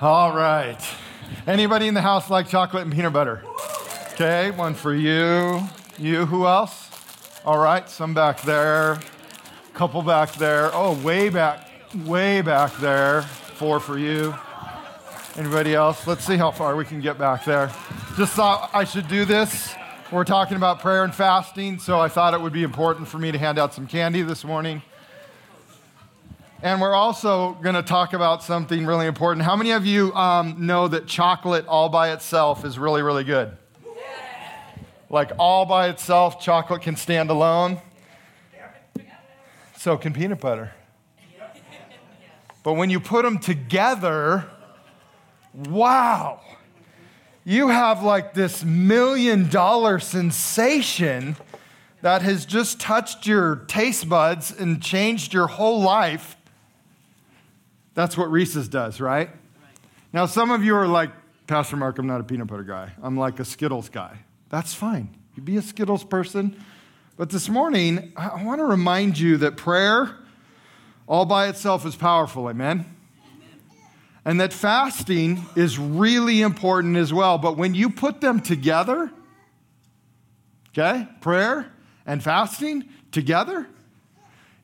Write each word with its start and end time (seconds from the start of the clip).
All 0.00 0.34
right. 0.34 0.78
Anybody 1.46 1.88
in 1.88 1.94
the 1.94 2.00
house 2.00 2.30
like 2.30 2.48
chocolate 2.48 2.84
and 2.84 2.92
peanut 2.92 3.12
butter? 3.12 3.42
Okay, 4.12 4.50
one 4.52 4.74
for 4.74 4.94
you. 4.94 5.60
You, 5.98 6.26
who 6.26 6.46
else? 6.46 6.90
All 7.44 7.58
right, 7.58 7.88
some 7.88 8.14
back 8.14 8.42
there. 8.42 8.98
Couple 9.74 10.02
back 10.02 10.32
there. 10.34 10.70
Oh, 10.72 11.00
way 11.02 11.28
back, 11.28 11.68
way 12.04 12.42
back 12.42 12.76
there. 12.78 13.22
Four 13.22 13.80
for 13.80 13.98
you. 13.98 14.34
Anybody 15.36 15.74
else? 15.74 16.06
Let's 16.06 16.24
see 16.24 16.36
how 16.36 16.50
far 16.50 16.74
we 16.74 16.84
can 16.84 17.00
get 17.00 17.16
back 17.16 17.44
there. 17.44 17.70
Just 18.16 18.34
thought 18.34 18.70
I 18.72 18.84
should 18.84 19.08
do 19.08 19.24
this. 19.24 19.74
We're 20.10 20.24
talking 20.24 20.56
about 20.56 20.80
prayer 20.80 21.04
and 21.04 21.14
fasting, 21.14 21.78
so 21.78 22.00
I 22.00 22.08
thought 22.08 22.34
it 22.34 22.40
would 22.40 22.52
be 22.52 22.62
important 22.62 23.08
for 23.08 23.18
me 23.18 23.30
to 23.30 23.38
hand 23.38 23.58
out 23.58 23.74
some 23.74 23.86
candy 23.86 24.22
this 24.22 24.44
morning. 24.44 24.82
And 26.60 26.80
we're 26.80 26.94
also 26.94 27.52
going 27.62 27.76
to 27.76 27.84
talk 27.84 28.14
about 28.14 28.42
something 28.42 28.84
really 28.84 29.06
important. 29.06 29.44
How 29.46 29.54
many 29.54 29.70
of 29.70 29.86
you 29.86 30.12
um, 30.14 30.66
know 30.66 30.88
that 30.88 31.06
chocolate 31.06 31.66
all 31.68 31.88
by 31.88 32.10
itself 32.10 32.64
is 32.64 32.78
really, 32.80 33.00
really 33.00 33.22
good? 33.22 33.56
Like 35.08 35.30
all 35.38 35.66
by 35.66 35.88
itself, 35.88 36.40
chocolate 36.40 36.82
can 36.82 36.96
stand 36.96 37.30
alone. 37.30 37.80
So 39.76 39.96
can 39.96 40.12
peanut 40.12 40.40
butter. 40.40 40.72
But 42.64 42.72
when 42.72 42.90
you 42.90 42.98
put 42.98 43.22
them 43.22 43.38
together, 43.38 44.44
wow, 45.54 46.40
you 47.44 47.68
have 47.68 48.02
like 48.02 48.34
this 48.34 48.64
million 48.64 49.48
dollar 49.48 50.00
sensation 50.00 51.36
that 52.02 52.22
has 52.22 52.44
just 52.44 52.80
touched 52.80 53.26
your 53.26 53.56
taste 53.68 54.08
buds 54.08 54.50
and 54.50 54.82
changed 54.82 55.32
your 55.32 55.46
whole 55.46 55.80
life. 55.80 56.36
That's 57.98 58.16
what 58.16 58.30
Reese's 58.30 58.68
does, 58.68 59.00
right? 59.00 59.28
Now, 60.12 60.26
some 60.26 60.52
of 60.52 60.62
you 60.62 60.76
are 60.76 60.86
like, 60.86 61.10
Pastor 61.48 61.74
Mark, 61.74 61.98
I'm 61.98 62.06
not 62.06 62.20
a 62.20 62.22
peanut 62.22 62.46
butter 62.46 62.62
guy. 62.62 62.92
I'm 63.02 63.16
like 63.16 63.40
a 63.40 63.44
Skittles 63.44 63.88
guy. 63.88 64.18
That's 64.50 64.72
fine. 64.72 65.08
You 65.34 65.42
be 65.42 65.56
a 65.56 65.62
Skittles 65.62 66.04
person. 66.04 66.62
But 67.16 67.30
this 67.30 67.48
morning, 67.48 68.12
I 68.16 68.44
want 68.44 68.60
to 68.60 68.66
remind 68.66 69.18
you 69.18 69.38
that 69.38 69.56
prayer 69.56 70.16
all 71.08 71.24
by 71.24 71.48
itself 71.48 71.84
is 71.84 71.96
powerful. 71.96 72.48
Amen? 72.48 72.86
And 74.24 74.40
that 74.40 74.52
fasting 74.52 75.44
is 75.56 75.76
really 75.76 76.40
important 76.40 76.96
as 76.96 77.12
well. 77.12 77.36
But 77.36 77.56
when 77.56 77.74
you 77.74 77.90
put 77.90 78.20
them 78.20 78.38
together, 78.38 79.10
okay, 80.68 81.08
prayer 81.20 81.72
and 82.06 82.22
fasting 82.22 82.88
together, 83.10 83.66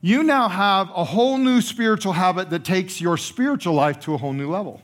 you 0.04 0.22
now 0.22 0.50
have 0.50 0.90
a 0.90 1.02
whole 1.02 1.38
new 1.38 1.62
spiritual 1.62 2.12
habit 2.12 2.50
that 2.50 2.62
takes 2.62 3.00
your 3.00 3.16
spiritual 3.16 3.72
life 3.72 3.98
to 4.00 4.12
a 4.12 4.18
whole 4.18 4.34
new 4.34 4.50
level. 4.50 4.82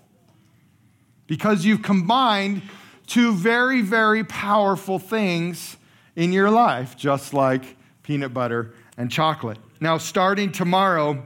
Because 1.27 1.63
you've 1.63 1.83
combined 1.83 2.63
two 3.07 3.35
very, 3.35 3.83
very 3.83 4.25
powerful 4.25 4.99
things 4.99 5.77
in 6.17 6.33
your 6.33 6.49
life, 6.49 6.97
just 6.97 7.35
like 7.35 7.77
peanut 8.03 8.33
butter 8.33 8.73
and 8.97 9.11
chocolate. 9.11 9.59
Now, 9.79 9.99
starting 9.99 10.53
tomorrow, 10.53 11.23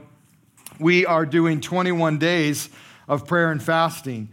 we 0.77 1.05
are 1.05 1.25
doing 1.25 1.61
21 1.61 2.17
days 2.17 2.69
of 3.07 3.25
prayer 3.25 3.49
and 3.49 3.63
fasting. 3.63 4.27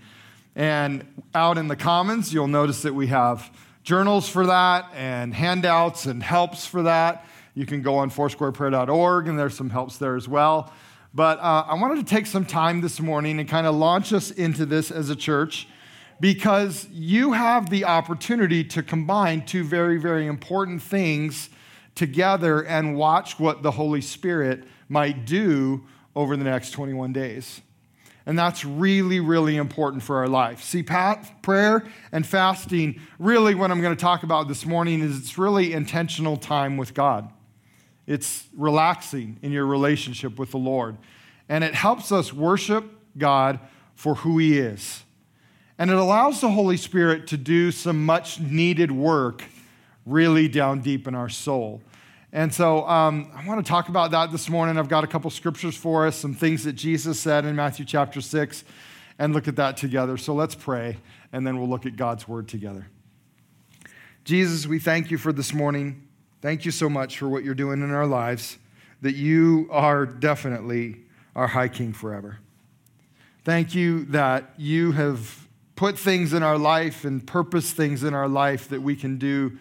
And 0.56 1.06
out 1.36 1.56
in 1.56 1.68
the 1.68 1.76
Commons, 1.76 2.34
you'll 2.34 2.48
notice 2.48 2.82
that 2.82 2.94
we 2.94 3.06
have 3.06 3.48
journals 3.84 4.28
for 4.28 4.44
that 4.46 4.90
and 4.96 5.32
handouts 5.32 6.06
and 6.06 6.20
helps 6.20 6.66
for 6.66 6.82
that. 6.82 7.24
You 7.54 7.66
can 7.66 7.82
go 7.82 7.96
on 7.96 8.10
foursquareprayer.org, 8.10 9.28
and 9.28 9.38
there's 9.38 9.56
some 9.56 9.70
helps 9.70 9.98
there 9.98 10.16
as 10.16 10.28
well. 10.28 10.72
But 11.14 11.38
uh, 11.40 11.64
I 11.68 11.74
wanted 11.74 12.06
to 12.06 12.14
take 12.14 12.26
some 12.26 12.46
time 12.46 12.80
this 12.80 12.98
morning 12.98 13.38
and 13.38 13.48
kind 13.48 13.66
of 13.66 13.74
launch 13.74 14.12
us 14.12 14.30
into 14.30 14.64
this 14.64 14.90
as 14.90 15.10
a 15.10 15.16
church 15.16 15.68
because 16.20 16.88
you 16.90 17.32
have 17.32 17.68
the 17.68 17.84
opportunity 17.84 18.64
to 18.64 18.82
combine 18.82 19.44
two 19.44 19.64
very, 19.64 19.98
very 19.98 20.26
important 20.26 20.80
things 20.80 21.50
together 21.94 22.64
and 22.64 22.96
watch 22.96 23.38
what 23.38 23.62
the 23.62 23.72
Holy 23.72 24.00
Spirit 24.00 24.64
might 24.88 25.26
do 25.26 25.84
over 26.16 26.36
the 26.36 26.44
next 26.44 26.70
21 26.70 27.12
days. 27.12 27.60
And 28.24 28.38
that's 28.38 28.64
really, 28.64 29.20
really 29.20 29.56
important 29.56 30.02
for 30.02 30.18
our 30.18 30.28
life. 30.28 30.62
See, 30.62 30.82
Pat, 30.82 31.42
prayer 31.42 31.84
and 32.12 32.24
fasting, 32.24 33.00
really, 33.18 33.54
what 33.54 33.70
I'm 33.70 33.82
going 33.82 33.96
to 33.96 34.00
talk 34.00 34.22
about 34.22 34.46
this 34.46 34.64
morning 34.64 35.00
is 35.00 35.18
it's 35.18 35.36
really 35.36 35.72
intentional 35.72 36.36
time 36.36 36.76
with 36.76 36.94
God. 36.94 37.30
It's 38.12 38.46
relaxing 38.54 39.38
in 39.40 39.52
your 39.52 39.64
relationship 39.64 40.38
with 40.38 40.50
the 40.50 40.58
Lord. 40.58 40.98
And 41.48 41.64
it 41.64 41.74
helps 41.74 42.12
us 42.12 42.30
worship 42.30 42.84
God 43.16 43.58
for 43.94 44.16
who 44.16 44.36
He 44.36 44.58
is. 44.58 45.02
And 45.78 45.90
it 45.90 45.96
allows 45.96 46.42
the 46.42 46.50
Holy 46.50 46.76
Spirit 46.76 47.26
to 47.28 47.38
do 47.38 47.72
some 47.72 48.04
much 48.04 48.38
needed 48.38 48.92
work 48.92 49.42
really 50.04 50.46
down 50.46 50.80
deep 50.80 51.08
in 51.08 51.14
our 51.14 51.30
soul. 51.30 51.80
And 52.34 52.52
so 52.52 52.86
um, 52.86 53.32
I 53.34 53.46
want 53.46 53.64
to 53.64 53.70
talk 53.70 53.88
about 53.88 54.10
that 54.10 54.30
this 54.30 54.50
morning. 54.50 54.76
I've 54.76 54.90
got 54.90 55.04
a 55.04 55.06
couple 55.06 55.30
scriptures 55.30 55.74
for 55.74 56.06
us, 56.06 56.14
some 56.14 56.34
things 56.34 56.64
that 56.64 56.74
Jesus 56.74 57.18
said 57.18 57.46
in 57.46 57.56
Matthew 57.56 57.86
chapter 57.86 58.20
6, 58.20 58.64
and 59.18 59.32
look 59.32 59.48
at 59.48 59.56
that 59.56 59.78
together. 59.78 60.18
So 60.18 60.34
let's 60.34 60.54
pray, 60.54 60.98
and 61.32 61.46
then 61.46 61.58
we'll 61.58 61.68
look 61.68 61.86
at 61.86 61.96
God's 61.96 62.28
word 62.28 62.46
together. 62.46 62.88
Jesus, 64.24 64.66
we 64.66 64.78
thank 64.78 65.10
you 65.10 65.16
for 65.16 65.32
this 65.32 65.54
morning. 65.54 66.01
Thank 66.42 66.64
you 66.64 66.72
so 66.72 66.90
much 66.90 67.18
for 67.18 67.28
what 67.28 67.44
you're 67.44 67.54
doing 67.54 67.82
in 67.82 67.92
our 67.92 68.06
lives, 68.06 68.58
that 69.00 69.14
you 69.14 69.68
are 69.70 70.04
definitely 70.04 70.96
our 71.36 71.46
high 71.46 71.68
king 71.68 71.92
forever. 71.92 72.38
Thank 73.44 73.76
you 73.76 74.06
that 74.06 74.52
you 74.56 74.90
have 74.90 75.46
put 75.76 75.96
things 75.96 76.32
in 76.32 76.42
our 76.42 76.58
life 76.58 77.04
and 77.04 77.24
purpose 77.24 77.70
things 77.70 78.02
in 78.02 78.12
our 78.12 78.28
life 78.28 78.68
that 78.70 78.82
we 78.82 78.96
can 78.96 79.18
do 79.18 79.56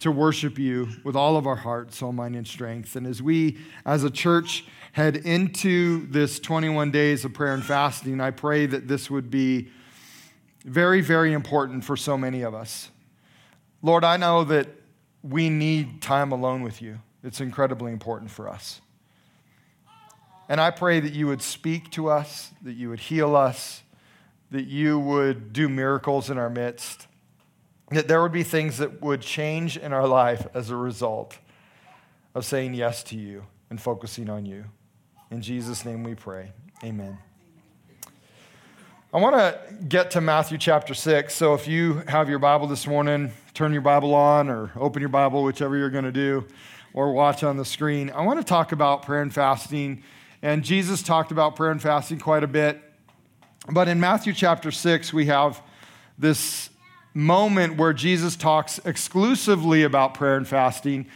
to 0.00 0.10
worship 0.10 0.58
you 0.58 0.88
with 1.04 1.16
all 1.16 1.36
of 1.36 1.46
our 1.46 1.56
heart, 1.56 1.92
soul, 1.92 2.12
mind, 2.12 2.34
and 2.34 2.46
strength. 2.46 2.96
And 2.96 3.06
as 3.06 3.22
we, 3.22 3.58
as 3.84 4.02
a 4.02 4.10
church, 4.10 4.64
head 4.92 5.16
into 5.16 6.06
this 6.06 6.40
21 6.40 6.90
days 6.92 7.26
of 7.26 7.34
prayer 7.34 7.52
and 7.52 7.62
fasting, 7.62 8.22
I 8.22 8.30
pray 8.30 8.64
that 8.64 8.88
this 8.88 9.10
would 9.10 9.30
be 9.30 9.68
very, 10.64 11.02
very 11.02 11.34
important 11.34 11.84
for 11.84 11.94
so 11.94 12.16
many 12.16 12.40
of 12.40 12.54
us. 12.54 12.88
Lord, 13.82 14.02
I 14.02 14.16
know 14.16 14.44
that 14.44 14.68
we 15.28 15.50
need 15.50 16.02
time 16.02 16.32
alone 16.32 16.62
with 16.62 16.80
you. 16.80 17.00
It's 17.22 17.40
incredibly 17.40 17.92
important 17.92 18.30
for 18.30 18.48
us. 18.48 18.80
And 20.48 20.60
I 20.60 20.70
pray 20.70 21.00
that 21.00 21.12
you 21.12 21.26
would 21.26 21.42
speak 21.42 21.90
to 21.92 22.08
us, 22.08 22.52
that 22.62 22.74
you 22.74 22.88
would 22.88 23.00
heal 23.00 23.34
us, 23.34 23.82
that 24.50 24.66
you 24.66 24.98
would 24.98 25.52
do 25.52 25.68
miracles 25.68 26.30
in 26.30 26.38
our 26.38 26.50
midst 26.50 27.08
that 27.90 28.08
there 28.08 28.20
would 28.20 28.32
be 28.32 28.42
things 28.42 28.78
that 28.78 29.00
would 29.00 29.20
change 29.20 29.76
in 29.76 29.92
our 29.92 30.08
life 30.08 30.46
as 30.54 30.70
a 30.70 30.76
result 30.76 31.38
of 32.34 32.44
saying 32.44 32.74
yes 32.74 33.02
to 33.04 33.16
you 33.16 33.44
and 33.70 33.80
focusing 33.80 34.28
on 34.28 34.44
you. 34.44 34.64
In 35.30 35.40
Jesus' 35.40 35.84
name 35.84 36.02
we 36.02 36.14
pray. 36.14 36.52
Amen. 36.82 37.18
I 39.14 39.18
want 39.18 39.36
to 39.36 39.74
get 39.88 40.10
to 40.12 40.20
Matthew 40.20 40.58
chapter 40.58 40.94
6. 40.94 41.32
So 41.32 41.54
if 41.54 41.68
you 41.68 42.02
have 42.08 42.28
your 42.28 42.38
Bible 42.38 42.66
this 42.66 42.86
morning, 42.86 43.32
turn 43.56 43.72
your 43.72 43.80
Bible 43.80 44.14
on 44.14 44.50
or 44.50 44.70
open 44.76 45.00
your 45.00 45.08
Bible, 45.08 45.42
whichever 45.42 45.78
you're 45.78 45.88
going 45.88 46.04
to 46.04 46.12
do, 46.12 46.44
or 46.92 47.12
watch 47.12 47.42
on 47.42 47.56
the 47.56 47.64
screen. 47.64 48.10
I 48.10 48.20
want 48.20 48.38
to 48.38 48.44
talk 48.44 48.70
about 48.70 49.02
prayer 49.02 49.22
and 49.22 49.32
fasting. 49.32 50.02
And 50.42 50.62
Jesus 50.62 51.02
talked 51.02 51.32
about 51.32 51.56
prayer 51.56 51.70
and 51.70 51.80
fasting 51.80 52.18
quite 52.18 52.44
a 52.44 52.46
bit. 52.46 52.82
But 53.72 53.88
in 53.88 53.98
Matthew 53.98 54.34
chapter 54.34 54.70
6, 54.70 55.10
we 55.14 55.26
have 55.26 55.62
this 56.18 56.68
moment 57.14 57.78
where 57.78 57.94
Jesus 57.94 58.36
talks 58.36 58.78
exclusively 58.84 59.84
about 59.84 60.12
prayer 60.12 60.36
and 60.36 60.46
fasting. 60.46 61.06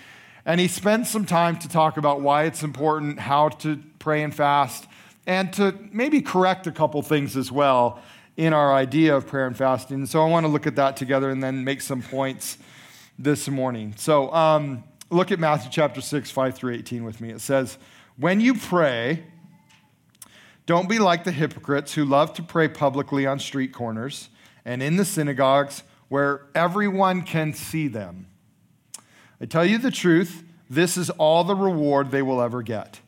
And 0.47 0.59
he 0.61 0.67
spends 0.67 1.11
some 1.11 1.27
time 1.27 1.59
to 1.59 1.69
talk 1.69 1.99
about 1.99 2.23
why 2.23 2.45
it's 2.45 2.63
important, 2.63 3.21
how 3.21 3.51
to 3.51 3.79
pray 3.99 4.23
and 4.23 4.35
fast, 4.35 4.87
and 5.27 5.53
to 5.53 5.75
maybe 5.93 6.23
correct 6.23 6.67
a 6.67 6.73
couple 6.73 7.03
things 7.03 7.37
as 7.37 7.53
well 7.53 8.01
in 8.41 8.55
our 8.55 8.73
idea 8.73 9.15
of 9.15 9.27
prayer 9.27 9.47
and 9.47 9.55
fasting. 9.55 10.07
So 10.07 10.25
I 10.25 10.27
want 10.27 10.45
to 10.45 10.49
look 10.49 10.67
at 10.67 10.77
that 10.77 10.97
together 10.97 11.29
and 11.29 11.43
then 11.43 11.63
make 11.63 11.83
some 11.83 12.01
points 12.01 12.57
this 13.19 13.51
morning. 13.51 13.93
So 13.99 14.33
um, 14.33 14.83
look 15.11 15.31
at 15.31 15.39
Matthew 15.39 15.71
chapter 15.71 16.01
6, 16.01 16.31
5 16.31 16.55
through 16.55 16.73
18 16.73 17.05
with 17.05 17.21
me. 17.21 17.29
It 17.29 17.43
says, 17.43 17.77
When 18.17 18.41
you 18.41 18.55
pray, 18.55 19.25
don't 20.65 20.89
be 20.89 20.99
like 20.99 21.25
the 21.25 21.33
hypocrites 21.33 21.93
who 21.93 22.07
love 22.07 22.33
to 22.33 22.43
pray 22.43 22.67
publicly 22.67 23.27
on 23.27 23.39
street 23.41 23.75
corners 23.75 24.31
and 24.65 24.83
in 24.83 24.97
the 24.97 25.05
synagogues 25.05 25.83
where 26.09 26.47
everyone 26.55 27.21
can 27.25 27.53
see 27.53 27.89
them. 27.89 28.27
I 29.39 29.45
tell 29.45 29.67
you 29.67 29.77
the 29.77 29.91
truth, 29.91 30.45
this 30.71 30.97
is 30.97 31.11
all 31.11 31.45
the 31.45 31.55
reward 31.55 32.11
they 32.11 32.23
will 32.23 32.41
ever 32.41 32.63
get. 32.63 33.01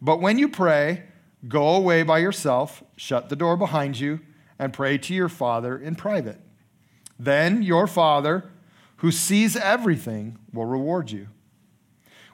But 0.00 0.20
when 0.20 0.38
you 0.38 0.48
pray, 0.48 1.02
go 1.48 1.74
away 1.74 2.04
by 2.04 2.18
yourself, 2.18 2.84
shut 2.96 3.28
the 3.28 3.34
door 3.34 3.56
behind 3.56 3.98
you, 3.98 4.20
and 4.58 4.72
pray 4.72 4.98
to 4.98 5.14
your 5.14 5.28
Father 5.28 5.76
in 5.76 5.94
private. 5.94 6.40
Then 7.18 7.62
your 7.62 7.86
Father, 7.86 8.50
who 8.96 9.10
sees 9.10 9.56
everything, 9.56 10.38
will 10.52 10.66
reward 10.66 11.10
you. 11.10 11.28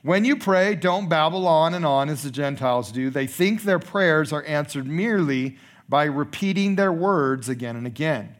When 0.02 0.26
you 0.26 0.36
pray, 0.36 0.74
don't 0.74 1.08
babble 1.08 1.46
on 1.48 1.72
and 1.72 1.86
on 1.86 2.10
as 2.10 2.22
the 2.22 2.30
Gentiles 2.30 2.92
do. 2.92 3.08
They 3.08 3.26
think 3.26 3.62
their 3.62 3.78
prayers 3.78 4.32
are 4.32 4.44
answered 4.44 4.86
merely 4.86 5.56
by 5.88 6.04
repeating 6.04 6.76
their 6.76 6.92
words 6.92 7.48
again 7.48 7.76
and 7.76 7.86
again. 7.86 8.36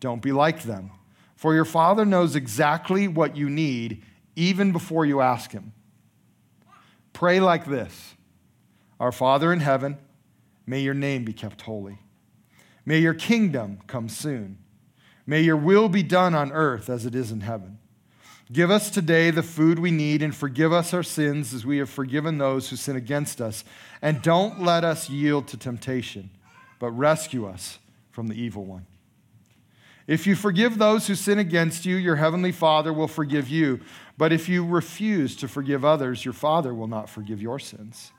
Don't 0.00 0.22
be 0.22 0.32
like 0.32 0.64
them, 0.64 0.90
for 1.36 1.54
your 1.54 1.64
Father 1.64 2.04
knows 2.04 2.34
exactly 2.34 3.06
what 3.06 3.36
you 3.36 3.48
need 3.48 4.02
even 4.36 4.72
before 4.72 5.06
you 5.06 5.20
ask 5.20 5.52
Him. 5.52 5.72
Pray 7.12 7.38
like 7.38 7.66
this 7.66 8.14
Our 8.98 9.12
Father 9.12 9.52
in 9.52 9.60
heaven, 9.60 9.98
may 10.66 10.80
your 10.80 10.94
name 10.94 11.24
be 11.24 11.32
kept 11.32 11.62
holy. 11.62 12.00
May 12.86 12.98
your 12.98 13.14
kingdom 13.14 13.80
come 13.86 14.08
soon. 14.08 14.58
May 15.26 15.40
your 15.40 15.56
will 15.56 15.88
be 15.88 16.02
done 16.02 16.34
on 16.34 16.52
earth 16.52 16.90
as 16.90 17.06
it 17.06 17.14
is 17.14 17.30
in 17.30 17.40
heaven. 17.40 17.78
Give 18.52 18.70
us 18.70 18.90
today 18.90 19.30
the 19.30 19.42
food 19.42 19.78
we 19.78 19.90
need 19.90 20.22
and 20.22 20.34
forgive 20.34 20.72
us 20.72 20.92
our 20.92 21.02
sins 21.02 21.54
as 21.54 21.64
we 21.64 21.78
have 21.78 21.88
forgiven 21.88 22.36
those 22.36 22.68
who 22.68 22.76
sin 22.76 22.94
against 22.94 23.40
us. 23.40 23.64
And 24.02 24.20
don't 24.20 24.62
let 24.62 24.84
us 24.84 25.08
yield 25.08 25.48
to 25.48 25.56
temptation, 25.56 26.28
but 26.78 26.90
rescue 26.90 27.46
us 27.46 27.78
from 28.10 28.28
the 28.28 28.34
evil 28.34 28.64
one. 28.64 28.86
If 30.06 30.26
you 30.26 30.36
forgive 30.36 30.76
those 30.76 31.06
who 31.06 31.14
sin 31.14 31.38
against 31.38 31.86
you, 31.86 31.96
your 31.96 32.16
heavenly 32.16 32.52
Father 32.52 32.92
will 32.92 33.08
forgive 33.08 33.48
you. 33.48 33.80
But 34.18 34.32
if 34.32 34.48
you 34.48 34.64
refuse 34.64 35.34
to 35.36 35.48
forgive 35.48 35.82
others, 35.82 36.26
your 36.26 36.34
Father 36.34 36.74
will 36.74 36.86
not 36.86 37.08
forgive 37.08 37.40
your 37.40 37.58
sins. 37.58 38.12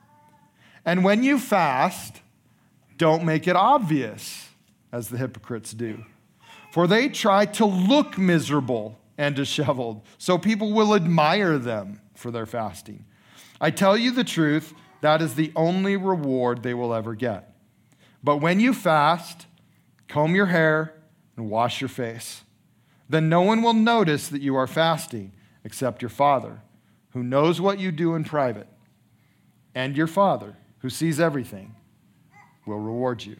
And 0.84 1.04
when 1.04 1.22
you 1.22 1.38
fast, 1.38 2.20
don't 2.96 3.24
make 3.24 3.46
it 3.46 3.54
obvious, 3.54 4.45
as 4.96 5.08
the 5.08 5.18
hypocrites 5.18 5.72
do. 5.74 6.04
For 6.72 6.86
they 6.86 7.08
try 7.08 7.44
to 7.46 7.66
look 7.66 8.16
miserable 8.16 8.98
and 9.18 9.36
disheveled, 9.36 10.02
so 10.16 10.38
people 10.38 10.72
will 10.72 10.94
admire 10.94 11.58
them 11.58 12.00
for 12.14 12.30
their 12.30 12.46
fasting. 12.46 13.04
I 13.60 13.70
tell 13.70 13.96
you 13.96 14.10
the 14.10 14.24
truth, 14.24 14.72
that 15.02 15.20
is 15.20 15.34
the 15.34 15.52
only 15.54 15.96
reward 15.96 16.62
they 16.62 16.74
will 16.74 16.94
ever 16.94 17.14
get. 17.14 17.54
But 18.24 18.38
when 18.38 18.58
you 18.58 18.72
fast, 18.72 19.46
comb 20.08 20.34
your 20.34 20.46
hair 20.46 20.94
and 21.36 21.50
wash 21.50 21.80
your 21.80 21.88
face. 21.88 22.42
Then 23.08 23.28
no 23.28 23.42
one 23.42 23.62
will 23.62 23.74
notice 23.74 24.28
that 24.28 24.42
you 24.42 24.56
are 24.56 24.66
fasting 24.66 25.32
except 25.62 26.02
your 26.02 26.08
Father, 26.08 26.62
who 27.10 27.22
knows 27.22 27.60
what 27.60 27.78
you 27.78 27.92
do 27.92 28.14
in 28.14 28.24
private. 28.24 28.68
And 29.74 29.94
your 29.96 30.06
Father, 30.06 30.56
who 30.78 30.88
sees 30.88 31.20
everything, 31.20 31.76
will 32.66 32.78
reward 32.78 33.24
you. 33.24 33.36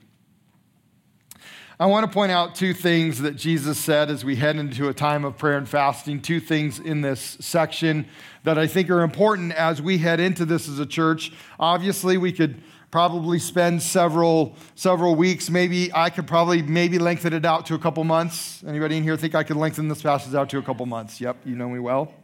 I 1.79 1.85
want 1.85 2.11
to 2.11 2.11
point 2.11 2.33
out 2.33 2.55
two 2.55 2.73
things 2.73 3.21
that 3.21 3.37
Jesus 3.37 3.77
said 3.77 4.11
as 4.11 4.25
we 4.25 4.35
head 4.35 4.57
into 4.57 4.89
a 4.89 4.95
time 4.95 5.27
of 5.27 5.37
prayer 5.37 5.59
and 5.59 5.69
fasting, 5.69 6.23
two 6.23 6.41
things 6.41 6.79
in 6.79 7.03
this 7.03 7.37
section 7.39 8.07
that 8.45 8.57
I 8.57 8.67
think 8.67 8.89
are 8.89 9.03
important 9.03 9.53
as 9.53 9.83
we 9.83 9.99
head 9.99 10.19
into 10.19 10.47
this 10.47 10.71
as 10.71 10.79
a 10.79 10.87
church. 10.87 11.35
Obviously, 11.61 12.17
we 12.17 12.33
could 12.33 12.63
probably 12.91 13.39
spend 13.39 13.83
several 13.83 14.57
several 14.75 15.17
weeks. 15.17 15.51
Maybe 15.51 15.93
i 15.93 16.09
could 16.09 16.27
probably 16.27 16.63
maybe 16.63 16.99
lengthen 16.99 17.35
it 17.35 17.45
out 17.45 17.67
to 17.67 17.75
a 17.75 17.79
couple 17.79 18.05
months. 18.05 18.65
Anybody 18.67 18.97
in 18.97 19.03
here 19.03 19.19
think 19.19 19.35
i 19.35 19.43
could 19.43 19.57
lengthen 19.57 19.89
this 19.89 20.01
passage 20.01 20.35
out 20.35 20.49
to 20.51 20.59
a 20.59 20.63
couple 20.63 20.87
months? 20.87 21.21
Yep 21.21 21.37
you 21.45 21.57
know 21.57 21.69
me 21.69 21.79
well. 21.79 22.15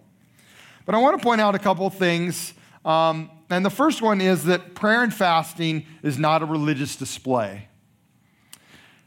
But 0.87 0.95
i 0.95 0.99
want 0.99 1.19
to 1.19 1.23
point 1.23 1.43
out 1.43 1.55
a 1.55 1.59
couple 1.59 1.91
things. 1.91 2.55
Um, 2.87 3.31
and 3.51 3.67
the 3.67 3.71
first 3.71 4.01
one 4.01 4.23
is 4.23 4.45
that 4.45 4.75
prayer 4.75 5.03
and 5.03 5.13
fasting 5.13 5.85
is 6.03 6.19
not 6.19 6.41
a 6.41 6.47
religious 6.47 6.97
display 6.97 7.69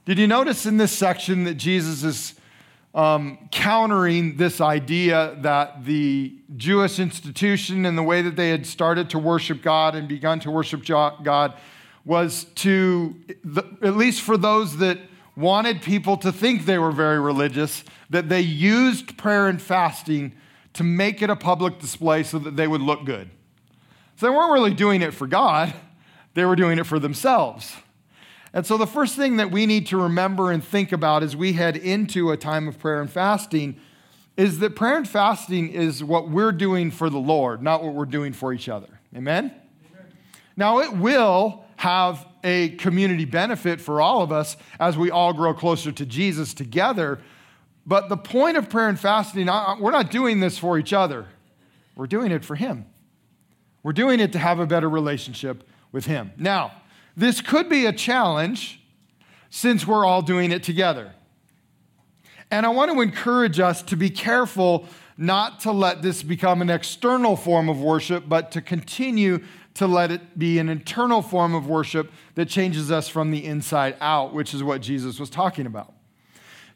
did 0.05 0.19
you 0.19 0.27
notice 0.27 0.67
in 0.67 0.77
this 0.77 0.91
section 0.91 1.45
that 1.45 1.55
Jesus 1.55 2.03
is 2.03 2.35
um, 2.93 3.49
countering 3.51 4.37
this 4.37 4.61
idea 4.61 5.35
that 5.41 5.83
the 5.83 6.33
Jewish 6.55 6.99
institution 6.99 7.85
and 7.85 7.97
the 7.97 8.03
way 8.03 8.21
that 8.21 8.35
they 8.35 8.49
had 8.49 8.65
started 8.65 9.09
to 9.09 9.19
worship 9.19 9.61
God 9.61 9.95
and 9.95 10.07
begun 10.07 10.39
to 10.41 10.51
worship 10.51 10.85
God 10.85 11.53
was 12.05 12.45
to, 12.55 13.15
at 13.81 13.97
least 13.97 14.21
for 14.21 14.37
those 14.37 14.77
that 14.77 14.99
wanted 15.35 15.81
people 15.81 16.15
to 16.17 16.31
think 16.31 16.65
they 16.65 16.77
were 16.77 16.91
very 16.91 17.19
religious, 17.19 17.83
that 18.09 18.29
they 18.29 18.41
used 18.41 19.17
prayer 19.17 19.47
and 19.47 19.61
fasting 19.61 20.33
to 20.73 20.83
make 20.83 21.21
it 21.21 21.29
a 21.29 21.35
public 21.35 21.79
display 21.79 22.21
so 22.23 22.37
that 22.39 22.55
they 22.55 22.67
would 22.67 22.81
look 22.81 23.05
good. 23.05 23.29
So 24.17 24.27
they 24.27 24.29
weren't 24.29 24.53
really 24.53 24.73
doing 24.73 25.01
it 25.01 25.13
for 25.13 25.25
God, 25.25 25.73
they 26.35 26.45
were 26.45 26.55
doing 26.55 26.77
it 26.77 26.85
for 26.85 26.99
themselves. 26.99 27.75
And 28.55 28.65
so, 28.65 28.77
the 28.77 28.87
first 28.87 29.17
thing 29.17 29.35
that 29.35 29.51
we 29.51 29.65
need 29.65 29.87
to 29.87 29.97
remember 29.97 30.49
and 30.49 30.63
think 30.63 30.93
about 30.93 31.23
as 31.23 31.35
we 31.35 31.51
head 31.51 31.75
into 31.75 32.31
a 32.31 32.37
time 32.37 32.69
of 32.69 32.79
prayer 32.79 33.01
and 33.01 33.09
fasting 33.09 33.75
is 34.37 34.59
that 34.59 34.77
prayer 34.77 34.95
and 34.95 35.05
fasting 35.05 35.73
is 35.73 36.01
what 36.01 36.29
we're 36.29 36.53
doing 36.53 36.89
for 36.89 37.09
the 37.09 37.17
Lord, 37.17 37.61
not 37.61 37.83
what 37.83 37.93
we're 37.93 38.05
doing 38.05 38.31
for 38.31 38.53
each 38.53 38.69
other. 38.69 38.87
Amen? 39.13 39.53
Amen? 39.91 40.07
Now, 40.55 40.79
it 40.79 40.93
will 40.93 41.65
have 41.75 42.25
a 42.45 42.69
community 42.77 43.25
benefit 43.25 43.81
for 43.81 43.99
all 43.99 44.21
of 44.21 44.31
us 44.31 44.55
as 44.79 44.97
we 44.97 45.11
all 45.11 45.33
grow 45.33 45.53
closer 45.53 45.91
to 45.91 46.05
Jesus 46.05 46.53
together. 46.53 47.19
But 47.85 48.07
the 48.07 48.17
point 48.17 48.55
of 48.55 48.69
prayer 48.69 48.87
and 48.87 48.97
fasting, 48.97 49.47
we're 49.47 49.91
not 49.91 50.11
doing 50.11 50.39
this 50.39 50.57
for 50.57 50.79
each 50.79 50.93
other, 50.93 51.25
we're 51.97 52.07
doing 52.07 52.31
it 52.31 52.45
for 52.45 52.55
Him. 52.55 52.85
We're 53.83 53.91
doing 53.91 54.21
it 54.21 54.31
to 54.31 54.39
have 54.39 54.59
a 54.59 54.65
better 54.65 54.89
relationship 54.89 55.67
with 55.91 56.05
Him. 56.05 56.31
Now, 56.37 56.71
this 57.15 57.41
could 57.41 57.69
be 57.69 57.85
a 57.85 57.93
challenge 57.93 58.81
since 59.49 59.87
we're 59.87 60.05
all 60.05 60.21
doing 60.21 60.51
it 60.51 60.63
together. 60.63 61.13
And 62.51 62.65
I 62.65 62.69
want 62.69 62.91
to 62.91 63.01
encourage 63.01 63.59
us 63.59 63.81
to 63.83 63.95
be 63.95 64.09
careful 64.09 64.87
not 65.17 65.61
to 65.61 65.71
let 65.71 66.01
this 66.01 66.23
become 66.23 66.61
an 66.61 66.69
external 66.69 67.35
form 67.35 67.69
of 67.69 67.81
worship, 67.81 68.25
but 68.27 68.51
to 68.51 68.61
continue 68.61 69.43
to 69.75 69.87
let 69.87 70.11
it 70.11 70.37
be 70.37 70.59
an 70.59 70.69
internal 70.69 71.21
form 71.21 71.53
of 71.53 71.67
worship 71.67 72.11
that 72.35 72.47
changes 72.49 72.91
us 72.91 73.07
from 73.07 73.31
the 73.31 73.45
inside 73.45 73.95
out, 74.01 74.33
which 74.33 74.53
is 74.53 74.63
what 74.63 74.81
Jesus 74.81 75.19
was 75.19 75.29
talking 75.29 75.65
about. 75.65 75.93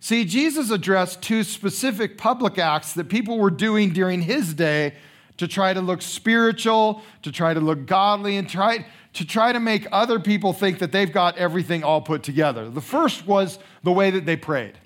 See, 0.01 0.23
Jesus 0.23 0.71
addressed 0.71 1.21
two 1.21 1.43
specific 1.43 2.17
public 2.17 2.57
acts 2.57 2.93
that 2.93 3.09
people 3.09 3.37
were 3.37 3.49
doing 3.49 3.91
during 3.91 4.21
his 4.21 4.53
day 4.53 4.93
to 5.39 5.47
try 5.47 5.73
to 5.73 5.79
look 5.79 6.01
spiritual, 6.01 7.01
to 7.21 7.31
try 7.31 7.53
to 7.53 7.61
look 7.61 7.85
godly, 7.85 8.35
and 8.35 8.47
try, 8.47 8.85
to 9.13 9.25
try 9.25 9.53
to 9.53 9.59
make 9.59 9.87
other 9.89 10.19
people 10.19 10.51
think 10.51 10.79
that 10.79 10.91
they've 10.91 11.13
got 11.13 11.37
everything 11.37 11.81
all 11.81 12.01
put 12.01 12.23
together. 12.23 12.69
The 12.69 12.81
first 12.81 13.25
was 13.25 13.57
the 13.81 13.91
way 13.93 14.11
that 14.11 14.25
they 14.25 14.35
prayed. 14.35 14.77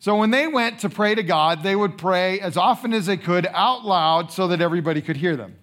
So 0.00 0.16
when 0.16 0.32
they 0.32 0.48
went 0.48 0.80
to 0.80 0.88
pray 0.88 1.14
to 1.14 1.22
God, 1.22 1.62
they 1.62 1.76
would 1.76 1.96
pray 1.96 2.40
as 2.40 2.56
often 2.56 2.92
as 2.92 3.06
they 3.06 3.16
could 3.16 3.46
out 3.52 3.84
loud 3.84 4.32
so 4.32 4.48
that 4.48 4.60
everybody 4.60 5.00
could 5.00 5.16
hear 5.16 5.36
them. 5.36 5.54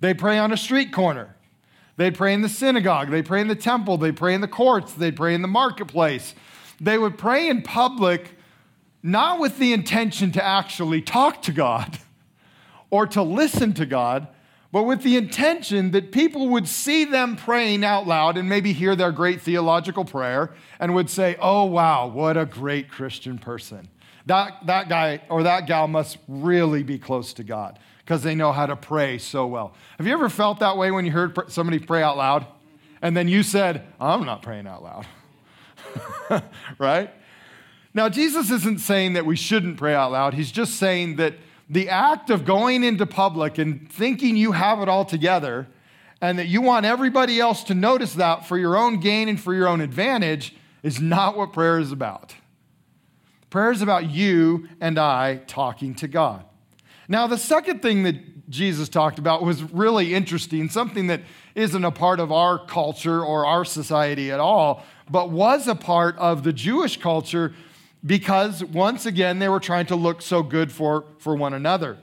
They'd 0.00 0.18
pray 0.18 0.38
on 0.38 0.50
a 0.50 0.56
street 0.56 0.92
corner. 0.92 1.36
They'd 1.96 2.16
pray 2.16 2.34
in 2.34 2.42
the 2.42 2.48
synagogue. 2.48 3.10
They'd 3.10 3.26
pray 3.26 3.42
in 3.42 3.46
the 3.46 3.54
temple. 3.54 3.96
They'd 3.96 4.16
pray 4.16 4.34
in 4.34 4.40
the 4.40 4.48
courts. 4.48 4.92
They'd 4.92 5.14
pray 5.14 5.34
in 5.34 5.42
the 5.42 5.46
marketplace. 5.48 6.34
They 6.80 6.98
would 6.98 7.16
pray 7.16 7.48
in 7.48 7.62
public, 7.62 8.32
not 9.04 9.38
with 9.38 9.58
the 9.58 9.72
intention 9.72 10.32
to 10.32 10.44
actually 10.44 11.00
talk 11.00 11.42
to 11.42 11.52
God 11.52 11.96
or 12.94 13.08
to 13.08 13.24
listen 13.24 13.72
to 13.72 13.84
God, 13.84 14.28
but 14.70 14.84
with 14.84 15.02
the 15.02 15.16
intention 15.16 15.90
that 15.90 16.12
people 16.12 16.50
would 16.50 16.68
see 16.68 17.04
them 17.04 17.34
praying 17.34 17.84
out 17.84 18.06
loud 18.06 18.36
and 18.36 18.48
maybe 18.48 18.72
hear 18.72 18.94
their 18.94 19.10
great 19.10 19.40
theological 19.40 20.04
prayer 20.04 20.54
and 20.78 20.94
would 20.94 21.10
say, 21.10 21.34
Oh, 21.40 21.64
wow, 21.64 22.06
what 22.06 22.36
a 22.36 22.46
great 22.46 22.88
Christian 22.88 23.36
person. 23.36 23.88
That, 24.26 24.64
that 24.66 24.88
guy 24.88 25.22
or 25.28 25.42
that 25.42 25.66
gal 25.66 25.88
must 25.88 26.18
really 26.28 26.84
be 26.84 26.96
close 26.96 27.32
to 27.32 27.42
God 27.42 27.80
because 28.04 28.22
they 28.22 28.36
know 28.36 28.52
how 28.52 28.66
to 28.66 28.76
pray 28.76 29.18
so 29.18 29.44
well. 29.44 29.74
Have 29.98 30.06
you 30.06 30.12
ever 30.12 30.28
felt 30.28 30.60
that 30.60 30.76
way 30.76 30.92
when 30.92 31.04
you 31.04 31.10
heard 31.10 31.50
somebody 31.50 31.80
pray 31.80 32.00
out 32.00 32.16
loud 32.16 32.46
and 33.02 33.16
then 33.16 33.26
you 33.26 33.42
said, 33.42 33.84
I'm 33.98 34.24
not 34.24 34.40
praying 34.40 34.68
out 34.68 34.84
loud? 34.84 36.44
right? 36.78 37.10
Now, 37.92 38.08
Jesus 38.08 38.52
isn't 38.52 38.78
saying 38.78 39.14
that 39.14 39.26
we 39.26 39.34
shouldn't 39.34 39.78
pray 39.78 39.96
out 39.96 40.12
loud. 40.12 40.34
He's 40.34 40.52
just 40.52 40.76
saying 40.76 41.16
that 41.16 41.34
the 41.68 41.88
act 41.88 42.30
of 42.30 42.44
going 42.44 42.84
into 42.84 43.06
public 43.06 43.58
and 43.58 43.90
thinking 43.90 44.36
you 44.36 44.52
have 44.52 44.80
it 44.80 44.88
all 44.88 45.04
together 45.04 45.66
and 46.20 46.38
that 46.38 46.46
you 46.46 46.60
want 46.60 46.86
everybody 46.86 47.40
else 47.40 47.64
to 47.64 47.74
notice 47.74 48.14
that 48.14 48.46
for 48.46 48.56
your 48.56 48.76
own 48.76 49.00
gain 49.00 49.28
and 49.28 49.40
for 49.40 49.54
your 49.54 49.68
own 49.68 49.80
advantage 49.80 50.54
is 50.82 51.00
not 51.00 51.36
what 51.36 51.52
prayer 51.52 51.78
is 51.78 51.92
about. 51.92 52.34
Prayer 53.50 53.70
is 53.70 53.82
about 53.82 54.10
you 54.10 54.68
and 54.80 54.98
I 54.98 55.36
talking 55.46 55.94
to 55.96 56.08
God. 56.08 56.44
Now, 57.08 57.26
the 57.26 57.38
second 57.38 57.82
thing 57.82 58.04
that 58.04 58.48
Jesus 58.48 58.88
talked 58.88 59.18
about 59.18 59.42
was 59.42 59.62
really 59.62 60.14
interesting, 60.14 60.68
something 60.68 61.06
that 61.08 61.22
isn't 61.54 61.84
a 61.84 61.90
part 61.90 62.20
of 62.20 62.32
our 62.32 62.58
culture 62.64 63.22
or 63.22 63.46
our 63.46 63.64
society 63.64 64.30
at 64.30 64.40
all, 64.40 64.84
but 65.10 65.30
was 65.30 65.68
a 65.68 65.74
part 65.74 66.16
of 66.18 66.42
the 66.44 66.52
Jewish 66.52 66.98
culture 66.98 67.54
because 68.04 68.62
once 68.62 69.06
again 69.06 69.38
they 69.38 69.48
were 69.48 69.60
trying 69.60 69.86
to 69.86 69.96
look 69.96 70.22
so 70.22 70.42
good 70.42 70.70
for, 70.70 71.04
for 71.18 71.34
one 71.34 71.54
another. 71.54 71.98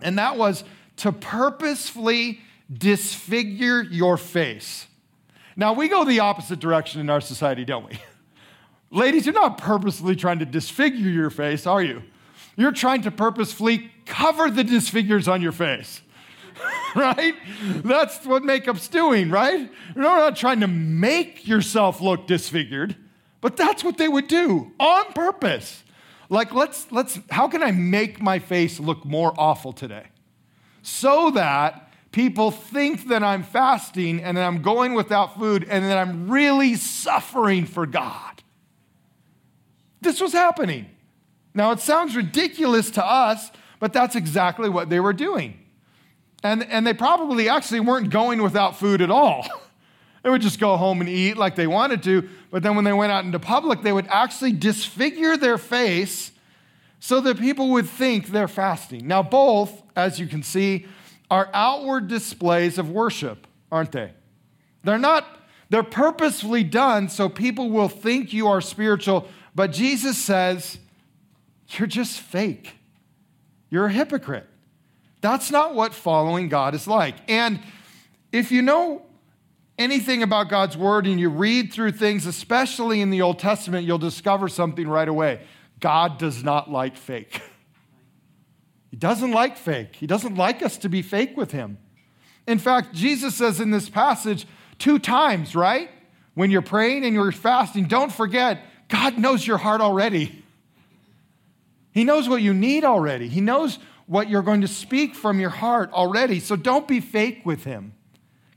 And 0.00 0.18
that 0.18 0.36
was 0.36 0.64
to 0.96 1.12
purposefully 1.12 2.40
disfigure 2.72 3.82
your 3.82 4.16
face. 4.16 4.86
Now, 5.56 5.72
we 5.72 5.88
go 5.88 6.04
the 6.04 6.20
opposite 6.20 6.60
direction 6.60 7.00
in 7.00 7.10
our 7.10 7.20
society, 7.20 7.64
don't 7.64 7.86
we? 7.88 7.98
Ladies, 8.90 9.26
you're 9.26 9.34
not 9.34 9.58
purposely 9.58 10.14
trying 10.16 10.38
to 10.38 10.46
disfigure 10.46 11.10
your 11.10 11.30
face, 11.30 11.66
are 11.66 11.82
you? 11.82 12.02
You're 12.56 12.72
trying 12.72 13.02
to 13.02 13.10
purposefully 13.10 13.90
cover 14.06 14.50
the 14.50 14.64
disfigures 14.64 15.28
on 15.28 15.42
your 15.42 15.52
face. 15.52 16.00
right? 16.94 17.34
That's 17.84 18.24
what 18.24 18.44
makeup's 18.44 18.88
doing, 18.88 19.30
right? 19.30 19.70
You're 19.94 20.04
not 20.04 20.36
trying 20.36 20.60
to 20.60 20.68
make 20.68 21.46
yourself 21.46 22.00
look 22.00 22.26
disfigured, 22.26 22.96
but 23.40 23.56
that's 23.56 23.84
what 23.84 23.98
they 23.98 24.08
would 24.08 24.28
do 24.28 24.72
on 24.78 25.12
purpose. 25.12 25.84
Like, 26.28 26.52
let's, 26.52 26.90
let's, 26.92 27.18
how 27.30 27.48
can 27.48 27.62
I 27.62 27.70
make 27.70 28.20
my 28.20 28.38
face 28.38 28.78
look 28.78 29.04
more 29.04 29.32
awful 29.38 29.72
today? 29.72 30.06
So 30.82 31.30
that 31.30 31.92
people 32.12 32.50
think 32.50 33.08
that 33.08 33.22
I'm 33.22 33.42
fasting 33.42 34.22
and 34.22 34.36
that 34.36 34.46
I'm 34.46 34.62
going 34.62 34.94
without 34.94 35.38
food 35.38 35.66
and 35.68 35.84
that 35.84 35.96
I'm 35.96 36.30
really 36.30 36.74
suffering 36.74 37.64
for 37.64 37.86
God. 37.86 38.42
This 40.00 40.20
was 40.20 40.32
happening. 40.32 40.86
Now, 41.54 41.72
it 41.72 41.80
sounds 41.80 42.14
ridiculous 42.14 42.90
to 42.92 43.04
us, 43.04 43.50
but 43.80 43.92
that's 43.92 44.14
exactly 44.14 44.68
what 44.68 44.90
they 44.90 45.00
were 45.00 45.12
doing. 45.12 45.58
And, 46.42 46.64
and 46.64 46.86
they 46.86 46.94
probably 46.94 47.48
actually 47.48 47.80
weren't 47.80 48.10
going 48.10 48.42
without 48.42 48.76
food 48.76 49.02
at 49.02 49.10
all. 49.10 49.46
they 50.22 50.30
would 50.30 50.42
just 50.42 50.60
go 50.60 50.76
home 50.76 51.00
and 51.00 51.10
eat 51.10 51.36
like 51.36 51.56
they 51.56 51.66
wanted 51.66 52.02
to, 52.04 52.28
but 52.50 52.62
then 52.62 52.74
when 52.74 52.84
they 52.84 52.92
went 52.92 53.12
out 53.12 53.24
into 53.24 53.38
public, 53.38 53.82
they 53.82 53.92
would 53.92 54.06
actually 54.08 54.52
disfigure 54.52 55.36
their 55.36 55.58
face 55.58 56.32
so 57.00 57.20
that 57.20 57.38
people 57.38 57.70
would 57.70 57.88
think 57.88 58.28
they're 58.28 58.48
fasting. 58.48 59.06
Now, 59.06 59.22
both, 59.22 59.82
as 59.94 60.18
you 60.18 60.26
can 60.26 60.42
see, 60.42 60.86
are 61.30 61.50
outward 61.52 62.08
displays 62.08 62.78
of 62.78 62.90
worship, 62.90 63.46
aren't 63.70 63.92
they? 63.92 64.12
They're 64.82 64.98
not, 64.98 65.26
they're 65.68 65.82
purposefully 65.82 66.64
done 66.64 67.08
so 67.08 67.28
people 67.28 67.70
will 67.70 67.88
think 67.88 68.32
you 68.32 68.48
are 68.48 68.60
spiritual, 68.60 69.28
but 69.54 69.72
Jesus 69.72 70.16
says, 70.16 70.78
you're 71.70 71.86
just 71.86 72.20
fake. 72.20 72.76
You're 73.70 73.86
a 73.86 73.92
hypocrite. 73.92 74.46
That's 75.20 75.50
not 75.50 75.74
what 75.74 75.92
following 75.92 76.48
God 76.48 76.74
is 76.74 76.86
like. 76.86 77.16
And 77.28 77.60
if 78.32 78.50
you 78.50 78.62
know 78.62 79.02
anything 79.78 80.22
about 80.22 80.48
God's 80.48 80.76
word 80.76 81.06
and 81.06 81.18
you 81.18 81.30
read 81.30 81.72
through 81.72 81.92
things, 81.92 82.26
especially 82.26 83.00
in 83.00 83.10
the 83.10 83.22
Old 83.22 83.38
Testament, 83.38 83.86
you'll 83.86 83.98
discover 83.98 84.48
something 84.48 84.88
right 84.88 85.08
away. 85.08 85.40
God 85.80 86.18
does 86.18 86.42
not 86.42 86.70
like 86.70 86.96
fake. 86.96 87.40
He 88.90 88.96
doesn't 88.96 89.30
like 89.30 89.56
fake. 89.56 89.96
He 89.96 90.06
doesn't 90.06 90.34
like 90.34 90.62
us 90.62 90.78
to 90.78 90.88
be 90.88 91.02
fake 91.02 91.36
with 91.36 91.52
him. 91.52 91.78
In 92.46 92.58
fact, 92.58 92.94
Jesus 92.94 93.36
says 93.36 93.60
in 93.60 93.70
this 93.70 93.88
passage 93.88 94.46
two 94.78 94.98
times, 94.98 95.54
right? 95.54 95.90
When 96.34 96.50
you're 96.50 96.62
praying 96.62 97.04
and 97.04 97.14
you're 97.14 97.30
fasting, 97.30 97.86
don't 97.86 98.10
forget, 98.10 98.62
God 98.88 99.18
knows 99.18 99.46
your 99.46 99.58
heart 99.58 99.80
already. 99.80 100.42
He 101.92 102.04
knows 102.04 102.28
what 102.28 102.42
you 102.42 102.54
need 102.54 102.84
already. 102.84 103.28
He 103.28 103.40
knows 103.40 103.78
what 104.06 104.30
you're 104.30 104.42
going 104.42 104.62
to 104.62 104.68
speak 104.68 105.14
from 105.14 105.38
your 105.38 105.50
heart 105.50 105.92
already. 105.92 106.40
So 106.40 106.56
don't 106.56 106.88
be 106.88 107.00
fake 107.00 107.42
with 107.44 107.64
him 107.64 107.92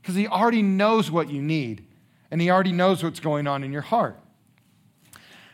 because 0.02 0.16
he 0.16 0.26
already 0.26 0.62
knows 0.62 1.10
what 1.10 1.30
you 1.30 1.40
need 1.40 1.86
and 2.30 2.40
he 2.40 2.50
already 2.50 2.72
knows 2.72 3.04
what's 3.04 3.20
going 3.20 3.46
on 3.46 3.62
in 3.62 3.72
your 3.72 3.82
heart. 3.82 4.18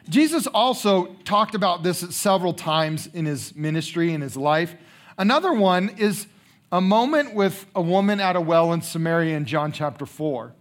Jesus 0.09 0.47
also 0.47 1.17
talked 1.25 1.55
about 1.55 1.83
this 1.83 1.99
several 2.17 2.55
times 2.55 3.09
in 3.13 3.27
his 3.27 3.55
ministry, 3.55 4.15
in 4.15 4.23
his 4.23 4.37
life. 4.37 4.75
Another 5.19 5.53
one 5.53 5.91
is 5.99 6.27
a 6.73 6.81
moment 6.81 7.35
with 7.35 7.67
a 7.75 7.83
woman 7.83 8.21
at 8.21 8.37
a 8.37 8.41
well 8.41 8.73
in 8.73 8.81
Samaria 8.81 9.37
in 9.37 9.45
John 9.45 9.71
chapter 9.71 10.07
4. 10.07 10.55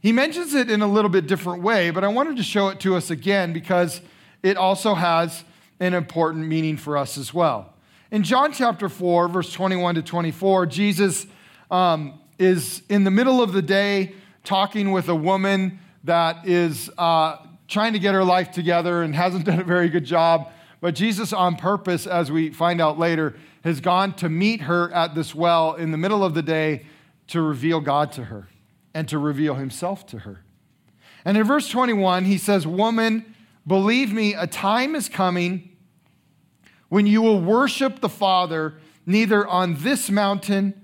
He 0.00 0.12
mentions 0.12 0.54
it 0.54 0.70
in 0.70 0.82
a 0.82 0.86
little 0.86 1.08
bit 1.08 1.26
different 1.26 1.62
way, 1.62 1.90
but 1.90 2.02
I 2.02 2.08
wanted 2.08 2.36
to 2.38 2.42
show 2.42 2.68
it 2.68 2.80
to 2.80 2.96
us 2.96 3.10
again 3.10 3.52
because 3.52 4.00
it 4.42 4.56
also 4.56 4.94
has 4.94 5.44
an 5.78 5.94
important 5.94 6.46
meaning 6.46 6.76
for 6.76 6.96
us 6.96 7.16
as 7.16 7.32
well. 7.32 7.74
In 8.10 8.22
John 8.22 8.52
chapter 8.52 8.88
4, 8.88 9.28
verse 9.28 9.52
21 9.52 9.96
to 9.96 10.02
24, 10.02 10.66
Jesus 10.66 11.26
um, 11.70 12.20
is 12.38 12.82
in 12.88 13.04
the 13.04 13.10
middle 13.10 13.42
of 13.42 13.52
the 13.52 13.62
day 13.62 14.14
talking 14.42 14.92
with 14.92 15.08
a 15.08 15.14
woman 15.14 15.78
that 16.04 16.46
is 16.46 16.90
uh, 16.98 17.36
trying 17.68 17.92
to 17.94 17.98
get 17.98 18.14
her 18.14 18.24
life 18.24 18.50
together 18.50 19.02
and 19.02 19.14
hasn't 19.14 19.44
done 19.46 19.60
a 19.60 19.64
very 19.64 19.88
good 19.88 20.04
job. 20.04 20.50
But 20.80 20.94
Jesus, 20.94 21.32
on 21.32 21.56
purpose, 21.56 22.06
as 22.06 22.30
we 22.30 22.50
find 22.50 22.80
out 22.80 22.98
later, 22.98 23.36
has 23.62 23.80
gone 23.80 24.14
to 24.16 24.28
meet 24.28 24.62
her 24.62 24.92
at 24.92 25.14
this 25.14 25.34
well 25.34 25.74
in 25.74 25.90
the 25.90 25.96
middle 25.96 26.22
of 26.22 26.34
the 26.34 26.42
day 26.42 26.84
to 27.28 27.40
reveal 27.40 27.80
God 27.80 28.12
to 28.12 28.24
her 28.24 28.48
and 28.92 29.08
to 29.08 29.18
reveal 29.18 29.54
himself 29.54 30.06
to 30.08 30.20
her. 30.20 30.44
And 31.24 31.38
in 31.38 31.44
verse 31.44 31.68
21, 31.70 32.26
he 32.26 32.36
says, 32.36 32.66
Woman, 32.66 33.34
believe 33.66 34.12
me, 34.12 34.34
a 34.34 34.46
time 34.46 34.94
is 34.94 35.08
coming 35.08 35.70
when 36.90 37.06
you 37.06 37.22
will 37.22 37.40
worship 37.40 38.00
the 38.00 38.08
Father 38.10 38.74
neither 39.06 39.46
on 39.46 39.76
this 39.76 40.10
mountain 40.10 40.83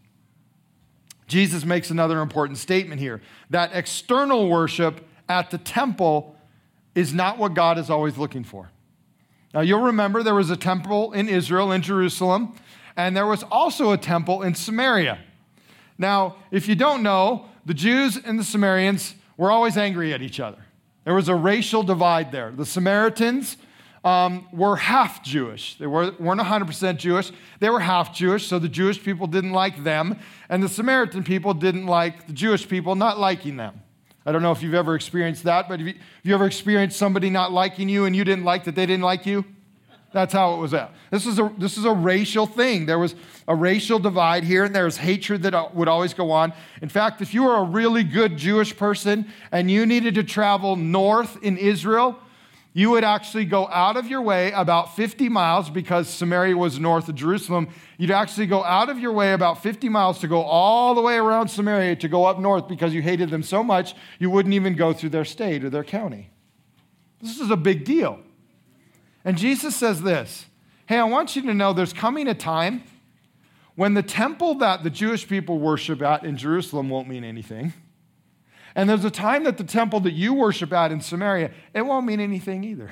Jesus 1.31 1.63
makes 1.63 1.89
another 1.89 2.19
important 2.19 2.57
statement 2.57 2.99
here 2.99 3.21
that 3.51 3.71
external 3.73 4.49
worship 4.49 5.07
at 5.29 5.49
the 5.49 5.57
temple 5.57 6.35
is 6.93 7.13
not 7.13 7.37
what 7.37 7.53
God 7.53 7.77
is 7.77 7.89
always 7.89 8.17
looking 8.17 8.43
for. 8.43 8.69
Now, 9.53 9.61
you'll 9.61 9.79
remember 9.79 10.23
there 10.23 10.35
was 10.35 10.49
a 10.49 10.57
temple 10.57 11.13
in 11.13 11.29
Israel, 11.29 11.71
in 11.71 11.83
Jerusalem, 11.83 12.53
and 12.97 13.15
there 13.15 13.25
was 13.25 13.43
also 13.43 13.93
a 13.93 13.97
temple 13.97 14.41
in 14.41 14.55
Samaria. 14.55 15.19
Now, 15.97 16.35
if 16.51 16.67
you 16.67 16.75
don't 16.75 17.01
know, 17.01 17.45
the 17.65 17.73
Jews 17.73 18.17
and 18.17 18.37
the 18.37 18.43
Samaritans 18.43 19.15
were 19.37 19.51
always 19.51 19.77
angry 19.77 20.13
at 20.13 20.21
each 20.21 20.41
other. 20.41 20.65
There 21.05 21.15
was 21.15 21.29
a 21.29 21.35
racial 21.35 21.81
divide 21.81 22.33
there. 22.33 22.51
The 22.51 22.65
Samaritans 22.65 23.55
um, 24.03 24.47
were 24.51 24.75
half 24.75 25.23
Jewish. 25.23 25.75
They 25.75 25.87
were, 25.87 26.11
weren't 26.19 26.41
100% 26.41 26.97
Jewish. 26.97 27.31
They 27.59 27.69
were 27.69 27.79
half 27.79 28.13
Jewish, 28.15 28.47
so 28.47 28.57
the 28.57 28.69
Jewish 28.69 29.01
people 29.01 29.27
didn't 29.27 29.51
like 29.51 29.83
them, 29.83 30.19
and 30.49 30.63
the 30.63 30.69
Samaritan 30.69 31.23
people 31.23 31.53
didn't 31.53 31.85
like 31.85 32.27
the 32.27 32.33
Jewish 32.33 32.67
people 32.67 32.95
not 32.95 33.19
liking 33.19 33.57
them. 33.57 33.81
I 34.25 34.31
don't 34.31 34.41
know 34.41 34.51
if 34.51 34.61
you've 34.61 34.75
ever 34.75 34.95
experienced 34.95 35.43
that, 35.43 35.67
but 35.67 35.79
have 35.79 35.87
you, 35.87 35.93
have 35.95 36.25
you 36.25 36.33
ever 36.33 36.45
experienced 36.45 36.97
somebody 36.97 37.29
not 37.29 37.51
liking 37.51 37.89
you 37.89 38.05
and 38.05 38.15
you 38.15 38.23
didn't 38.23 38.45
like 38.45 38.65
that 38.65 38.75
they 38.75 38.85
didn't 38.85 39.03
like 39.03 39.25
you? 39.25 39.45
That's 40.13 40.33
how 40.33 40.55
it 40.55 40.57
was 40.57 40.73
at. 40.73 40.93
This 41.09 41.25
is 41.25 41.39
a, 41.39 41.51
this 41.57 41.77
is 41.77 41.85
a 41.85 41.93
racial 41.93 42.45
thing. 42.45 42.85
There 42.85 42.99
was 42.99 43.15
a 43.47 43.55
racial 43.55 43.97
divide 43.97 44.43
here, 44.43 44.65
and 44.65 44.75
there 44.75 44.83
was 44.83 44.97
hatred 44.97 45.43
that 45.43 45.73
would 45.73 45.87
always 45.87 46.13
go 46.13 46.31
on. 46.31 46.53
In 46.81 46.89
fact, 46.89 47.21
if 47.21 47.33
you 47.33 47.43
were 47.43 47.55
a 47.55 47.63
really 47.63 48.03
good 48.03 48.35
Jewish 48.35 48.75
person 48.75 49.31
and 49.51 49.71
you 49.71 49.85
needed 49.85 50.15
to 50.15 50.23
travel 50.23 50.75
north 50.75 51.41
in 51.41 51.57
Israel, 51.57 52.19
you 52.73 52.89
would 52.91 53.03
actually 53.03 53.45
go 53.45 53.67
out 53.67 53.97
of 53.97 54.07
your 54.07 54.21
way 54.21 54.51
about 54.53 54.95
50 54.95 55.27
miles 55.27 55.69
because 55.69 56.07
Samaria 56.07 56.55
was 56.55 56.79
north 56.79 57.09
of 57.09 57.15
Jerusalem. 57.15 57.67
You'd 57.97 58.11
actually 58.11 58.47
go 58.47 58.63
out 58.63 58.89
of 58.89 58.97
your 58.97 59.11
way 59.11 59.33
about 59.33 59.61
50 59.61 59.89
miles 59.89 60.19
to 60.19 60.27
go 60.27 60.41
all 60.41 60.95
the 60.95 61.01
way 61.01 61.17
around 61.17 61.49
Samaria 61.49 61.97
to 61.97 62.07
go 62.07 62.23
up 62.23 62.39
north 62.39 62.69
because 62.69 62.93
you 62.93 63.01
hated 63.01 63.29
them 63.29 63.43
so 63.43 63.61
much 63.61 63.93
you 64.19 64.29
wouldn't 64.29 64.55
even 64.55 64.75
go 64.75 64.93
through 64.93 65.09
their 65.09 65.25
state 65.25 65.65
or 65.65 65.69
their 65.69 65.83
county. 65.83 66.29
This 67.21 67.39
is 67.39 67.51
a 67.51 67.57
big 67.57 67.83
deal. 67.83 68.19
And 69.25 69.37
Jesus 69.37 69.75
says 69.75 70.01
this 70.01 70.45
Hey, 70.85 70.97
I 70.97 71.03
want 71.03 71.35
you 71.35 71.41
to 71.43 71.53
know 71.53 71.73
there's 71.73 71.93
coming 71.93 72.27
a 72.27 72.33
time 72.33 72.83
when 73.75 73.93
the 73.93 74.03
temple 74.03 74.55
that 74.55 74.83
the 74.83 74.89
Jewish 74.89 75.27
people 75.27 75.59
worship 75.59 76.01
at 76.01 76.23
in 76.23 76.37
Jerusalem 76.37 76.89
won't 76.89 77.07
mean 77.07 77.23
anything. 77.23 77.73
And 78.75 78.89
there's 78.89 79.05
a 79.05 79.11
time 79.11 79.43
that 79.43 79.57
the 79.57 79.63
temple 79.63 79.99
that 80.01 80.13
you 80.13 80.33
worship 80.33 80.71
at 80.71 80.91
in 80.91 81.01
Samaria, 81.01 81.51
it 81.73 81.81
won't 81.81 82.05
mean 82.05 82.19
anything 82.19 82.63
either. 82.63 82.91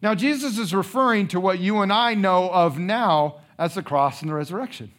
Now, 0.00 0.14
Jesus 0.14 0.58
is 0.58 0.74
referring 0.74 1.28
to 1.28 1.40
what 1.40 1.58
you 1.58 1.80
and 1.80 1.92
I 1.92 2.14
know 2.14 2.50
of 2.50 2.78
now 2.78 3.36
as 3.58 3.74
the 3.74 3.82
cross 3.82 4.20
and 4.20 4.30
the 4.30 4.34
resurrection. 4.34 4.92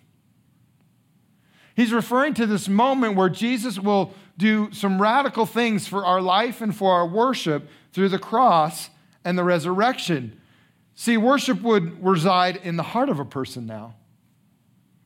He's 1.76 1.92
referring 1.92 2.34
to 2.36 2.46
this 2.46 2.68
moment 2.68 3.16
where 3.16 3.30
Jesus 3.30 3.78
will 3.78 4.14
do 4.38 4.72
some 4.72 5.02
radical 5.02 5.46
things 5.46 5.88
for 5.88 6.06
our 6.06 6.22
life 6.22 6.62
and 6.62 6.76
for 6.76 6.94
our 6.94 7.06
worship 7.06 7.68
through 7.94 8.10
the 8.10 8.20
cross 8.20 8.90
and 9.24 9.38
the 9.38 9.44
resurrection. 9.44 10.40
See, 10.96 11.18
worship 11.18 11.62
would 11.62 12.04
reside 12.04 12.58
in 12.58 12.78
the 12.78 12.84
heart 12.84 13.10
of 13.10 13.20
a 13.20 13.26
person 13.26 13.66
now 13.66 13.96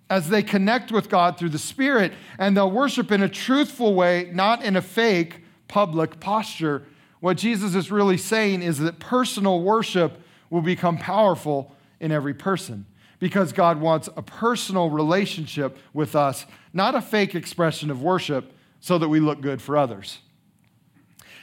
as 0.09 0.29
they 0.29 0.41
connect 0.41 0.91
with 0.91 1.09
God 1.09 1.37
through 1.37 1.49
the 1.49 1.59
Spirit, 1.59 2.13
and 2.37 2.57
they'll 2.57 2.71
worship 2.71 3.11
in 3.11 3.21
a 3.21 3.29
truthful 3.29 3.93
way, 3.93 4.29
not 4.33 4.63
in 4.63 4.75
a 4.75 4.81
fake 4.81 5.43
public 5.67 6.19
posture. 6.19 6.83
What 7.19 7.37
Jesus 7.37 7.75
is 7.75 7.91
really 7.91 8.17
saying 8.17 8.61
is 8.63 8.79
that 8.79 8.99
personal 8.99 9.61
worship 9.61 10.19
will 10.49 10.61
become 10.61 10.97
powerful 10.97 11.75
in 11.99 12.11
every 12.11 12.33
person. 12.33 12.85
because 13.19 13.51
God 13.51 13.79
wants 13.79 14.09
a 14.15 14.21
personal 14.21 14.89
relationship 14.89 15.77
with 15.93 16.15
us, 16.15 16.45
not 16.73 16.95
a 16.95 17.01
fake 17.01 17.35
expression 17.35 17.91
of 17.91 18.01
worship 18.01 18.53
so 18.79 18.97
that 18.97 19.09
we 19.09 19.19
look 19.19 19.41
good 19.41 19.61
for 19.61 19.77
others. 19.77 20.19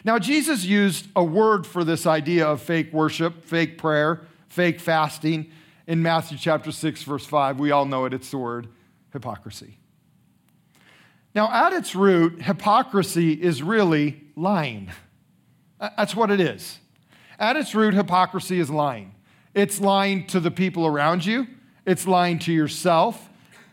Now, 0.05 0.19
Jesus 0.19 0.65
used 0.65 1.09
a 1.15 1.23
word 1.23 1.67
for 1.67 1.85
this 1.85 2.07
idea 2.07 2.47
of 2.47 2.63
fake 2.63 2.93
worship, 2.93 3.45
fake 3.45 3.77
prayer, 3.77 4.23
fake 4.49 4.81
fasting 4.81 5.51
in 5.87 6.03
Matthew 6.03 6.39
chapter 6.39 6.73
6, 6.73 7.03
verse 7.03 7.27
5. 7.27 7.59
We 7.59 7.71
all 7.71 7.85
know 7.85 8.05
it, 8.05 8.15
it's 8.15 8.31
the 8.31 8.39
word 8.39 8.69
hypocrisy. 9.13 9.79
Now, 11.35 11.51
at 11.53 11.73
its 11.73 11.95
root, 11.95 12.43
hypocrisy 12.43 13.33
is 13.33 13.63
really 13.63 14.23
lying. 14.37 14.91
That's 15.79 16.17
what 16.17 16.31
it 16.31 16.41
is. 16.41 16.79
At 17.39 17.57
its 17.57 17.75
root, 17.75 17.95
hypocrisy 17.95 18.59
is 18.59 18.71
lying. 18.71 19.15
It's 19.55 19.81
lying 19.81 20.27
to 20.29 20.41
the 20.41 20.51
people 20.51 20.87
around 20.87 21.25
you, 21.25 21.47
it's 21.85 22.07
lying 22.07 22.39
to 22.41 22.53
yourself, 22.53 23.29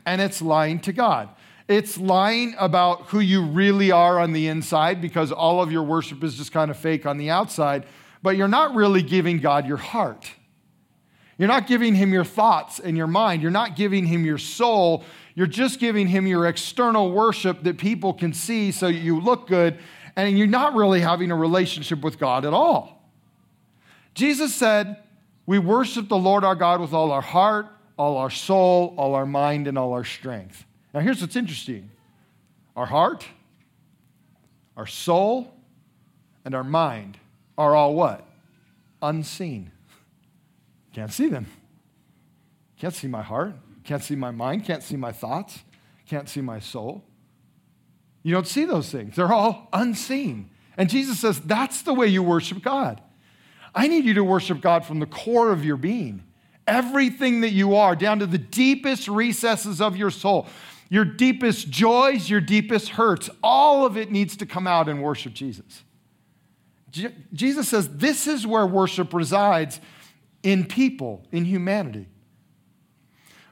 and 0.05 0.21
it's 0.21 0.41
lying 0.41 0.79
to 0.81 0.93
God. 0.93 1.29
It's 1.67 1.97
lying 1.97 2.55
about 2.59 3.07
who 3.07 3.19
you 3.19 3.43
really 3.43 3.91
are 3.91 4.19
on 4.19 4.33
the 4.33 4.47
inside 4.47 5.01
because 5.01 5.31
all 5.31 5.61
of 5.61 5.71
your 5.71 5.83
worship 5.83 6.23
is 6.23 6.35
just 6.35 6.51
kind 6.51 6.69
of 6.69 6.77
fake 6.77 7.05
on 7.05 7.17
the 7.17 7.29
outside, 7.29 7.85
but 8.21 8.35
you're 8.35 8.47
not 8.49 8.75
really 8.75 9.01
giving 9.01 9.39
God 9.39 9.65
your 9.65 9.77
heart. 9.77 10.29
You're 11.37 11.47
not 11.47 11.67
giving 11.67 11.95
him 11.95 12.13
your 12.13 12.23
thoughts 12.23 12.79
and 12.79 12.95
your 12.95 13.07
mind. 13.07 13.41
You're 13.41 13.51
not 13.51 13.75
giving 13.75 14.05
him 14.05 14.25
your 14.25 14.37
soul. 14.37 15.03
You're 15.35 15.47
just 15.47 15.79
giving 15.79 16.07
him 16.07 16.27
your 16.27 16.47
external 16.47 17.11
worship 17.11 17.63
that 17.63 17.77
people 17.77 18.13
can 18.13 18.33
see 18.33 18.71
so 18.71 18.87
you 18.87 19.19
look 19.19 19.47
good, 19.47 19.79
and 20.15 20.37
you're 20.37 20.47
not 20.47 20.75
really 20.75 21.01
having 21.01 21.31
a 21.31 21.35
relationship 21.35 22.01
with 22.01 22.19
God 22.19 22.45
at 22.45 22.53
all. 22.53 23.09
Jesus 24.13 24.53
said, 24.53 24.97
We 25.45 25.57
worship 25.57 26.07
the 26.07 26.17
Lord 26.17 26.43
our 26.43 26.55
God 26.55 26.79
with 26.79 26.93
all 26.93 27.11
our 27.11 27.21
heart, 27.21 27.67
all 27.97 28.17
our 28.17 28.29
soul, 28.29 28.93
all 28.97 29.15
our 29.15 29.25
mind, 29.25 29.67
and 29.67 29.77
all 29.77 29.93
our 29.93 30.03
strength. 30.03 30.65
Now, 30.93 30.99
here's 30.99 31.21
what's 31.21 31.35
interesting 31.35 31.89
our 32.75 32.85
heart, 32.85 33.25
our 34.77 34.87
soul, 34.87 35.53
and 36.45 36.53
our 36.53 36.63
mind 36.63 37.17
are 37.57 37.75
all 37.75 37.95
what? 37.95 38.25
Unseen. 39.01 39.72
Can't 40.93 41.11
see 41.11 41.27
them. 41.27 41.47
Can't 42.77 42.93
see 42.93 43.07
my 43.07 43.21
heart. 43.21 43.55
Can't 43.83 44.03
see 44.03 44.15
my 44.15 44.31
mind. 44.31 44.63
Can't 44.63 44.83
see 44.83 44.95
my 44.95 45.11
thoughts. 45.11 45.59
Can't 46.07 46.29
see 46.29 46.41
my 46.41 46.59
soul. 46.59 47.03
You 48.21 48.33
don't 48.33 48.47
see 48.47 48.65
those 48.65 48.89
things. 48.89 49.15
They're 49.15 49.33
all 49.33 49.67
unseen. 49.73 50.49
And 50.77 50.89
Jesus 50.89 51.19
says, 51.19 51.41
that's 51.41 51.81
the 51.81 51.93
way 51.93 52.07
you 52.07 52.23
worship 52.23 52.61
God. 52.61 53.01
I 53.75 53.87
need 53.87 54.05
you 54.05 54.13
to 54.15 54.23
worship 54.23 54.61
God 54.61 54.85
from 54.85 54.99
the 54.99 55.05
core 55.05 55.51
of 55.51 55.65
your 55.65 55.77
being. 55.77 56.23
Everything 56.65 57.41
that 57.41 57.51
you 57.51 57.75
are, 57.75 57.95
down 57.95 58.19
to 58.19 58.25
the 58.25 58.37
deepest 58.37 59.07
recesses 59.07 59.81
of 59.81 59.97
your 59.97 60.11
soul, 60.11 60.47
your 60.89 61.03
deepest 61.03 61.69
joys, 61.69 62.29
your 62.29 62.39
deepest 62.39 62.89
hurts, 62.89 63.29
all 63.41 63.85
of 63.85 63.97
it 63.97 64.11
needs 64.11 64.37
to 64.37 64.45
come 64.45 64.67
out 64.67 64.87
and 64.87 65.03
worship 65.03 65.33
Jesus. 65.33 65.83
Je- 66.91 67.13
Jesus 67.33 67.67
says 67.67 67.97
this 67.97 68.27
is 68.27 68.47
where 68.47 68.65
worship 68.65 69.13
resides 69.13 69.81
in 70.43 70.65
people, 70.65 71.25
in 71.31 71.45
humanity. 71.45 72.07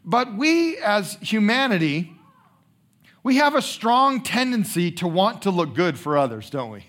But 0.03 0.36
we, 0.36 0.77
as 0.77 1.13
humanity, 1.21 2.13
we 3.24 3.38
have 3.38 3.55
a 3.55 3.62
strong 3.62 4.21
tendency 4.21 4.91
to 4.93 5.07
want 5.07 5.43
to 5.43 5.51
look 5.51 5.74
good 5.74 5.98
for 5.98 6.17
others, 6.17 6.50
don't 6.50 6.71
we? 6.71 6.86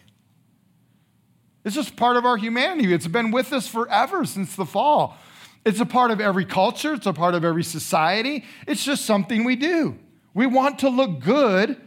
It's 1.64 1.76
just 1.76 1.94
part 1.96 2.16
of 2.16 2.24
our 2.24 2.36
humanity. 2.36 2.92
It's 2.92 3.06
been 3.06 3.30
with 3.30 3.52
us 3.52 3.68
forever 3.68 4.24
since 4.24 4.56
the 4.56 4.66
fall. 4.66 5.16
It's 5.64 5.78
a 5.78 5.86
part 5.86 6.10
of 6.10 6.20
every 6.20 6.44
culture, 6.44 6.94
it's 6.94 7.06
a 7.06 7.12
part 7.12 7.34
of 7.34 7.44
every 7.44 7.62
society. 7.62 8.44
It's 8.66 8.84
just 8.84 9.04
something 9.04 9.44
we 9.44 9.54
do. 9.54 9.96
We 10.34 10.46
want 10.46 10.80
to 10.80 10.88
look 10.88 11.20
good 11.20 11.80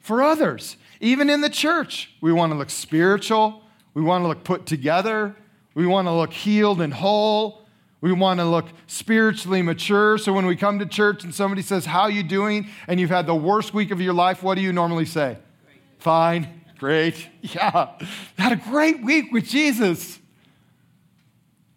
for 0.00 0.22
others. 0.22 0.76
Even 1.00 1.30
in 1.30 1.40
the 1.40 1.50
church, 1.50 2.10
we 2.20 2.32
want 2.32 2.52
to 2.52 2.58
look 2.58 2.70
spiritual, 2.70 3.62
we 3.94 4.02
want 4.02 4.24
to 4.24 4.28
look 4.28 4.42
put 4.42 4.66
together, 4.66 5.36
we 5.74 5.86
want 5.86 6.06
to 6.06 6.12
look 6.12 6.32
healed 6.32 6.80
and 6.80 6.92
whole. 6.92 7.62
We 8.00 8.12
want 8.12 8.40
to 8.40 8.44
look 8.44 8.66
spiritually 8.88 9.62
mature. 9.62 10.18
So 10.18 10.32
when 10.32 10.44
we 10.46 10.56
come 10.56 10.80
to 10.80 10.86
church 10.86 11.22
and 11.22 11.32
somebody 11.32 11.62
says, 11.62 11.86
How 11.86 12.08
you 12.08 12.22
doing? 12.22 12.68
and 12.88 12.98
you've 12.98 13.10
had 13.10 13.26
the 13.26 13.34
worst 13.34 13.72
week 13.72 13.90
of 13.90 14.00
your 14.00 14.12
life, 14.12 14.42
what 14.42 14.56
do 14.56 14.60
you 14.60 14.72
normally 14.72 15.06
say? 15.06 15.38
Great. 15.64 15.80
Fine, 15.98 16.62
great. 16.78 17.28
Yeah. 17.42 17.92
Had 18.36 18.52
a 18.52 18.56
great 18.56 19.02
week 19.02 19.32
with 19.32 19.44
Jesus. 19.44 20.18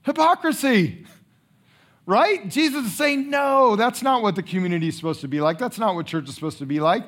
Hypocrisy. 0.01 1.05
Right? 2.07 2.47
Jesus 2.49 2.85
is 2.85 2.95
saying, 2.95 3.29
No, 3.29 3.75
that's 3.75 4.01
not 4.01 4.21
what 4.21 4.35
the 4.35 4.43
community 4.43 4.87
is 4.87 4.95
supposed 4.95 5.21
to 5.21 5.27
be 5.27 5.41
like. 5.41 5.57
That's 5.57 5.79
not 5.79 5.95
what 5.95 6.07
church 6.07 6.27
is 6.27 6.35
supposed 6.35 6.57
to 6.57 6.65
be 6.65 6.79
like. 6.79 7.07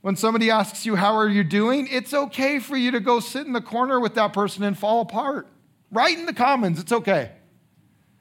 When 0.00 0.14
somebody 0.14 0.48
asks 0.50 0.86
you, 0.86 0.94
How 0.94 1.16
are 1.16 1.28
you 1.28 1.42
doing? 1.42 1.88
It's 1.90 2.14
okay 2.14 2.60
for 2.60 2.76
you 2.76 2.92
to 2.92 3.00
go 3.00 3.18
sit 3.18 3.46
in 3.46 3.52
the 3.52 3.60
corner 3.60 3.98
with 3.98 4.14
that 4.14 4.32
person 4.32 4.62
and 4.62 4.78
fall 4.78 5.00
apart. 5.00 5.48
Right 5.90 6.18
in 6.18 6.26
the 6.26 6.34
commons, 6.34 6.78
it's 6.78 6.92
okay 6.92 7.32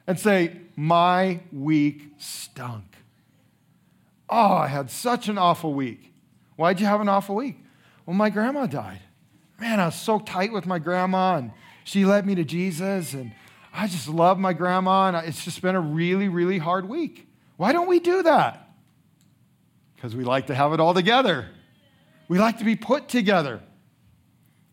and 0.08 0.18
say, 0.18 0.56
My 0.76 1.42
week 1.52 2.14
stunk. 2.18 2.96
Oh, 4.30 4.54
I 4.54 4.68
had 4.68 4.90
such 4.90 5.30
an 5.30 5.38
awful 5.38 5.74
week. 5.74 6.14
Why'd 6.56 6.80
you 6.80 6.86
have 6.86 7.02
an 7.02 7.10
awful 7.10 7.36
week? 7.36 7.58
Well, 8.06 8.16
my 8.16 8.30
grandma 8.30 8.66
died. 8.66 9.02
Man, 9.60 9.80
I 9.80 9.86
was 9.86 9.96
so 9.96 10.20
tight 10.20 10.52
with 10.52 10.66
my 10.66 10.80
grandma, 10.80 11.38
and 11.38 11.52
she 11.84 12.06
led 12.06 12.26
me 12.26 12.36
to 12.36 12.44
Jesus, 12.44 13.14
and 13.14 13.34
I 13.74 13.88
just 13.88 14.08
love 14.08 14.40
my 14.40 14.54
grandma, 14.54 15.10
and 15.10 15.28
it's 15.28 15.44
just 15.44 15.62
been 15.62 15.76
a 15.76 15.82
really, 15.82 16.28
really 16.30 16.58
hard 16.58 16.88
week. 16.88 17.28
Why 17.58 17.74
don't 17.74 17.88
we 17.88 18.00
do 18.00 18.24
that? 18.24 18.70
Because 19.96 20.16
we 20.16 20.24
like 20.24 20.48
to 20.48 20.56
have 20.56 20.74
it 20.74 20.80
all 20.80 20.94
together. 20.94 21.48
We 22.28 22.40
like 22.40 22.60
to 22.60 22.66
be 22.66 22.76
put 22.76 23.08
together. 23.08 23.62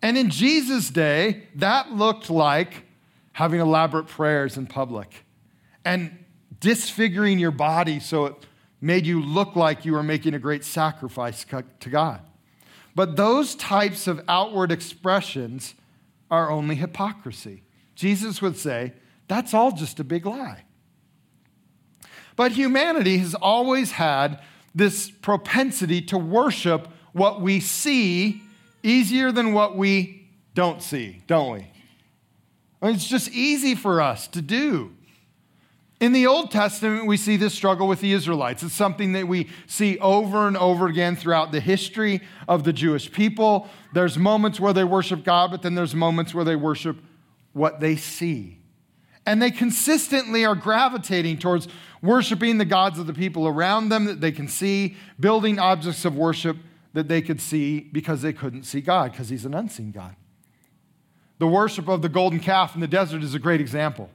And 0.05 0.19
in 0.19 0.29
Jesus' 0.29 0.91
day, 0.91 1.45
that 1.55 1.93
looked 1.93 2.29
like 2.29 2.85
having 3.33 3.59
elaborate 3.59 4.07
prayers 4.07 4.59
in 4.59 4.67
public 4.67 5.25
and 5.83 6.23
disfiguring 6.61 7.39
your 7.39 7.51
body 7.51 8.01
so 8.01 8.27
it 8.27 8.35
made 8.83 9.07
you 9.07 9.23
look 9.23 9.57
like 9.57 9.87
you 9.87 9.95
were 9.95 10.03
making 10.03 10.35
a 10.35 10.39
great 10.39 10.63
sacrifice 10.63 11.47
to 11.81 11.89
God. 11.89 12.21
But 12.95 13.17
those 13.17 13.55
types 13.55 14.07
of 14.07 14.23
outward 14.29 14.71
expressions 14.71 15.75
are 16.31 16.51
only 16.51 16.75
hypocrisy. 16.75 17.63
Jesus 17.95 18.43
would 18.43 18.59
say, 18.59 18.93
that's 19.27 19.55
all 19.55 19.73
just 19.73 20.01
a 20.01 20.05
big 20.05 20.27
lie. 20.27 20.65
But 22.37 22.53
humanity 22.53 23.17
has 23.17 23.35
always 23.35 23.93
had 23.93 24.43
this 24.75 25.11
propensity 25.11 26.03
to 26.03 26.19
worship 26.19 26.89
what 27.15 27.41
we 27.41 27.59
see 27.59 28.43
easier 28.85 29.33
than 29.33 29.53
what 29.53 29.77
we 29.77 30.29
don't 30.55 30.83
see, 30.83 31.23
don't 31.27 31.53
we? 31.53 31.67
I 32.81 32.87
mean, 32.87 32.95
it's 32.95 33.09
just 33.09 33.31
easy 33.31 33.75
for 33.75 34.01
us 34.01 34.29
to 34.29 34.43
do. 34.43 34.93
In 36.01 36.13
the 36.13 36.27
Old 36.27 36.51
Testament, 36.51 37.07
we 37.07 37.17
see 37.17 37.37
this 37.37 37.55
struggle 37.55 37.89
with 37.89 38.01
the 38.01 38.13
Israelites. 38.13 38.63
It's 38.63 38.75
something 38.75 39.13
that 39.15 39.27
we 39.27 39.49
see 39.67 39.99
over 39.99 40.47
and 40.47 40.57
over 40.57 40.87
again 40.87 41.17
throughout 41.17 41.51
the 41.51 41.61
history 41.61 42.21
of 42.47 42.65
the 42.65 42.73
Jewish 42.73 43.11
people. 43.11 43.69
There's 43.95 44.19
moments 44.19 44.61
where 44.61 44.73
they 44.75 44.85
worship 44.85 45.25
God, 45.25 45.51
but 45.51 45.63
then 45.63 45.75
there's 45.75 45.95
moments 45.95 46.35
where 46.35 46.45
they 46.45 46.57
worship 46.57 46.99
what 47.53 47.81
they 47.81 47.97
see. 47.97 48.59
And 49.25 49.41
they 49.41 49.51
consistently 49.51 50.45
are 50.45 50.55
gravitating 50.55 51.39
towards 51.39 51.69
worshiping 52.03 52.59
the 52.59 52.67
gods 52.67 52.99
of 52.99 53.07
the 53.07 53.15
people 53.15 53.49
around 53.49 53.89
them 53.89 54.05
that 54.05 54.21
they 54.21 54.33
can 54.33 54.49
see, 54.49 54.97
building 55.19 55.59
objects 55.59 56.05
of 56.05 56.15
worship 56.17 56.59
that 56.95 57.09
they 57.09 57.21
could 57.21 57.41
see 57.41 57.81
because 57.81 58.23
they 58.23 58.33
couldn't 58.33 58.63
see 58.63 58.81
God, 58.81 59.13
because 59.13 59.29
He's 59.29 59.45
an 59.45 59.53
unseen 59.55 59.91
God. 59.91 60.17
The 61.39 61.47
worship 61.47 61.89
of 61.89 62.01
the 62.01 62.09
golden 62.09 62.41
calf 62.41 62.75
in 62.75 62.81
the 62.81 62.87
desert 62.87 63.23
is 63.23 63.35
a 63.35 63.39
great 63.39 63.61
example. 63.61 64.09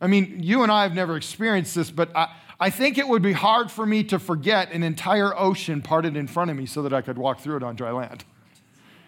I 0.00 0.06
mean, 0.06 0.42
you 0.42 0.62
and 0.62 0.72
I 0.72 0.82
have 0.82 0.94
never 0.94 1.16
experienced 1.16 1.74
this, 1.74 1.90
but 1.90 2.14
I, 2.16 2.34
I 2.58 2.70
think 2.70 2.96
it 2.96 3.06
would 3.06 3.22
be 3.22 3.32
hard 3.32 3.70
for 3.70 3.84
me 3.84 4.02
to 4.04 4.18
forget 4.18 4.72
an 4.72 4.82
entire 4.82 5.38
ocean 5.38 5.82
parted 5.82 6.16
in 6.16 6.26
front 6.26 6.50
of 6.50 6.56
me 6.56 6.66
so 6.66 6.82
that 6.82 6.92
I 6.94 7.02
could 7.02 7.18
walk 7.18 7.40
through 7.40 7.58
it 7.58 7.62
on 7.62 7.76
dry 7.76 7.90
land. 7.90 8.24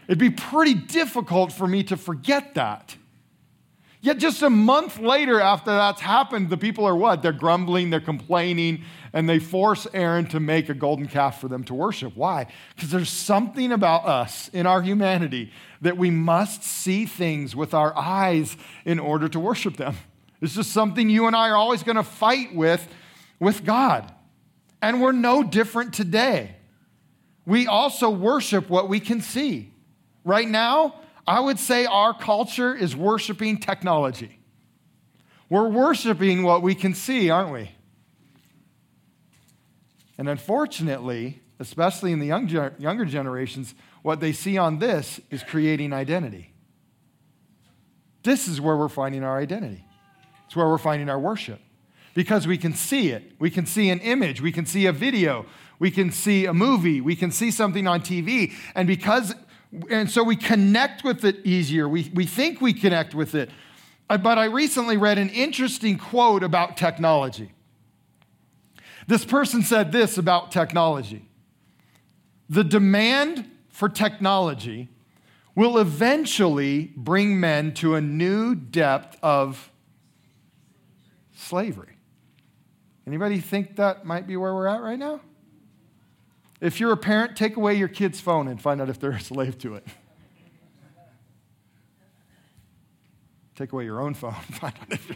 It'd 0.06 0.18
be 0.18 0.30
pretty 0.30 0.74
difficult 0.74 1.52
for 1.52 1.66
me 1.66 1.82
to 1.84 1.96
forget 1.96 2.54
that. 2.54 2.96
Yet 4.02 4.18
just 4.18 4.42
a 4.42 4.50
month 4.50 4.98
later, 4.98 5.40
after 5.40 5.70
that's 5.70 6.00
happened, 6.00 6.50
the 6.50 6.56
people 6.56 6.84
are 6.84 6.96
what? 6.96 7.22
They're 7.22 7.32
grumbling, 7.32 7.90
they're 7.90 8.00
complaining, 8.00 8.82
and 9.12 9.29
they 9.29 9.38
force 9.38 9.87
Aaron 9.92 10.27
to 10.27 10.40
make 10.40 10.68
a 10.68 10.75
golden 10.75 11.07
calf 11.07 11.40
for 11.40 11.48
them 11.48 11.64
to 11.64 11.75
worship. 11.75 12.16
Why? 12.16 12.46
Because 12.75 12.90
there's 12.90 13.11
something 13.11 13.72
about 13.72 14.07
us 14.07 14.48
in 14.48 14.66
our 14.66 14.81
humanity 14.83 15.53
that 15.81 15.96
we 15.96 16.11
must 16.11 16.62
see 16.62 17.07
things 17.07 17.55
with 17.55 17.75
our 17.75 17.96
eyes 17.96 18.57
in 18.85 18.98
order 18.98 19.29
to 19.29 19.38
worship 19.38 19.77
them. 19.77 19.96
It's 20.40 20.55
just 20.55 20.72
something 20.72 21.09
you 21.09 21.27
and 21.27 21.37
I 21.37 21.51
are 21.51 21.57
always 21.57 21.83
going 21.83 21.96
to 21.96 22.03
fight 22.03 22.55
with 22.55 22.87
with 23.38 23.64
God. 23.64 24.12
And 24.81 25.03
we're 25.03 25.12
no 25.12 25.42
different 25.42 25.94
today. 25.94 26.57
We 27.44 27.66
also 27.66 28.11
worship 28.11 28.68
what 28.68 28.88
we 28.88 29.01
can 29.01 29.20
see. 29.20 29.72
Right 30.25 30.48
now, 30.48 30.94
I 31.27 31.40
would 31.40 31.59
say 31.59 31.87
our 31.87 32.14
culture 32.14 32.75
is 32.75 32.96
worshiping 32.96 33.59
technology. 33.59 34.38
We're 35.48 35.68
worshiping 35.68 36.44
what 36.44 36.62
we 36.62 36.75
can 36.75 36.94
see, 36.94 37.31
aren't 37.31 37.53
we? 37.53 37.70
And 40.22 40.28
unfortunately, 40.28 41.42
especially 41.58 42.12
in 42.12 42.20
the 42.20 42.28
young, 42.28 42.48
younger 42.78 43.04
generations, 43.04 43.74
what 44.02 44.20
they 44.20 44.30
see 44.30 44.56
on 44.56 44.78
this 44.78 45.20
is 45.32 45.42
creating 45.42 45.92
identity. 45.92 46.54
This 48.22 48.46
is 48.46 48.61
where 48.61 48.76
we're 48.76 48.88
finding 48.88 49.24
our 49.24 49.37
identity. 49.37 49.85
It's 50.46 50.54
where 50.54 50.68
we're 50.68 50.78
finding 50.78 51.08
our 51.08 51.18
worship. 51.18 51.58
Because 52.14 52.46
we 52.46 52.56
can 52.56 52.72
see 52.72 53.11
it. 53.11 53.32
We 53.40 53.50
can 53.50 53.66
see 53.66 53.90
an 53.90 53.98
image. 53.98 54.40
We 54.40 54.52
can 54.52 54.64
see 54.64 54.87
a 54.87 54.92
video. 54.92 55.44
We 55.80 55.90
can 55.90 56.12
see 56.12 56.46
a 56.46 56.54
movie. 56.54 57.00
We 57.00 57.16
can 57.16 57.32
see 57.32 57.50
something 57.50 57.88
on 57.88 58.00
TV. 58.00 58.52
And 58.76 58.87
because, 58.87 59.35
and 59.90 60.08
so 60.08 60.22
we 60.22 60.37
connect 60.37 61.02
with 61.02 61.24
it 61.24 61.44
easier. 61.44 61.88
We, 61.88 62.12
we 62.14 62.26
think 62.26 62.61
we 62.61 62.72
connect 62.72 63.12
with 63.12 63.35
it. 63.35 63.50
Uh, 64.08 64.18
but 64.18 64.38
I 64.38 64.44
recently 64.44 64.96
read 64.96 65.18
an 65.18 65.30
interesting 65.30 65.98
quote 65.98 66.44
about 66.44 66.76
technology. 66.76 67.50
This 69.06 69.24
person 69.24 69.62
said 69.62 69.92
this 69.92 70.18
about 70.18 70.52
technology 70.52 71.28
The 72.48 72.64
demand 72.64 73.50
for 73.68 73.88
technology 73.88 74.88
will 75.54 75.78
eventually 75.78 76.92
bring 76.96 77.38
men 77.38 77.74
to 77.74 77.94
a 77.94 78.00
new 78.00 78.54
depth 78.54 79.18
of 79.22 79.70
slavery. 81.34 81.96
Anybody 83.06 83.40
think 83.40 83.76
that 83.76 84.06
might 84.06 84.26
be 84.26 84.36
where 84.36 84.54
we're 84.54 84.68
at 84.68 84.80
right 84.80 84.98
now? 84.98 85.20
If 86.60 86.78
you're 86.78 86.92
a 86.92 86.96
parent, 86.96 87.36
take 87.36 87.56
away 87.56 87.74
your 87.74 87.88
kid's 87.88 88.20
phone 88.20 88.46
and 88.46 88.60
find 88.60 88.80
out 88.80 88.88
if 88.88 89.00
they're 89.00 89.10
a 89.10 89.20
slave 89.20 89.58
to 89.58 89.74
it. 89.74 89.86
take 93.56 93.72
away 93.72 93.84
your 93.84 94.00
own 94.00 94.14
phone, 94.14 94.32
find 94.50 94.74
out 94.80 94.92
if 94.92 95.10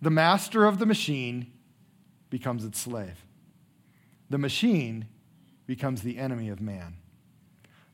the 0.00 0.10
master 0.10 0.66
of 0.66 0.78
the 0.78 0.86
machine 0.86 1.52
becomes 2.30 2.64
its 2.64 2.78
slave. 2.78 3.24
The 4.28 4.38
machine 4.38 5.06
becomes 5.66 6.02
the 6.02 6.18
enemy 6.18 6.48
of 6.48 6.60
man. 6.60 6.96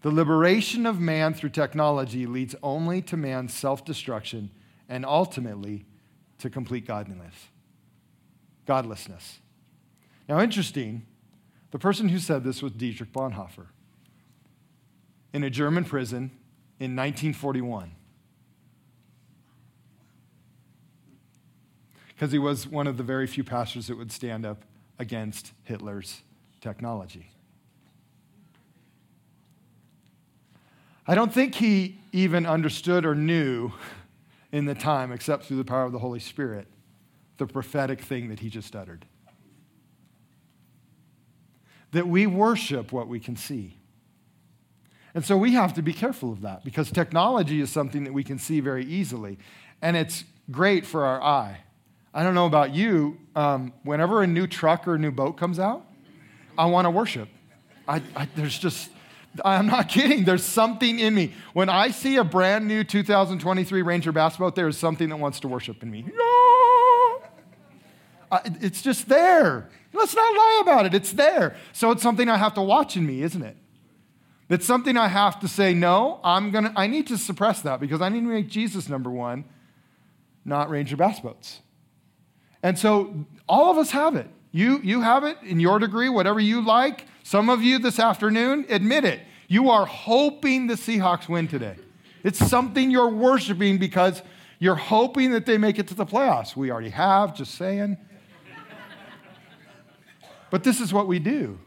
The 0.02 0.10
liberation 0.10 0.84
of 0.84 0.98
man 0.98 1.32
through 1.32 1.50
technology 1.50 2.26
leads 2.26 2.56
only 2.62 3.02
to 3.02 3.16
man's 3.16 3.54
self 3.54 3.84
destruction 3.84 4.50
and 4.88 5.06
ultimately 5.06 5.86
to 6.38 6.50
complete 6.50 6.86
godliness. 6.86 7.34
Godlessness. 8.66 9.38
Now, 10.28 10.40
interesting, 10.40 11.06
the 11.70 11.78
person 11.78 12.08
who 12.08 12.18
said 12.18 12.44
this 12.44 12.62
was 12.62 12.72
Dietrich 12.72 13.12
Bonhoeffer 13.12 13.66
in 15.32 15.44
a 15.44 15.50
German 15.50 15.84
prison 15.84 16.30
in 16.78 16.96
1941. 16.96 17.92
Because 22.22 22.30
he 22.30 22.38
was 22.38 22.68
one 22.68 22.86
of 22.86 22.98
the 22.98 23.02
very 23.02 23.26
few 23.26 23.42
pastors 23.42 23.88
that 23.88 23.98
would 23.98 24.12
stand 24.12 24.46
up 24.46 24.64
against 25.00 25.50
Hitler's 25.64 26.22
technology. 26.60 27.32
I 31.04 31.16
don't 31.16 31.34
think 31.34 31.56
he 31.56 31.98
even 32.12 32.46
understood 32.46 33.04
or 33.04 33.16
knew 33.16 33.72
in 34.52 34.66
the 34.66 34.74
time, 34.76 35.10
except 35.10 35.46
through 35.46 35.56
the 35.56 35.64
power 35.64 35.82
of 35.82 35.90
the 35.90 35.98
Holy 35.98 36.20
Spirit, 36.20 36.68
the 37.38 37.46
prophetic 37.48 38.00
thing 38.00 38.28
that 38.28 38.38
he 38.38 38.48
just 38.48 38.76
uttered. 38.76 39.04
That 41.90 42.06
we 42.06 42.28
worship 42.28 42.92
what 42.92 43.08
we 43.08 43.18
can 43.18 43.34
see. 43.34 43.78
And 45.12 45.24
so 45.24 45.36
we 45.36 45.54
have 45.54 45.74
to 45.74 45.82
be 45.82 45.92
careful 45.92 46.30
of 46.30 46.42
that 46.42 46.62
because 46.62 46.92
technology 46.92 47.60
is 47.60 47.70
something 47.70 48.04
that 48.04 48.12
we 48.12 48.22
can 48.22 48.38
see 48.38 48.60
very 48.60 48.84
easily, 48.84 49.40
and 49.82 49.96
it's 49.96 50.22
great 50.52 50.86
for 50.86 51.04
our 51.04 51.20
eye. 51.20 51.62
I 52.14 52.22
don't 52.22 52.34
know 52.34 52.46
about 52.46 52.74
you, 52.74 53.18
um, 53.34 53.72
whenever 53.84 54.22
a 54.22 54.26
new 54.26 54.46
truck 54.46 54.86
or 54.86 54.94
a 54.94 54.98
new 54.98 55.10
boat 55.10 55.38
comes 55.38 55.58
out, 55.58 55.86
I 56.58 56.66
want 56.66 56.84
to 56.84 56.90
worship. 56.90 57.28
I, 57.88 58.02
I, 58.14 58.28
there's 58.36 58.58
just, 58.58 58.90
I'm 59.44 59.66
not 59.66 59.88
kidding. 59.88 60.24
There's 60.24 60.44
something 60.44 60.98
in 60.98 61.14
me. 61.14 61.32
When 61.54 61.68
I 61.68 61.90
see 61.90 62.16
a 62.16 62.24
brand 62.24 62.68
new 62.68 62.84
2023 62.84 63.82
Ranger 63.82 64.12
bass 64.12 64.36
boat, 64.36 64.54
there 64.54 64.68
is 64.68 64.76
something 64.76 65.08
that 65.08 65.16
wants 65.16 65.40
to 65.40 65.48
worship 65.48 65.82
in 65.82 65.90
me. 65.90 66.04
it's 68.60 68.82
just 68.82 69.08
there. 69.08 69.68
Let's 69.94 70.14
not 70.14 70.34
lie 70.34 70.60
about 70.62 70.86
it. 70.86 70.94
It's 70.94 71.12
there. 71.12 71.56
So 71.72 71.90
it's 71.90 72.02
something 72.02 72.28
I 72.28 72.36
have 72.36 72.54
to 72.54 72.62
watch 72.62 72.96
in 72.96 73.06
me, 73.06 73.22
isn't 73.22 73.42
it? 73.42 73.56
It's 74.48 74.66
something 74.66 74.98
I 74.98 75.08
have 75.08 75.40
to 75.40 75.48
say, 75.48 75.72
no, 75.72 76.20
I'm 76.22 76.50
gonna, 76.50 76.74
I 76.76 76.86
need 76.86 77.06
to 77.06 77.16
suppress 77.16 77.62
that 77.62 77.80
because 77.80 78.02
I 78.02 78.10
need 78.10 78.20
to 78.20 78.26
make 78.26 78.48
Jesus 78.48 78.86
number 78.86 79.10
one, 79.10 79.44
not 80.44 80.68
Ranger 80.68 80.96
bass 80.96 81.20
boats. 81.20 81.60
And 82.62 82.78
so 82.78 83.26
all 83.48 83.70
of 83.70 83.78
us 83.78 83.90
have 83.90 84.16
it. 84.16 84.28
You, 84.52 84.80
you 84.82 85.00
have 85.00 85.24
it 85.24 85.38
in 85.42 85.58
your 85.60 85.78
degree, 85.78 86.08
whatever 86.08 86.38
you 86.38 86.60
like. 86.60 87.06
Some 87.22 87.48
of 87.48 87.62
you 87.62 87.78
this 87.78 87.98
afternoon, 87.98 88.66
admit 88.68 89.04
it. 89.04 89.20
You 89.48 89.70
are 89.70 89.86
hoping 89.86 90.66
the 90.66 90.74
Seahawks 90.74 91.28
win 91.28 91.48
today. 91.48 91.76
It's 92.22 92.38
something 92.38 92.90
you're 92.90 93.08
worshiping 93.08 93.78
because 93.78 94.22
you're 94.58 94.74
hoping 94.76 95.32
that 95.32 95.46
they 95.46 95.58
make 95.58 95.78
it 95.78 95.88
to 95.88 95.94
the 95.94 96.06
playoffs. 96.06 96.54
We 96.54 96.70
already 96.70 96.90
have, 96.90 97.34
just 97.34 97.54
saying. 97.56 97.96
but 100.50 100.62
this 100.62 100.80
is 100.80 100.92
what 100.92 101.08
we 101.08 101.18
do. 101.18 101.58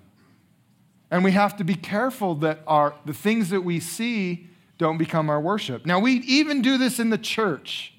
And 1.12 1.23
we 1.23 1.31
have 1.31 1.58
to 1.58 1.63
be 1.63 1.75
careful 1.75 2.36
that 2.36 2.62
our, 2.67 2.95
the 3.05 3.13
things 3.13 3.49
that 3.49 3.62
we 3.62 3.79
see 3.79 4.47
don't 4.77 4.97
become 4.97 5.29
our 5.29 5.41
worship. 5.41 5.86
Now, 5.86 5.99
we 5.99 6.13
even 6.13 6.62
do 6.62 6.77
this 6.77 6.99
in 6.99 7.10
the 7.10 7.17
church. 7.17 7.94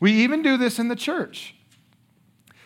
We 0.00 0.12
even 0.12 0.42
do 0.42 0.56
this 0.56 0.78
in 0.78 0.88
the 0.88 0.96
church. 0.96 1.54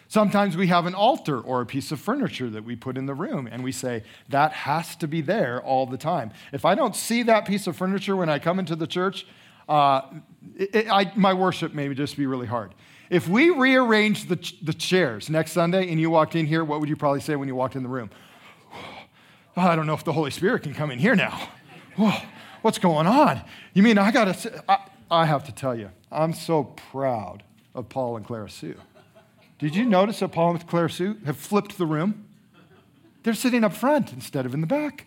Sometimes 0.08 0.56
we 0.56 0.66
have 0.66 0.86
an 0.86 0.94
altar 0.94 1.40
or 1.40 1.60
a 1.60 1.66
piece 1.66 1.92
of 1.92 2.00
furniture 2.00 2.50
that 2.50 2.64
we 2.64 2.74
put 2.74 2.96
in 2.96 3.06
the 3.06 3.14
room 3.14 3.48
and 3.50 3.62
we 3.62 3.70
say, 3.70 4.02
that 4.28 4.52
has 4.52 4.96
to 4.96 5.06
be 5.06 5.20
there 5.20 5.62
all 5.62 5.86
the 5.86 5.96
time. 5.96 6.32
If 6.52 6.64
I 6.64 6.74
don't 6.74 6.96
see 6.96 7.22
that 7.22 7.46
piece 7.46 7.68
of 7.68 7.76
furniture 7.76 8.16
when 8.16 8.28
I 8.28 8.40
come 8.40 8.58
into 8.58 8.74
the 8.74 8.88
church, 8.88 9.24
uh, 9.68 10.02
it, 10.56 10.74
it, 10.74 10.90
I, 10.90 11.12
my 11.14 11.32
worship 11.32 11.74
may 11.74 11.94
just 11.94 12.16
be 12.16 12.26
really 12.26 12.48
hard. 12.48 12.74
If 13.08 13.28
we 13.28 13.50
rearrange 13.50 14.26
the, 14.26 14.36
the 14.62 14.72
chairs 14.72 15.30
next 15.30 15.52
Sunday 15.52 15.88
and 15.90 16.00
you 16.00 16.10
walked 16.10 16.34
in 16.34 16.44
here, 16.44 16.64
what 16.64 16.80
would 16.80 16.88
you 16.88 16.96
probably 16.96 17.20
say 17.20 17.36
when 17.36 17.46
you 17.46 17.54
walked 17.54 17.76
in 17.76 17.84
the 17.84 17.88
room? 17.88 18.10
Oh, 19.56 19.62
I 19.62 19.76
don't 19.76 19.86
know 19.86 19.94
if 19.94 20.02
the 20.02 20.12
Holy 20.12 20.32
Spirit 20.32 20.64
can 20.64 20.74
come 20.74 20.90
in 20.90 20.98
here 20.98 21.14
now. 21.14 21.50
Whoa, 21.96 22.14
what's 22.62 22.78
going 22.78 23.06
on? 23.06 23.42
You 23.74 23.84
mean 23.84 23.96
I 23.96 24.10
got 24.10 24.34
to, 24.34 24.62
I, 25.10 25.26
have 25.26 25.44
to 25.46 25.52
tell 25.52 25.74
you, 25.74 25.90
I'm 26.10 26.32
so 26.32 26.64
proud 26.64 27.42
of 27.74 27.88
Paul 27.88 28.16
and 28.16 28.24
Clara 28.24 28.50
Sue. 28.50 28.76
Did 29.58 29.76
you 29.76 29.84
notice 29.84 30.20
that 30.20 30.28
Paul 30.28 30.52
and 30.52 30.66
Claire 30.66 30.88
Sue 30.88 31.18
have 31.26 31.36
flipped 31.36 31.76
the 31.76 31.86
room? 31.86 32.26
They're 33.22 33.34
sitting 33.34 33.64
up 33.64 33.74
front 33.74 34.12
instead 34.12 34.46
of 34.46 34.54
in 34.54 34.60
the 34.60 34.66
back. 34.66 35.06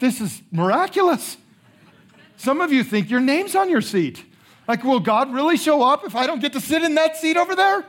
This 0.00 0.20
is 0.20 0.42
miraculous. 0.50 1.36
Some 2.36 2.60
of 2.60 2.72
you 2.72 2.82
think 2.82 3.08
your 3.08 3.20
name's 3.20 3.54
on 3.54 3.70
your 3.70 3.80
seat. 3.80 4.24
Like, 4.66 4.82
will 4.82 4.98
God 4.98 5.32
really 5.32 5.56
show 5.56 5.82
up 5.82 6.04
if 6.04 6.16
I 6.16 6.26
don't 6.26 6.40
get 6.40 6.52
to 6.54 6.60
sit 6.60 6.82
in 6.82 6.96
that 6.96 7.16
seat 7.16 7.36
over 7.36 7.54
there? 7.54 7.84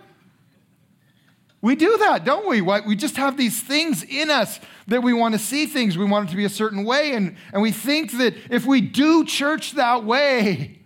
We 1.61 1.75
do 1.75 1.97
that, 1.97 2.25
don't 2.25 2.47
we? 2.47 2.61
We 2.61 2.95
just 2.95 3.15
have 3.15 3.37
these 3.37 3.61
things 3.61 4.03
in 4.03 4.29
us 4.29 4.59
that 4.87 5.01
we 5.01 5.13
want 5.13 5.33
to 5.33 5.39
see 5.39 5.65
things. 5.65 5.97
We 5.97 6.05
want 6.05 6.27
it 6.27 6.31
to 6.31 6.37
be 6.37 6.43
a 6.45 6.49
certain 6.49 6.83
way. 6.83 7.13
And, 7.13 7.37
and 7.53 7.61
we 7.61 7.71
think 7.71 8.11
that 8.17 8.35
if 8.51 8.65
we 8.65 8.81
do 8.81 9.23
church 9.23 9.71
that 9.71 10.03
way, 10.03 10.82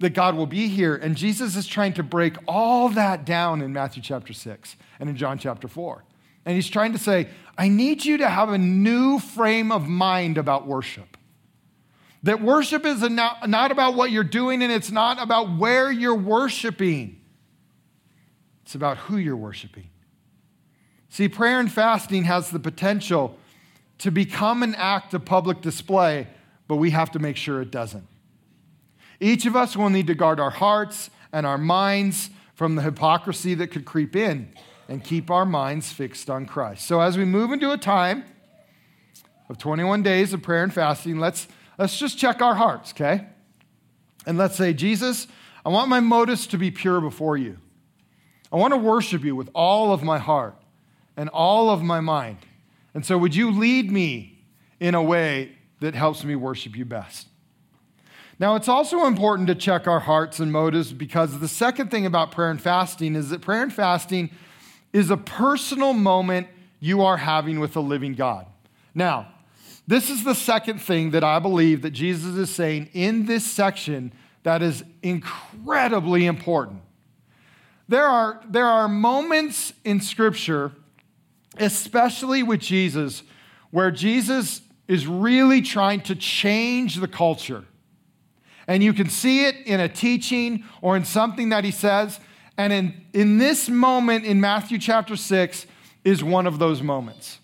that 0.00 0.14
God 0.14 0.34
will 0.34 0.46
be 0.46 0.68
here. 0.68 0.96
And 0.96 1.16
Jesus 1.16 1.56
is 1.56 1.66
trying 1.66 1.92
to 1.94 2.02
break 2.02 2.36
all 2.48 2.88
that 2.90 3.24
down 3.24 3.62
in 3.62 3.72
Matthew 3.72 4.02
chapter 4.02 4.32
6 4.32 4.76
and 4.98 5.08
in 5.08 5.16
John 5.16 5.38
chapter 5.38 5.68
4. 5.68 6.04
And 6.44 6.54
he's 6.54 6.68
trying 6.68 6.92
to 6.92 6.98
say, 6.98 7.28
I 7.56 7.68
need 7.68 8.04
you 8.04 8.16
to 8.18 8.28
have 8.28 8.48
a 8.48 8.58
new 8.58 9.18
frame 9.18 9.70
of 9.70 9.86
mind 9.86 10.38
about 10.38 10.66
worship. 10.66 11.18
That 12.22 12.42
worship 12.42 12.84
is 12.84 13.02
not, 13.02 13.48
not 13.48 13.70
about 13.72 13.94
what 13.94 14.10
you're 14.10 14.24
doing 14.24 14.62
and 14.62 14.72
it's 14.72 14.90
not 14.90 15.22
about 15.22 15.58
where 15.58 15.92
you're 15.92 16.14
worshiping, 16.14 17.20
it's 18.62 18.74
about 18.74 18.96
who 18.98 19.16
you're 19.16 19.36
worshiping. 19.36 19.88
See, 21.08 21.28
prayer 21.28 21.60
and 21.60 21.70
fasting 21.70 22.24
has 22.24 22.50
the 22.50 22.60
potential 22.60 23.36
to 23.98 24.10
become 24.10 24.62
an 24.62 24.74
act 24.76 25.12
of 25.12 25.24
public 25.24 25.60
display, 25.60 26.28
but 26.68 26.76
we 26.76 26.90
have 26.90 27.10
to 27.12 27.18
make 27.18 27.36
sure 27.36 27.60
it 27.60 27.70
doesn't. 27.70 28.06
Each 29.20 29.44
of 29.44 29.54
us 29.54 29.76
will 29.76 29.90
need 29.90 30.06
to 30.06 30.14
guard 30.14 30.40
our 30.40 30.50
hearts 30.50 31.10
and 31.32 31.46
our 31.46 31.58
minds 31.58 32.30
from 32.54 32.74
the 32.74 32.82
hypocrisy 32.82 33.54
that 33.54 33.68
could 33.68 33.84
creep 33.84 34.16
in 34.16 34.52
and 34.88 35.04
keep 35.04 35.30
our 35.30 35.46
minds 35.46 35.92
fixed 35.92 36.28
on 36.28 36.46
Christ. 36.46 36.86
So, 36.86 37.00
as 37.00 37.16
we 37.16 37.24
move 37.24 37.52
into 37.52 37.70
a 37.70 37.78
time 37.78 38.24
of 39.48 39.58
21 39.58 40.02
days 40.02 40.32
of 40.32 40.42
prayer 40.42 40.64
and 40.64 40.72
fasting, 40.72 41.18
let's, 41.18 41.46
let's 41.78 41.98
just 41.98 42.18
check 42.18 42.42
our 42.42 42.54
hearts, 42.54 42.92
okay? 42.92 43.26
And 44.26 44.36
let's 44.36 44.56
say, 44.56 44.72
Jesus, 44.72 45.26
I 45.64 45.68
want 45.68 45.88
my 45.88 46.00
motives 46.00 46.46
to 46.48 46.58
be 46.58 46.70
pure 46.70 47.00
before 47.00 47.36
you. 47.36 47.58
I 48.52 48.56
want 48.56 48.72
to 48.72 48.78
worship 48.78 49.22
you 49.22 49.36
with 49.36 49.48
all 49.54 49.92
of 49.92 50.02
my 50.02 50.18
heart 50.18 50.56
and 51.16 51.28
all 51.28 51.70
of 51.70 51.82
my 51.82 52.00
mind. 52.00 52.38
And 52.94 53.06
so, 53.06 53.16
would 53.16 53.34
you 53.34 53.50
lead 53.50 53.92
me 53.92 54.44
in 54.80 54.94
a 54.94 55.02
way 55.02 55.52
that 55.80 55.94
helps 55.94 56.24
me 56.24 56.34
worship 56.34 56.76
you 56.76 56.84
best? 56.84 57.29
Now, 58.40 58.54
it's 58.54 58.68
also 58.68 59.04
important 59.04 59.48
to 59.48 59.54
check 59.54 59.86
our 59.86 60.00
hearts 60.00 60.40
and 60.40 60.50
motives 60.50 60.94
because 60.94 61.40
the 61.40 61.46
second 61.46 61.90
thing 61.90 62.06
about 62.06 62.30
prayer 62.32 62.50
and 62.50 62.60
fasting 62.60 63.14
is 63.14 63.28
that 63.28 63.42
prayer 63.42 63.62
and 63.62 63.72
fasting 63.72 64.30
is 64.94 65.10
a 65.10 65.18
personal 65.18 65.92
moment 65.92 66.48
you 66.80 67.02
are 67.02 67.18
having 67.18 67.60
with 67.60 67.74
the 67.74 67.82
living 67.82 68.14
God. 68.14 68.46
Now, 68.94 69.28
this 69.86 70.08
is 70.08 70.24
the 70.24 70.34
second 70.34 70.80
thing 70.80 71.10
that 71.10 71.22
I 71.22 71.38
believe 71.38 71.82
that 71.82 71.90
Jesus 71.90 72.34
is 72.36 72.48
saying 72.48 72.88
in 72.94 73.26
this 73.26 73.44
section 73.44 74.10
that 74.42 74.62
is 74.62 74.84
incredibly 75.02 76.24
important. 76.24 76.80
There 77.88 78.06
are, 78.06 78.40
there 78.48 78.66
are 78.66 78.88
moments 78.88 79.74
in 79.84 80.00
Scripture, 80.00 80.72
especially 81.58 82.42
with 82.42 82.60
Jesus, 82.60 83.22
where 83.70 83.90
Jesus 83.90 84.62
is 84.88 85.06
really 85.06 85.60
trying 85.60 86.00
to 86.02 86.14
change 86.14 86.96
the 86.96 87.08
culture. 87.08 87.66
And 88.70 88.84
you 88.84 88.92
can 88.92 89.10
see 89.10 89.46
it 89.46 89.56
in 89.66 89.80
a 89.80 89.88
teaching 89.88 90.62
or 90.80 90.96
in 90.96 91.04
something 91.04 91.48
that 91.48 91.64
he 91.64 91.72
says. 91.72 92.20
And 92.56 92.72
in, 92.72 93.04
in 93.12 93.38
this 93.38 93.68
moment 93.68 94.24
in 94.24 94.40
Matthew 94.40 94.78
chapter 94.78 95.16
6 95.16 95.66
is 96.04 96.22
one 96.22 96.46
of 96.46 96.60
those 96.60 96.80
moments 96.80 97.40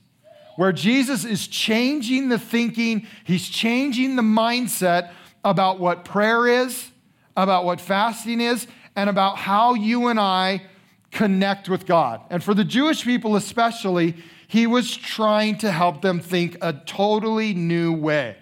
where 0.55 0.71
Jesus 0.71 1.25
is 1.25 1.49
changing 1.49 2.29
the 2.29 2.39
thinking, 2.39 3.09
he's 3.25 3.49
changing 3.49 4.15
the 4.15 4.23
mindset 4.23 5.11
about 5.45 5.81
what 5.81 6.05
prayer 6.05 6.47
is, 6.47 6.93
about 7.37 7.65
what 7.65 7.81
fasting 7.81 8.41
is, 8.41 8.69
and 8.95 9.11
about 9.11 9.37
how 9.37 9.75
you 9.75 10.07
and 10.07 10.21
I 10.21 10.63
connect 11.11 11.69
with 11.69 11.87
God. 11.87 12.21
And 12.31 12.43
for 12.43 12.55
the 12.55 12.65
Jewish 12.65 13.03
people 13.03 13.35
especially, 13.35 14.15
he 14.47 14.69
was 14.69 14.97
trying 14.97 15.59
to 15.59 15.73
help 15.73 16.03
them 16.03 16.21
think 16.21 16.57
a 16.61 16.73
totally 16.73 17.53
new 17.53 17.93
way. 17.93 18.37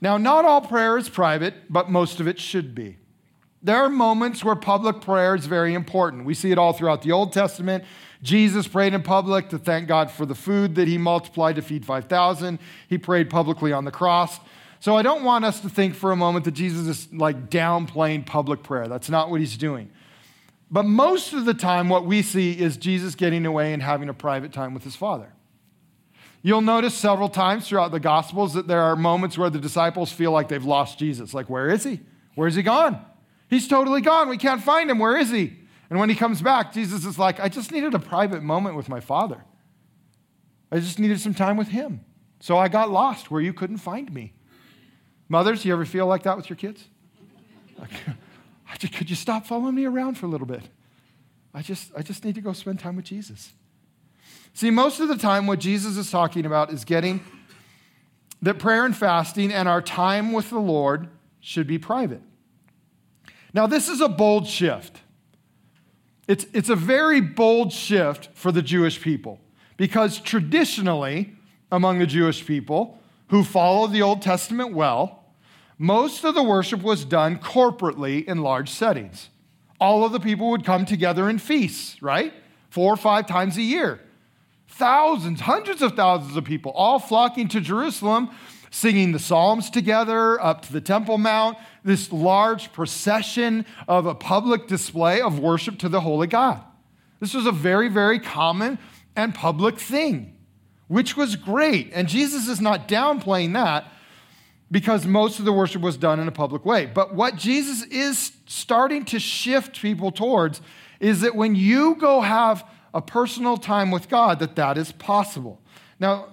Now, 0.00 0.16
not 0.16 0.44
all 0.44 0.60
prayer 0.60 0.96
is 0.96 1.08
private, 1.08 1.54
but 1.68 1.90
most 1.90 2.20
of 2.20 2.26
it 2.26 2.38
should 2.38 2.74
be. 2.74 2.96
There 3.62 3.76
are 3.76 3.90
moments 3.90 4.42
where 4.42 4.56
public 4.56 5.02
prayer 5.02 5.34
is 5.34 5.44
very 5.44 5.74
important. 5.74 6.24
We 6.24 6.32
see 6.32 6.50
it 6.50 6.56
all 6.56 6.72
throughout 6.72 7.02
the 7.02 7.12
Old 7.12 7.32
Testament. 7.32 7.84
Jesus 8.22 8.66
prayed 8.66 8.94
in 8.94 9.02
public 9.02 9.50
to 9.50 9.58
thank 9.58 9.86
God 9.86 10.10
for 10.10 10.24
the 10.24 10.34
food 10.34 10.74
that 10.76 10.88
he 10.88 10.96
multiplied 10.96 11.56
to 11.56 11.62
feed 11.62 11.84
5,000. 11.84 12.58
He 12.88 12.96
prayed 12.96 13.28
publicly 13.28 13.72
on 13.72 13.84
the 13.84 13.90
cross. 13.90 14.40
So 14.80 14.96
I 14.96 15.02
don't 15.02 15.24
want 15.24 15.44
us 15.44 15.60
to 15.60 15.68
think 15.68 15.94
for 15.94 16.10
a 16.10 16.16
moment 16.16 16.46
that 16.46 16.52
Jesus 16.52 16.86
is 16.86 17.12
like 17.12 17.50
downplaying 17.50 18.24
public 18.24 18.62
prayer. 18.62 18.88
That's 18.88 19.10
not 19.10 19.30
what 19.30 19.40
he's 19.40 19.58
doing. 19.58 19.90
But 20.70 20.84
most 20.84 21.34
of 21.34 21.44
the 21.44 21.52
time, 21.52 21.90
what 21.90 22.06
we 22.06 22.22
see 22.22 22.52
is 22.52 22.78
Jesus 22.78 23.14
getting 23.14 23.44
away 23.44 23.74
and 23.74 23.82
having 23.82 24.08
a 24.08 24.14
private 24.14 24.52
time 24.52 24.72
with 24.72 24.84
his 24.84 24.96
Father. 24.96 25.34
You'll 26.42 26.62
notice 26.62 26.94
several 26.94 27.28
times 27.28 27.68
throughout 27.68 27.92
the 27.92 28.00
Gospels 28.00 28.54
that 28.54 28.66
there 28.66 28.80
are 28.80 28.96
moments 28.96 29.36
where 29.36 29.50
the 29.50 29.58
disciples 29.58 30.10
feel 30.10 30.32
like 30.32 30.48
they've 30.48 30.64
lost 30.64 30.98
Jesus. 30.98 31.34
Like, 31.34 31.50
where 31.50 31.68
is 31.68 31.84
he? 31.84 32.00
Where's 32.34 32.54
he 32.54 32.62
gone? 32.62 33.04
He's 33.48 33.68
totally 33.68 34.00
gone. 34.00 34.28
We 34.28 34.38
can't 34.38 34.62
find 34.62 34.90
him. 34.90 34.98
Where 34.98 35.16
is 35.16 35.30
he? 35.30 35.56
And 35.90 35.98
when 35.98 36.08
he 36.08 36.14
comes 36.14 36.40
back, 36.40 36.72
Jesus 36.72 37.04
is 37.04 37.18
like, 37.18 37.40
I 37.40 37.48
just 37.48 37.72
needed 37.72 37.94
a 37.94 37.98
private 37.98 38.42
moment 38.42 38.76
with 38.76 38.88
my 38.88 39.00
Father. 39.00 39.44
I 40.70 40.78
just 40.78 40.98
needed 40.98 41.20
some 41.20 41.34
time 41.34 41.56
with 41.56 41.68
him. 41.68 42.04
So 42.38 42.56
I 42.56 42.68
got 42.68 42.90
lost 42.90 43.30
where 43.30 43.42
you 43.42 43.52
couldn't 43.52 43.78
find 43.78 44.12
me. 44.12 44.32
Mothers, 45.28 45.64
you 45.64 45.72
ever 45.72 45.84
feel 45.84 46.06
like 46.06 46.22
that 46.22 46.36
with 46.36 46.48
your 46.48 46.56
kids? 46.56 46.86
Like, 47.78 47.90
could 48.92 49.10
you 49.10 49.16
stop 49.16 49.46
following 49.46 49.74
me 49.74 49.84
around 49.84 50.16
for 50.16 50.26
a 50.26 50.28
little 50.28 50.46
bit? 50.46 50.62
I 51.52 51.62
just, 51.62 51.90
I 51.96 52.02
just 52.02 52.24
need 52.24 52.36
to 52.36 52.40
go 52.40 52.52
spend 52.52 52.78
time 52.78 52.96
with 52.96 53.04
Jesus. 53.04 53.52
See, 54.54 54.70
most 54.70 55.00
of 55.00 55.08
the 55.08 55.16
time, 55.16 55.46
what 55.46 55.58
Jesus 55.58 55.96
is 55.96 56.10
talking 56.10 56.44
about 56.44 56.72
is 56.72 56.84
getting 56.84 57.22
that 58.42 58.58
prayer 58.58 58.84
and 58.84 58.96
fasting 58.96 59.52
and 59.52 59.68
our 59.68 59.82
time 59.82 60.32
with 60.32 60.50
the 60.50 60.58
Lord 60.58 61.08
should 61.40 61.66
be 61.66 61.78
private. 61.78 62.22
Now, 63.52 63.66
this 63.66 63.88
is 63.88 64.00
a 64.00 64.08
bold 64.08 64.46
shift. 64.46 65.00
It's, 66.28 66.46
it's 66.52 66.68
a 66.68 66.76
very 66.76 67.20
bold 67.20 67.72
shift 67.72 68.28
for 68.34 68.52
the 68.52 68.62
Jewish 68.62 69.00
people 69.00 69.40
because 69.76 70.20
traditionally, 70.20 71.34
among 71.72 71.98
the 71.98 72.06
Jewish 72.06 72.46
people 72.46 72.98
who 73.28 73.42
follow 73.42 73.86
the 73.86 74.02
Old 74.02 74.22
Testament 74.22 74.72
well, 74.72 75.24
most 75.78 76.24
of 76.24 76.34
the 76.34 76.42
worship 76.42 76.82
was 76.82 77.04
done 77.04 77.38
corporately 77.38 78.24
in 78.26 78.42
large 78.42 78.68
settings. 78.68 79.30
All 79.80 80.04
of 80.04 80.12
the 80.12 80.20
people 80.20 80.50
would 80.50 80.64
come 80.64 80.84
together 80.84 81.28
in 81.28 81.38
feasts, 81.38 82.00
right? 82.02 82.34
Four 82.68 82.92
or 82.92 82.96
five 82.96 83.26
times 83.26 83.56
a 83.56 83.62
year 83.62 84.00
thousands, 84.70 85.40
hundreds 85.40 85.82
of 85.82 85.94
thousands 85.94 86.36
of 86.36 86.44
people 86.44 86.72
all 86.72 86.98
flocking 86.98 87.48
to 87.48 87.60
Jerusalem, 87.60 88.30
singing 88.70 89.12
the 89.12 89.18
Psalms 89.18 89.68
together 89.68 90.40
up 90.40 90.62
to 90.62 90.72
the 90.72 90.80
Temple 90.80 91.18
Mount, 91.18 91.58
this 91.84 92.12
large 92.12 92.72
procession 92.72 93.66
of 93.88 94.06
a 94.06 94.14
public 94.14 94.66
display 94.66 95.20
of 95.20 95.38
worship 95.38 95.78
to 95.80 95.88
the 95.88 96.00
Holy 96.00 96.26
God. 96.26 96.62
This 97.18 97.34
was 97.34 97.46
a 97.46 97.52
very, 97.52 97.88
very 97.88 98.18
common 98.18 98.78
and 99.16 99.34
public 99.34 99.78
thing, 99.78 100.36
which 100.88 101.16
was 101.16 101.36
great. 101.36 101.90
And 101.92 102.08
Jesus 102.08 102.48
is 102.48 102.60
not 102.60 102.88
downplaying 102.88 103.52
that 103.54 103.84
because 104.70 105.04
most 105.04 105.38
of 105.38 105.44
the 105.44 105.52
worship 105.52 105.82
was 105.82 105.96
done 105.96 106.20
in 106.20 106.28
a 106.28 106.32
public 106.32 106.64
way. 106.64 106.86
But 106.86 107.14
what 107.14 107.36
Jesus 107.36 107.82
is 107.84 108.32
starting 108.46 109.04
to 109.06 109.18
shift 109.18 109.82
people 109.82 110.12
towards 110.12 110.60
is 111.00 111.22
that 111.22 111.34
when 111.34 111.54
you 111.56 111.96
go 111.96 112.20
have 112.20 112.64
a 112.92 113.00
personal 113.00 113.56
time 113.56 113.90
with 113.90 114.08
God, 114.08 114.38
that 114.40 114.56
that 114.56 114.76
is 114.76 114.92
possible. 114.92 115.60
Now, 115.98 116.28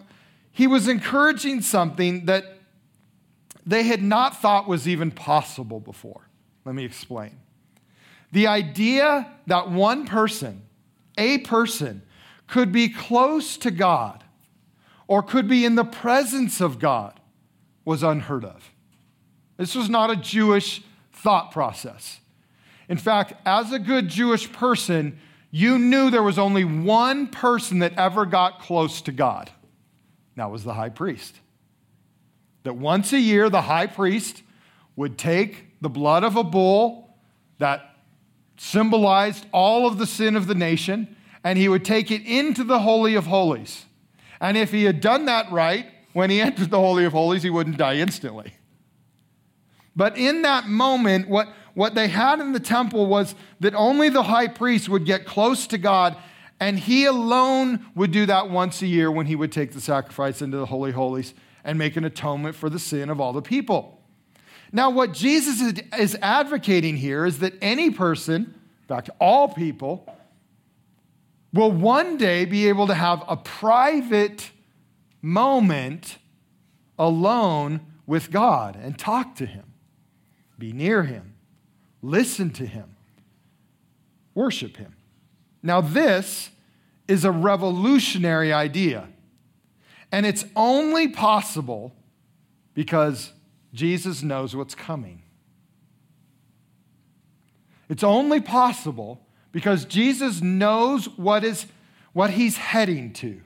he 0.51 0.67
was 0.67 0.87
encouraging 0.87 1.61
something 1.61 2.25
that 2.25 2.57
they 3.65 3.83
had 3.83 4.01
not 4.01 4.41
thought 4.41 4.67
was 4.67 4.87
even 4.87 5.11
possible 5.11 5.79
before. 5.79 6.27
Let 6.65 6.73
me 6.73 6.85
explain. 6.85 7.37
The 8.31 8.47
idea 8.47 9.31
that 9.45 9.69
one 9.69 10.05
person, 10.05 10.63
a 11.17 11.39
person, 11.39 12.01
could 12.47 12.71
be 12.71 12.89
close 12.89 13.57
to 13.57 13.71
God 13.71 14.23
or 15.07 15.21
could 15.21 15.47
be 15.47 15.65
in 15.65 15.75
the 15.75 15.85
presence 15.85 16.59
of 16.61 16.79
God 16.79 17.19
was 17.85 18.03
unheard 18.03 18.43
of. 18.43 18.71
This 19.57 19.75
was 19.75 19.89
not 19.89 20.09
a 20.09 20.15
Jewish 20.15 20.81
thought 21.11 21.51
process. 21.51 22.19
In 22.89 22.97
fact, 22.97 23.33
as 23.45 23.71
a 23.71 23.79
good 23.79 24.07
Jewish 24.07 24.51
person, 24.51 25.19
you 25.51 25.79
knew 25.79 26.09
there 26.09 26.23
was 26.23 26.37
only 26.37 26.63
one 26.63 27.27
person 27.27 27.79
that 27.79 27.93
ever 27.97 28.25
got 28.25 28.59
close 28.59 29.01
to 29.01 29.11
God. 29.11 29.49
That 30.35 30.51
was 30.51 30.63
the 30.63 30.73
high 30.73 30.89
priest. 30.89 31.35
That 32.63 32.75
once 32.75 33.13
a 33.13 33.19
year, 33.19 33.49
the 33.49 33.61
high 33.61 33.87
priest 33.87 34.43
would 34.95 35.17
take 35.17 35.81
the 35.81 35.89
blood 35.89 36.23
of 36.23 36.35
a 36.35 36.43
bull 36.43 37.15
that 37.59 37.95
symbolized 38.57 39.45
all 39.51 39.87
of 39.87 39.97
the 39.97 40.05
sin 40.05 40.35
of 40.35 40.47
the 40.47 40.55
nation, 40.55 41.15
and 41.43 41.57
he 41.57 41.69
would 41.69 41.85
take 41.85 42.11
it 42.11 42.25
into 42.25 42.63
the 42.63 42.79
Holy 42.79 43.15
of 43.15 43.27
Holies. 43.27 43.85
And 44.41 44.57
if 44.57 44.71
he 44.71 44.83
had 44.83 45.01
done 45.01 45.25
that 45.25 45.51
right, 45.51 45.87
when 46.13 46.29
he 46.29 46.41
entered 46.41 46.69
the 46.69 46.79
Holy 46.79 47.05
of 47.05 47.13
Holies, 47.13 47.43
he 47.43 47.49
wouldn't 47.49 47.77
die 47.77 47.95
instantly. 47.95 48.53
But 49.95 50.17
in 50.17 50.43
that 50.43 50.67
moment, 50.67 51.27
what, 51.27 51.47
what 51.77 51.93
they 51.93 52.07
had 52.07 52.39
in 52.39 52.53
the 52.53 52.59
temple 52.59 53.05
was 53.05 53.35
that 53.59 53.75
only 53.75 54.09
the 54.09 54.23
high 54.23 54.47
priest 54.47 54.89
would 54.89 55.05
get 55.05 55.27
close 55.27 55.67
to 55.67 55.77
God, 55.77 56.17
and 56.59 56.79
he 56.79 57.05
alone 57.05 57.85
would 57.93 58.09
do 58.09 58.25
that 58.25 58.49
once 58.49 58.81
a 58.81 58.87
year 58.87 59.11
when 59.11 59.27
he 59.27 59.35
would 59.35 59.51
take 59.51 59.73
the 59.73 59.79
sacrifice 59.79 60.41
into 60.41 60.57
the 60.57 60.65
Holy 60.65 60.91
Holies 60.91 61.35
and 61.63 61.77
make 61.77 61.95
an 61.95 62.03
atonement 62.03 62.55
for 62.55 62.67
the 62.67 62.79
sin 62.79 63.11
of 63.11 63.21
all 63.21 63.31
the 63.31 63.43
people. 63.43 64.01
Now, 64.71 64.89
what 64.89 65.13
Jesus 65.13 65.79
is 65.95 66.17
advocating 66.19 66.97
here 66.97 67.27
is 67.27 67.37
that 67.39 67.53
any 67.61 67.91
person, 67.91 68.55
in 68.81 68.87
fact, 68.87 69.11
all 69.21 69.47
people, 69.47 70.11
will 71.53 71.71
one 71.71 72.17
day 72.17 72.45
be 72.45 72.69
able 72.69 72.87
to 72.87 72.95
have 72.95 73.23
a 73.27 73.37
private 73.37 74.49
moment 75.21 76.17
alone 76.97 77.81
with 78.07 78.31
God 78.31 78.75
and 78.75 78.97
talk 78.97 79.35
to 79.35 79.45
Him, 79.45 79.65
be 80.57 80.73
near 80.73 81.03
Him 81.03 81.35
listen 82.01 82.51
to 82.51 82.65
him, 82.65 82.95
worship 84.33 84.77
him. 84.77 84.95
Now, 85.63 85.81
this 85.81 86.49
is 87.07 87.25
a 87.25 87.31
revolutionary 87.31 88.53
idea, 88.53 89.07
and 90.11 90.25
it's 90.25 90.45
only 90.55 91.07
possible 91.07 91.95
because 92.73 93.33
Jesus 93.73 94.21
knows 94.21 94.55
what's 94.55 94.75
coming. 94.75 95.23
It's 97.89 98.03
only 98.03 98.41
possible 98.41 99.21
because 99.51 99.85
Jesus 99.85 100.41
knows 100.41 101.05
what, 101.17 101.43
is, 101.43 101.65
what 102.13 102.31
he's 102.31 102.57
heading 102.57 103.13
to. 103.13 103.41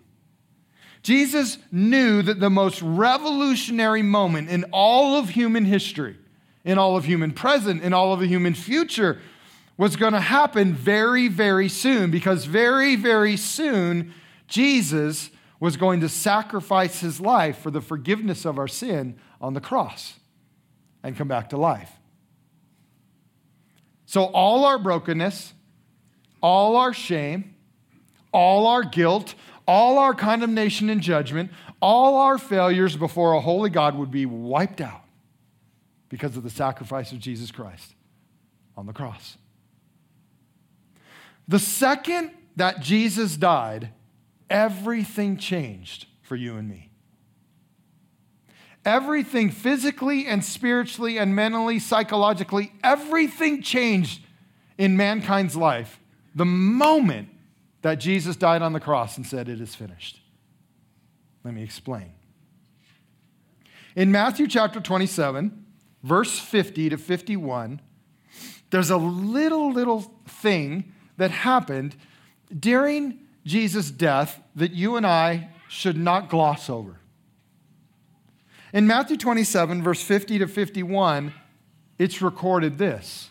Jesus 1.03 1.57
knew 1.71 2.21
that 2.21 2.39
the 2.39 2.49
most 2.49 2.81
revolutionary 2.81 4.01
moment 4.01 4.49
in 4.49 4.65
all 4.71 5.15
of 5.15 5.29
human 5.29 5.65
history 5.65 6.17
in 6.63 6.77
all 6.77 6.95
of 6.95 7.05
human 7.05 7.31
present, 7.31 7.83
in 7.83 7.93
all 7.93 8.13
of 8.13 8.19
the 8.19 8.27
human 8.27 8.53
future 8.53 9.19
was 9.77 9.95
going 9.95 10.13
to 10.13 10.19
happen 10.19 10.73
very, 10.73 11.27
very 11.27 11.67
soon 11.67 12.11
because 12.11 12.45
very, 12.45 12.95
very 12.95 13.35
soon 13.35 14.13
Jesus 14.47 15.31
was 15.59 15.77
going 15.77 16.01
to 16.01 16.09
sacrifice 16.09 16.99
his 16.99 17.19
life 17.19 17.57
for 17.57 17.71
the 17.71 17.81
forgiveness 17.81 18.45
of 18.45 18.59
our 18.59 18.67
sin 18.67 19.17
on 19.39 19.53
the 19.53 19.61
cross. 19.61 20.19
and 21.03 21.17
come 21.17 21.27
back 21.27 21.49
to 21.49 21.57
life. 21.57 21.91
So, 24.05 24.25
all 24.25 24.65
our 24.65 24.77
brokenness, 24.77 25.53
all 26.43 26.75
our 26.75 26.93
shame, 26.93 27.55
all 28.31 28.67
our 28.67 28.83
guilt, 28.83 29.33
all 29.67 29.97
our 29.97 30.13
condemnation 30.13 30.91
and 30.91 31.01
judgment, 31.01 31.49
all 31.81 32.17
our 32.17 32.37
failures 32.37 32.95
before 32.95 33.33
a 33.33 33.41
holy 33.41 33.71
God 33.71 33.97
would 33.97 34.11
be 34.11 34.27
wiped 34.27 34.79
out 34.79 35.01
because 36.11 36.35
of 36.35 36.43
the 36.43 36.49
sacrifice 36.49 37.13
of 37.13 37.19
Jesus 37.19 37.51
Christ 37.51 37.95
on 38.75 38.85
the 38.85 38.91
cross. 38.91 39.37
The 41.47 41.57
second 41.57 42.31
that 42.57 42.81
Jesus 42.81 43.37
died, 43.37 43.91
everything 44.49 45.37
changed 45.37 46.07
for 46.21 46.35
you 46.35 46.57
and 46.57 46.69
me. 46.69 46.91
Everything 48.83 49.49
physically 49.51 50.27
and 50.27 50.43
spiritually 50.43 51.17
and 51.17 51.33
mentally, 51.33 51.79
psychologically, 51.79 52.73
everything 52.83 53.61
changed 53.61 54.21
in 54.77 54.97
mankind's 54.97 55.55
life 55.55 55.99
the 56.35 56.45
moment 56.45 57.29
that 57.83 57.95
Jesus 57.95 58.35
died 58.35 58.61
on 58.61 58.73
the 58.73 58.79
cross 58.79 59.15
and 59.15 59.25
said, 59.25 59.47
It 59.47 59.61
is 59.61 59.75
finished. 59.75 60.19
Let 61.45 61.53
me 61.53 61.63
explain. 61.63 62.11
In 63.95 64.11
Matthew 64.11 64.47
chapter 64.47 64.79
27, 64.81 65.60
verse 66.03 66.37
50 66.39 66.89
to 66.89 66.97
51, 66.97 67.81
there's 68.69 68.89
a 68.89 68.97
little, 68.97 69.71
little 69.71 70.11
thing 70.27 70.91
that 71.17 71.31
happened 71.31 71.95
during 72.57 73.19
Jesus' 73.45 73.91
death 73.91 74.41
that 74.55 74.71
you 74.71 74.95
and 74.95 75.05
I 75.05 75.49
should 75.67 75.97
not 75.97 76.29
gloss 76.29 76.69
over. 76.69 76.97
In 78.73 78.87
Matthew 78.87 79.17
27, 79.17 79.83
verse 79.83 80.01
50 80.01 80.39
to 80.39 80.47
51, 80.47 81.33
it's 81.99 82.21
recorded 82.21 82.77
this 82.77 83.29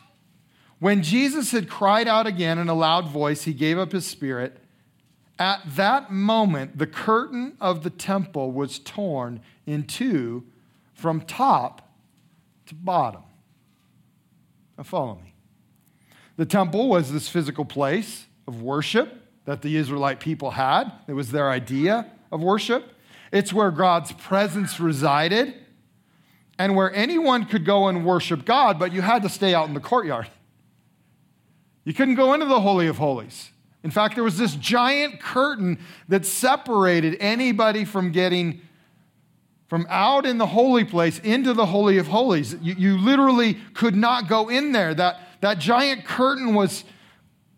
When 0.79 1.03
Jesus 1.03 1.53
had 1.53 1.69
cried 1.69 2.07
out 2.07 2.27
again 2.27 2.59
in 2.59 2.69
a 2.69 2.75
loud 2.75 3.09
voice, 3.09 3.45
he 3.45 3.55
gave 3.55 3.79
up 3.79 3.93
his 3.93 4.07
spirit. 4.07 4.59
At 5.39 5.63
that 5.77 6.13
moment, 6.13 6.77
the 6.77 6.87
curtain 6.87 7.57
of 7.63 7.83
the 7.83 7.89
temple 7.89 8.53
was 8.53 8.79
torn 8.79 9.41
in 9.65 9.85
two 9.85 10.45
from 10.93 11.23
top 11.23 11.90
to 12.71 12.75
bottom. 12.75 13.23
Now, 14.79 14.85
follow 14.85 15.17
me. 15.23 15.35
The 16.37 16.47
temple 16.47 16.89
was 16.89 17.13
this 17.13 17.29
physical 17.29 17.65
place 17.65 18.27
of 18.49 18.63
worship 18.63 19.13
that 19.45 19.63
the 19.63 19.77
Israelite 19.77 20.21
people 20.21 20.53
had, 20.53 20.91
it 21.07 21.13
was 21.13 21.31
their 21.33 21.51
idea 21.51 22.11
of 22.33 22.41
worship. 22.41 22.95
It's 23.33 23.53
where 23.53 23.71
God's 23.71 24.13
presence 24.13 24.81
resided 24.81 25.55
and 26.59 26.77
where 26.77 26.95
anyone 26.95 27.45
could 27.45 27.65
go 27.65 27.89
and 27.89 28.05
worship 28.05 28.45
God, 28.45 28.79
but 28.79 28.93
you 28.93 29.03
had 29.03 29.23
to 29.23 29.29
stay 29.29 29.55
out 29.55 29.69
in 29.69 29.75
the 29.75 29.81
courtyard. 29.81 30.29
You 31.85 31.95
couldn't 31.95 32.15
go 32.15 32.35
into 32.35 32.47
the 32.47 32.61
Holy 32.61 32.87
of 32.87 32.99
Holies. 32.99 33.51
In 33.83 33.91
fact, 33.91 34.15
there 34.15 34.25
was 34.25 34.37
this 34.39 34.55
giant 34.55 35.21
curtain 35.21 35.79
that 36.09 36.27
separated 36.27 37.17
anybody 37.19 37.85
from 37.85 38.13
getting 38.13 38.61
from 39.71 39.87
out 39.89 40.27
in 40.27 40.37
the 40.37 40.47
holy 40.47 40.83
place 40.83 41.21
into 41.21 41.55
the 41.55 41.65
Holy 41.65 41.97
of 41.99 42.09
Holies. 42.09 42.57
You, 42.61 42.75
you 42.77 42.99
literally 42.99 43.55
could 43.73 43.95
not 43.95 44.29
go 44.29 44.49
in 44.49 44.73
there. 44.73 44.93
That, 44.93 45.21
that 45.43 45.61
giant 45.61 46.05
curtain 46.05 46.55
was 46.55 46.83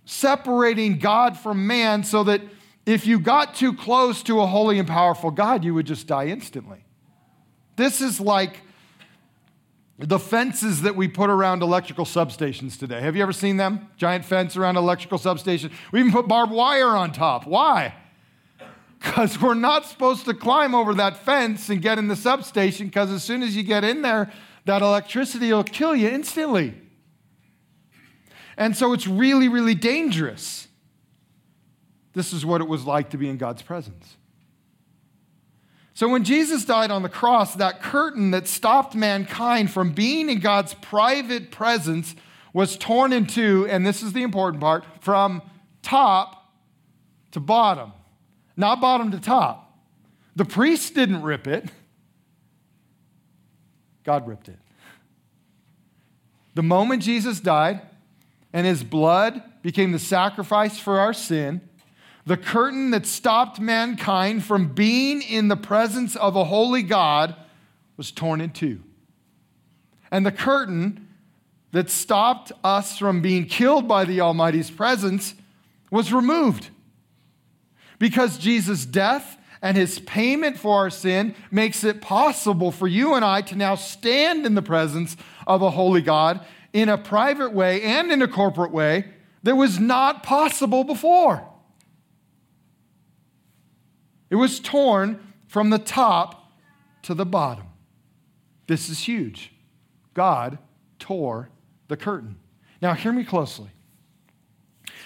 separating 0.04 0.98
God 0.98 1.38
from 1.38 1.66
man 1.66 2.04
so 2.04 2.22
that 2.24 2.42
if 2.84 3.06
you 3.06 3.18
got 3.18 3.54
too 3.54 3.72
close 3.72 4.22
to 4.24 4.42
a 4.42 4.46
holy 4.46 4.78
and 4.78 4.86
powerful 4.86 5.30
God, 5.30 5.64
you 5.64 5.72
would 5.72 5.86
just 5.86 6.06
die 6.06 6.26
instantly. 6.26 6.84
This 7.76 8.02
is 8.02 8.20
like 8.20 8.60
the 9.98 10.18
fences 10.18 10.82
that 10.82 10.94
we 10.94 11.08
put 11.08 11.30
around 11.30 11.62
electrical 11.62 12.04
substations 12.04 12.78
today. 12.78 13.00
Have 13.00 13.16
you 13.16 13.22
ever 13.22 13.32
seen 13.32 13.56
them? 13.56 13.88
Giant 13.96 14.26
fence 14.26 14.54
around 14.54 14.76
electrical 14.76 15.16
substation. 15.16 15.70
We 15.92 16.00
even 16.00 16.12
put 16.12 16.28
barbed 16.28 16.52
wire 16.52 16.88
on 16.88 17.12
top. 17.12 17.46
Why? 17.46 17.94
Because 19.02 19.40
we're 19.40 19.54
not 19.54 19.84
supposed 19.86 20.26
to 20.26 20.34
climb 20.34 20.74
over 20.74 20.94
that 20.94 21.16
fence 21.16 21.68
and 21.68 21.82
get 21.82 21.98
in 21.98 22.06
the 22.06 22.14
substation, 22.14 22.86
because 22.86 23.10
as 23.10 23.24
soon 23.24 23.42
as 23.42 23.56
you 23.56 23.64
get 23.64 23.82
in 23.82 24.02
there, 24.02 24.30
that 24.64 24.80
electricity 24.80 25.52
will 25.52 25.64
kill 25.64 25.94
you 25.94 26.08
instantly. 26.08 26.74
And 28.56 28.76
so 28.76 28.92
it's 28.92 29.08
really, 29.08 29.48
really 29.48 29.74
dangerous. 29.74 30.68
This 32.12 32.32
is 32.32 32.46
what 32.46 32.60
it 32.60 32.68
was 32.68 32.84
like 32.84 33.10
to 33.10 33.18
be 33.18 33.28
in 33.28 33.38
God's 33.38 33.62
presence. 33.62 34.16
So 35.94 36.08
when 36.08 36.22
Jesus 36.22 36.64
died 36.64 36.90
on 36.90 37.02
the 37.02 37.08
cross, 37.08 37.54
that 37.56 37.82
curtain 37.82 38.30
that 38.30 38.46
stopped 38.46 38.94
mankind 38.94 39.70
from 39.70 39.92
being 39.92 40.30
in 40.30 40.38
God's 40.38 40.74
private 40.74 41.50
presence 41.50 42.14
was 42.52 42.76
torn 42.76 43.12
in 43.12 43.26
two, 43.26 43.66
and 43.68 43.84
this 43.84 44.02
is 44.02 44.12
the 44.12 44.22
important 44.22 44.60
part 44.60 44.84
from 45.00 45.42
top 45.82 46.52
to 47.32 47.40
bottom, 47.40 47.92
not 48.56 48.80
bottom 48.80 49.10
to 49.10 49.18
top. 49.18 49.78
The 50.36 50.44
priest 50.44 50.94
didn't 50.94 51.22
rip 51.22 51.46
it, 51.46 51.66
God 54.04 54.26
ripped 54.26 54.48
it. 54.48 54.58
The 56.54 56.62
moment 56.62 57.02
Jesus 57.02 57.40
died 57.40 57.80
and 58.52 58.66
his 58.66 58.84
blood 58.84 59.42
became 59.62 59.92
the 59.92 59.98
sacrifice 59.98 60.78
for 60.78 60.98
our 60.98 61.14
sin, 61.14 61.60
the 62.26 62.36
curtain 62.36 62.90
that 62.90 63.06
stopped 63.06 63.60
mankind 63.60 64.44
from 64.44 64.68
being 64.74 65.22
in 65.22 65.48
the 65.48 65.56
presence 65.56 66.14
of 66.16 66.36
a 66.36 66.44
holy 66.44 66.82
God 66.82 67.34
was 67.96 68.12
torn 68.12 68.40
in 68.40 68.50
two. 68.50 68.82
And 70.10 70.24
the 70.26 70.32
curtain 70.32 71.08
that 71.72 71.88
stopped 71.90 72.52
us 72.62 72.98
from 72.98 73.22
being 73.22 73.46
killed 73.46 73.88
by 73.88 74.04
the 74.04 74.20
Almighty's 74.20 74.70
presence 74.70 75.34
was 75.90 76.12
removed. 76.12 76.68
Because 78.02 78.36
Jesus' 78.36 78.84
death 78.84 79.38
and 79.62 79.76
his 79.76 80.00
payment 80.00 80.58
for 80.58 80.76
our 80.76 80.90
sin 80.90 81.36
makes 81.52 81.84
it 81.84 82.00
possible 82.00 82.72
for 82.72 82.88
you 82.88 83.14
and 83.14 83.24
I 83.24 83.42
to 83.42 83.54
now 83.54 83.76
stand 83.76 84.44
in 84.44 84.56
the 84.56 84.60
presence 84.60 85.16
of 85.46 85.62
a 85.62 85.70
holy 85.70 86.00
God 86.02 86.44
in 86.72 86.88
a 86.88 86.98
private 86.98 87.52
way 87.52 87.80
and 87.80 88.10
in 88.10 88.20
a 88.20 88.26
corporate 88.26 88.72
way 88.72 89.04
that 89.44 89.54
was 89.54 89.78
not 89.78 90.24
possible 90.24 90.82
before. 90.82 91.48
It 94.30 94.34
was 94.34 94.58
torn 94.58 95.20
from 95.46 95.70
the 95.70 95.78
top 95.78 96.50
to 97.02 97.14
the 97.14 97.24
bottom. 97.24 97.66
This 98.66 98.88
is 98.88 98.98
huge. 98.98 99.52
God 100.12 100.58
tore 100.98 101.50
the 101.86 101.96
curtain. 101.96 102.34
Now, 102.80 102.94
hear 102.94 103.12
me 103.12 103.22
closely. 103.22 103.70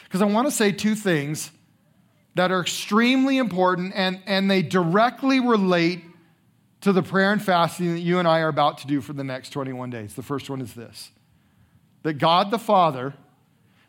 Because 0.04 0.22
I 0.22 0.24
want 0.24 0.46
to 0.46 0.50
say 0.50 0.72
two 0.72 0.94
things 0.94 1.50
that 2.36 2.52
are 2.52 2.60
extremely 2.60 3.38
important 3.38 3.94
and, 3.94 4.20
and 4.26 4.50
they 4.50 4.60
directly 4.60 5.40
relate 5.40 6.04
to 6.82 6.92
the 6.92 7.02
prayer 7.02 7.32
and 7.32 7.42
fasting 7.42 7.94
that 7.94 8.00
you 8.00 8.18
and 8.18 8.28
I 8.28 8.40
are 8.40 8.48
about 8.48 8.76
to 8.78 8.86
do 8.86 9.00
for 9.00 9.14
the 9.14 9.24
next 9.24 9.50
21 9.50 9.88
days. 9.88 10.14
The 10.14 10.22
first 10.22 10.50
one 10.50 10.60
is 10.60 10.74
this 10.74 11.10
that 12.02 12.14
God 12.14 12.50
the 12.50 12.58
Father 12.58 13.14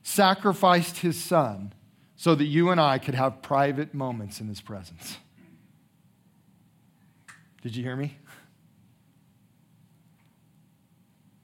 sacrificed 0.01 0.99
his 0.99 1.21
Son 1.21 1.73
so 2.15 2.33
that 2.35 2.45
you 2.45 2.69
and 2.69 2.79
I 2.79 2.97
could 2.99 3.15
have 3.15 3.41
private 3.41 3.93
moments 3.93 4.39
in 4.39 4.47
his 4.47 4.61
presence. 4.61 5.17
Did 7.61 7.75
you 7.75 7.83
hear 7.83 7.97
me? 7.97 8.17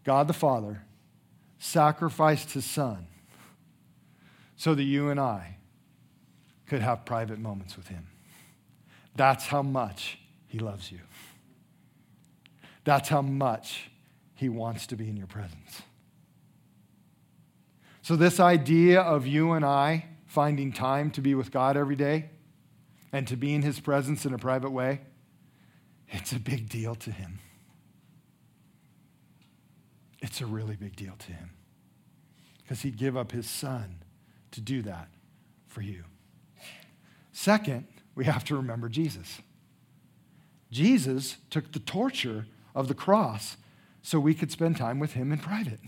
God 0.06 0.28
the 0.28 0.34
Father 0.34 0.84
sacrificed 1.60 2.54
his 2.54 2.66
Son 2.66 3.08
so 4.56 4.74
that 4.74 4.84
you 4.84 5.10
and 5.10 5.20
I 5.20 5.58
could 6.68 6.82
have 6.82 7.06
private 7.06 7.40
moments 7.40 7.76
with 7.76 7.88
him. 7.88 8.08
That's 9.16 9.46
how 9.46 9.62
much 9.62 10.18
he 10.48 10.60
loves 10.60 10.92
you. 10.92 11.00
That's 12.84 13.10
how 13.10 13.22
much 13.22 13.90
he 14.36 14.50
wants 14.50 14.88
to 14.88 14.96
be 14.96 15.10
in 15.10 15.16
your 15.16 15.28
presence. 15.28 15.82
So, 18.02 18.16
this 18.16 18.40
idea 18.40 19.02
of 19.02 19.26
you 19.26 19.54
and 19.54 19.64
I 19.64 20.06
finding 20.26 20.74
time 20.74 21.12
to 21.12 21.22
be 21.22 21.36
with 21.36 21.52
God 21.52 21.78
every 21.78 21.96
day 21.96 22.30
and 23.14 23.28
to 23.28 23.38
be 23.38 23.54
in 23.54 23.62
his 23.62 23.80
presence 23.80 24.26
in 24.26 24.34
a 24.34 24.38
private 24.38 24.72
way 24.72 25.02
it's 26.14 26.32
a 26.32 26.40
big 26.40 26.70
deal 26.70 26.94
to 26.96 27.12
him. 27.12 27.40
It's 30.22 30.42
a 30.42 30.46
really 30.46 30.76
big 30.76 30.96
deal 30.96 31.16
to 31.18 31.32
him 31.32 31.50
because 32.62 32.82
he'd 32.84 32.98
give 32.98 33.18
up 33.18 33.32
his 33.32 33.50
son 33.50 34.04
to 34.52 34.62
do 34.62 34.84
that 34.84 35.10
for 35.68 35.82
you. 35.82 36.04
Second, 37.34 37.88
we 38.16 38.26
have 38.26 38.46
to 38.46 38.56
remember 38.56 38.88
Jesus. 38.88 39.42
Jesus 40.72 41.38
took 41.50 41.72
the 41.72 41.80
torture 41.80 42.48
of 42.74 42.88
the 42.88 42.94
cross 42.94 43.58
so 44.02 44.20
we 44.20 44.34
could 44.34 44.52
spend 44.52 44.78
time 44.78 45.00
with 45.00 45.14
him 45.14 45.32
in 45.32 45.40
private. 45.40 45.80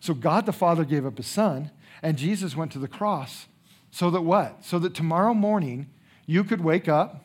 So 0.00 0.14
God 0.14 0.46
the 0.46 0.52
Father 0.52 0.84
gave 0.84 1.04
up 1.04 1.16
his 1.16 1.26
son, 1.26 1.70
and 2.02 2.16
Jesus 2.16 2.56
went 2.56 2.72
to 2.72 2.78
the 2.78 2.88
cross 2.88 3.46
so 3.90 4.10
that 4.10 4.22
what? 4.22 4.64
So 4.64 4.78
that 4.80 4.94
tomorrow 4.94 5.34
morning 5.34 5.90
you 6.26 6.44
could 6.44 6.62
wake 6.62 6.88
up, 6.88 7.24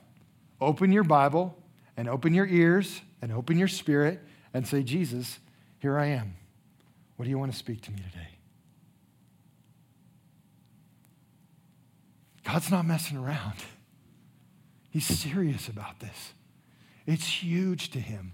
open 0.62 0.92
your 0.92 1.04
Bible, 1.04 1.58
and 1.98 2.08
open 2.08 2.34
your 2.34 2.48
ears 2.48 3.02
and 3.22 3.32
open 3.32 3.58
your 3.58 3.68
spirit 3.68 4.20
and 4.54 4.68
say, 4.68 4.84
Jesus, 4.84 5.40
here 5.80 5.98
I 5.98 6.08
am. 6.08 6.36
What 7.18 7.26
do 7.26 7.30
you 7.30 7.38
want 7.38 7.52
to 7.52 7.58
speak 7.58 7.82
to 7.82 7.92
me 7.92 7.98
today? 7.98 8.39
God's 12.52 12.72
not 12.72 12.86
messing 12.86 13.16
around. 13.16 13.58
He's 14.90 15.06
serious 15.06 15.68
about 15.68 16.00
this. 16.00 16.34
It's 17.06 17.44
huge 17.44 17.92
to 17.92 18.00
him. 18.00 18.34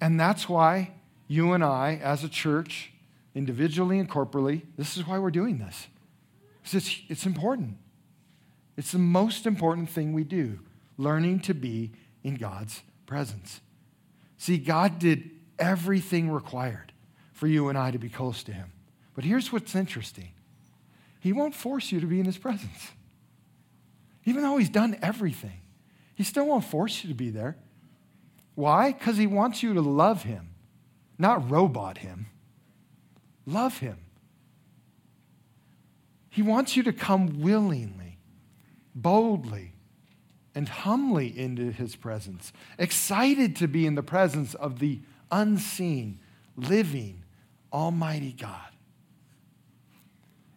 And 0.00 0.18
that's 0.18 0.48
why 0.48 0.90
you 1.28 1.52
and 1.52 1.62
I, 1.62 2.00
as 2.02 2.24
a 2.24 2.28
church, 2.28 2.92
individually 3.32 4.00
and 4.00 4.10
corporately, 4.10 4.62
this 4.76 4.96
is 4.96 5.06
why 5.06 5.20
we're 5.20 5.30
doing 5.30 5.58
this. 5.58 5.86
It's, 6.72 7.02
it's 7.08 7.24
important. 7.24 7.76
It's 8.76 8.90
the 8.90 8.98
most 8.98 9.46
important 9.46 9.90
thing 9.90 10.12
we 10.12 10.24
do, 10.24 10.58
learning 10.98 11.40
to 11.40 11.54
be 11.54 11.92
in 12.24 12.34
God's 12.34 12.82
presence. 13.06 13.60
See, 14.38 14.58
God 14.58 14.98
did 14.98 15.30
everything 15.56 16.32
required 16.32 16.92
for 17.32 17.46
you 17.46 17.68
and 17.68 17.78
I 17.78 17.92
to 17.92 17.98
be 17.98 18.08
close 18.08 18.42
to 18.42 18.52
Him. 18.52 18.72
But 19.14 19.22
here's 19.22 19.52
what's 19.52 19.76
interesting 19.76 20.30
He 21.20 21.32
won't 21.32 21.54
force 21.54 21.92
you 21.92 22.00
to 22.00 22.06
be 22.08 22.18
in 22.18 22.26
His 22.26 22.38
presence. 22.38 22.90
Even 24.24 24.42
though 24.42 24.56
He's 24.56 24.68
done 24.68 24.96
everything, 25.02 25.60
He 26.14 26.24
still 26.24 26.46
won't 26.46 26.64
force 26.64 27.02
you 27.02 27.08
to 27.08 27.14
be 27.14 27.30
there. 27.30 27.56
Why? 28.54 28.92
Because 28.92 29.16
He 29.16 29.26
wants 29.26 29.62
you 29.62 29.74
to 29.74 29.80
love 29.80 30.22
Him, 30.22 30.50
not 31.18 31.50
robot 31.50 31.98
Him. 31.98 32.26
Love 33.46 33.78
Him. 33.78 33.98
He 36.30 36.42
wants 36.42 36.76
you 36.76 36.82
to 36.84 36.92
come 36.92 37.42
willingly, 37.42 38.18
boldly, 38.94 39.72
and 40.54 40.68
humbly 40.68 41.36
into 41.38 41.70
His 41.70 41.96
presence, 41.96 42.52
excited 42.78 43.56
to 43.56 43.68
be 43.68 43.86
in 43.86 43.94
the 43.94 44.02
presence 44.02 44.54
of 44.54 44.78
the 44.78 45.00
unseen, 45.30 46.20
living, 46.56 47.24
Almighty 47.72 48.32
God. 48.32 48.70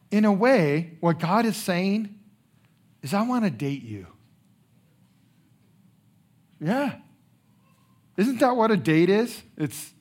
In 0.10 0.24
a 0.24 0.32
way, 0.32 0.98
what 1.00 1.20
God 1.20 1.46
is 1.46 1.58
saying 1.58 2.18
is, 3.08 3.14
I 3.14 3.22
want 3.24 3.46
to 3.46 3.52
date 3.52 3.84
you. 3.84 4.08
Yeah. 6.60 6.96
Isn't 8.18 8.40
that 8.40 8.56
what 8.56 8.72
a 8.72 8.78
date 8.78 9.10
is? 9.10 9.42
It's 9.58 9.94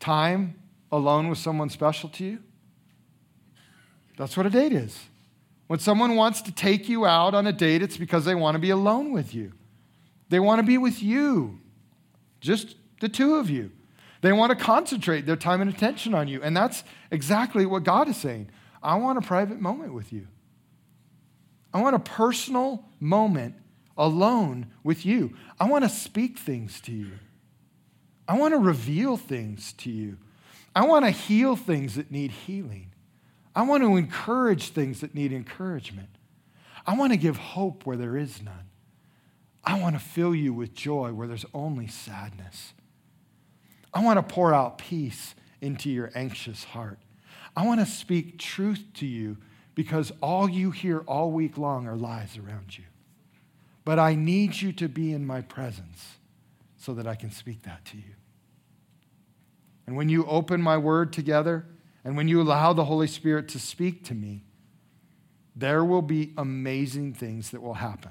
time 0.00 0.54
alone 0.90 1.28
with 1.28 1.38
someone 1.38 1.70
special 1.70 2.08
to 2.10 2.24
you. 2.24 2.38
That's 4.16 4.36
what 4.36 4.46
a 4.46 4.50
date 4.50 4.72
is. 4.72 4.98
When 5.66 5.78
someone 5.78 6.14
wants 6.16 6.42
to 6.42 6.52
take 6.52 6.88
you 6.88 7.06
out 7.06 7.34
on 7.34 7.46
a 7.46 7.52
date, 7.52 7.82
it's 7.82 7.96
because 7.96 8.24
they 8.24 8.34
want 8.34 8.54
to 8.54 8.58
be 8.58 8.70
alone 8.70 9.12
with 9.12 9.34
you. 9.34 9.52
They 10.28 10.40
want 10.40 10.58
to 10.58 10.62
be 10.62 10.78
with 10.78 11.02
you, 11.02 11.60
just 12.40 12.76
the 13.00 13.08
two 13.08 13.34
of 13.34 13.50
you. 13.50 13.70
They 14.20 14.32
want 14.32 14.56
to 14.56 14.62
concentrate 14.62 15.26
their 15.26 15.36
time 15.36 15.60
and 15.60 15.70
attention 15.70 16.14
on 16.14 16.28
you. 16.28 16.42
And 16.42 16.56
that's 16.56 16.82
exactly 17.10 17.66
what 17.66 17.84
God 17.84 18.08
is 18.08 18.16
saying. 18.16 18.50
I 18.82 18.96
want 18.96 19.18
a 19.18 19.20
private 19.20 19.60
moment 19.60 19.92
with 19.92 20.12
you. 20.12 20.28
I 21.74 21.82
want 21.82 21.96
a 21.96 21.98
personal 21.98 22.84
moment 23.00 23.56
alone 23.98 24.68
with 24.84 25.04
you. 25.04 25.34
I 25.58 25.68
want 25.68 25.82
to 25.84 25.90
speak 25.90 26.38
things 26.38 26.80
to 26.82 26.92
you. 26.92 27.10
I 28.28 28.38
want 28.38 28.54
to 28.54 28.58
reveal 28.58 29.16
things 29.16 29.72
to 29.74 29.90
you. 29.90 30.16
I 30.74 30.86
want 30.86 31.04
to 31.04 31.10
heal 31.10 31.56
things 31.56 31.96
that 31.96 32.10
need 32.10 32.30
healing. 32.30 32.92
I 33.54 33.62
want 33.62 33.82
to 33.82 33.96
encourage 33.96 34.70
things 34.70 35.00
that 35.00 35.14
need 35.14 35.32
encouragement. 35.32 36.08
I 36.86 36.96
want 36.96 37.12
to 37.12 37.16
give 37.16 37.36
hope 37.36 37.84
where 37.86 37.96
there 37.96 38.16
is 38.16 38.42
none. 38.42 38.70
I 39.64 39.80
want 39.80 39.96
to 39.96 40.00
fill 40.00 40.34
you 40.34 40.52
with 40.52 40.74
joy 40.74 41.12
where 41.12 41.26
there's 41.26 41.46
only 41.54 41.86
sadness. 41.86 42.72
I 43.92 44.02
want 44.02 44.16
to 44.16 44.34
pour 44.34 44.52
out 44.54 44.78
peace 44.78 45.34
into 45.60 45.90
your 45.90 46.10
anxious 46.14 46.64
heart. 46.64 46.98
I 47.56 47.64
want 47.64 47.80
to 47.80 47.86
speak 47.86 48.38
truth 48.38 48.84
to 48.94 49.06
you 49.06 49.38
because 49.74 50.12
all 50.20 50.48
you 50.48 50.70
hear 50.70 51.00
all 51.00 51.30
week 51.30 51.58
long 51.58 51.86
are 51.86 51.96
lies 51.96 52.38
around 52.38 52.78
you. 52.78 52.84
But 53.84 53.98
I 53.98 54.14
need 54.14 54.60
you 54.60 54.72
to 54.74 54.88
be 54.88 55.12
in 55.12 55.26
my 55.26 55.40
presence 55.40 56.18
so 56.76 56.94
that 56.94 57.06
I 57.06 57.14
can 57.14 57.30
speak 57.30 57.62
that 57.62 57.84
to 57.86 57.96
you. 57.96 58.14
And 59.86 59.96
when 59.96 60.08
you 60.08 60.24
open 60.26 60.62
my 60.62 60.78
word 60.78 61.12
together 61.12 61.66
and 62.04 62.16
when 62.16 62.28
you 62.28 62.40
allow 62.40 62.72
the 62.72 62.84
Holy 62.84 63.06
Spirit 63.06 63.48
to 63.48 63.58
speak 63.58 64.04
to 64.04 64.14
me, 64.14 64.44
there 65.56 65.84
will 65.84 66.02
be 66.02 66.32
amazing 66.36 67.14
things 67.14 67.50
that 67.50 67.62
will 67.62 67.74
happen. 67.74 68.10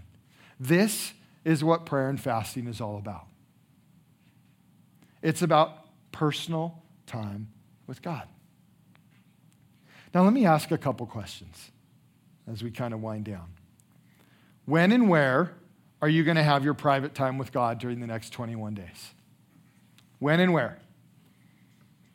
This 0.59 1.13
is 1.43 1.63
what 1.63 1.85
prayer 1.85 2.09
and 2.09 2.19
fasting 2.19 2.67
is 2.67 2.79
all 2.79 2.97
about. 2.97 3.27
It's 5.21 5.41
about 5.41 5.85
personal 6.11 6.83
time 7.05 7.49
with 7.87 8.01
God. 8.01 8.27
Now, 10.13 10.23
let 10.23 10.33
me 10.33 10.45
ask 10.45 10.71
a 10.71 10.77
couple 10.77 11.05
questions 11.07 11.71
as 12.51 12.63
we 12.63 12.69
kind 12.69 12.93
of 12.93 13.01
wind 13.01 13.25
down. 13.25 13.47
When 14.65 14.91
and 14.91 15.09
where 15.09 15.53
are 16.01 16.09
you 16.09 16.23
going 16.23 16.37
to 16.37 16.43
have 16.43 16.63
your 16.63 16.73
private 16.73 17.15
time 17.15 17.37
with 17.37 17.51
God 17.51 17.79
during 17.79 17.99
the 17.99 18.07
next 18.07 18.31
21 18.31 18.75
days? 18.75 19.13
When 20.19 20.39
and 20.39 20.53
where? 20.53 20.79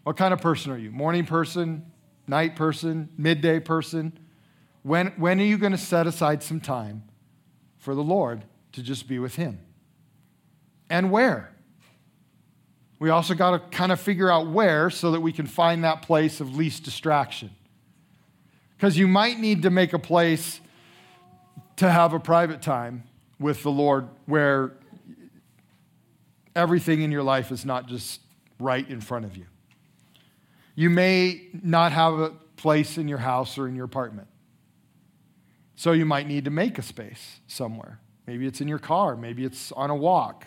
What 0.05 0.17
kind 0.17 0.33
of 0.33 0.41
person 0.41 0.71
are 0.73 0.79
you? 0.79 0.91
Morning 0.91 1.27
person, 1.27 1.91
night 2.27 2.55
person, 2.55 3.09
midday 3.19 3.61
person? 3.61 4.19
When, 4.83 5.09
when 5.17 5.41
are 5.41 5.45
you 5.45 5.59
going 5.59 5.73
to 5.73 5.79
set 5.79 6.07
aside 6.07 6.43
some 6.43 6.61
time 6.61 7.03
for 7.79 7.95
the 7.95 8.03
Lord 8.03 8.45
to 8.73 8.83
just 8.83 9.09
be 9.09 9.19
with 9.19 9.35
Him? 9.35 9.59
And 10.89 11.11
where? 11.11 11.53
We 12.99 13.11
also 13.11 13.35
got 13.35 13.51
to 13.51 13.77
kind 13.77 13.93
of 13.93 14.01
figure 14.01 14.31
out 14.31 14.49
where 14.49 14.89
so 14.89 15.11
that 15.11 15.21
we 15.21 15.33
can 15.33 15.47
find 15.47 15.85
that 15.85 16.03
place 16.03 16.41
of 16.41 16.57
least 16.57 16.85
distraction. 16.85 17.51
Because 18.79 18.97
you 18.97 19.09
might 19.09 19.41
need 19.41 19.63
to 19.63 19.71
make 19.71 19.93
a 19.93 19.99
place 19.99 20.61
to 21.77 21.91
have 21.91 22.13
a 22.15 22.21
private 22.21 22.63
time 22.63 23.03
with 23.41 23.65
the 23.65 23.73
Lord 23.73 24.09
where 24.27 24.73
everything 26.55 27.03
in 27.03 27.11
your 27.11 27.25
life 27.25 27.51
is 27.51 27.65
not 27.65 27.89
just 27.89 28.21
right 28.61 28.89
in 28.89 29.01
front 29.01 29.25
of 29.25 29.37
you. 29.37 29.47
You 30.77 30.91
may 30.91 31.49
not 31.53 31.91
have 31.91 32.21
a 32.21 32.31
place 32.57 32.99
in 32.99 33.09
your 33.09 33.19
house 33.19 33.59
or 33.59 33.67
in 33.67 33.75
your 33.75 33.85
apartment. 33.85 34.29
So 35.75 35.91
you 35.91 36.05
might 36.05 36.29
need 36.29 36.45
to 36.45 36.51
make 36.51 36.79
a 36.79 36.83
space 36.83 37.41
somewhere. 37.49 37.99
Maybe 38.29 38.47
it's 38.47 38.61
in 38.61 38.69
your 38.69 38.79
car, 38.79 39.17
maybe 39.17 39.45
it's 39.45 39.73
on 39.73 39.91
a 39.91 39.97
walk. 39.97 40.47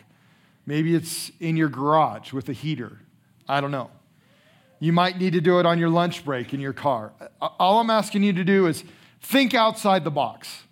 Maybe 0.66 0.96
it's 0.96 1.32
in 1.40 1.58
your 1.58 1.68
garage 1.68 2.32
with 2.32 2.48
a 2.48 2.54
heater. 2.54 3.00
I 3.48 3.60
don't 3.60 3.72
know. 3.72 3.90
You 4.82 4.92
might 4.92 5.20
need 5.20 5.34
to 5.34 5.42
do 5.42 5.60
it 5.60 5.66
on 5.68 5.78
your 5.78 5.90
lunch 5.90 6.26
break 6.26 6.56
in 6.56 6.60
your 6.60 6.74
car. 6.74 7.14
All 7.40 7.80
I'm 7.80 7.92
asking 7.92 8.24
you 8.24 8.34
to 8.34 8.44
do 8.44 8.66
is 8.66 8.84
think 9.22 9.54
outside 9.54 10.04
the 10.04 10.10
box. 10.10 10.64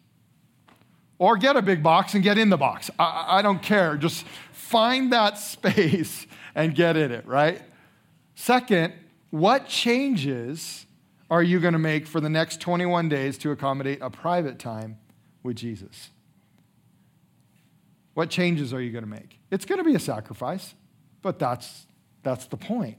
Or 1.20 1.38
get 1.38 1.56
a 1.56 1.62
big 1.62 1.84
box 1.84 2.16
and 2.16 2.24
get 2.24 2.40
in 2.40 2.50
the 2.50 2.58
box. 2.58 2.90
I, 2.98 3.26
I 3.38 3.42
don't 3.44 3.62
care. 3.62 3.98
Just 3.98 4.26
find 4.52 5.14
that 5.14 5.38
space 5.38 6.26
and 6.56 6.74
get 6.74 6.98
in 6.98 7.12
it, 7.12 7.28
right? 7.28 7.62
Second, 8.34 8.94
what 9.30 9.68
changes 9.68 10.88
are 11.30 11.44
you 11.44 11.60
going 11.60 11.74
to 11.74 11.80
make 11.80 12.08
for 12.08 12.20
the 12.20 12.30
next 12.30 12.60
21 12.62 13.10
days 13.10 13.38
to 13.38 13.52
accommodate 13.52 14.00
a 14.02 14.10
private 14.10 14.58
time 14.58 14.98
with 15.44 15.56
Jesus? 15.56 16.10
What 18.16 18.32
changes 18.32 18.74
are 18.74 18.82
you 18.82 18.92
going 18.92 19.04
to 19.04 19.10
make? 19.10 19.38
It's 19.52 19.66
going 19.66 19.78
to 19.78 19.86
be 19.86 19.94
a 19.94 20.00
sacrifice, 20.00 20.74
but 21.22 21.38
that's, 21.38 21.86
that's 22.24 22.48
the 22.48 22.58
point. 22.58 22.98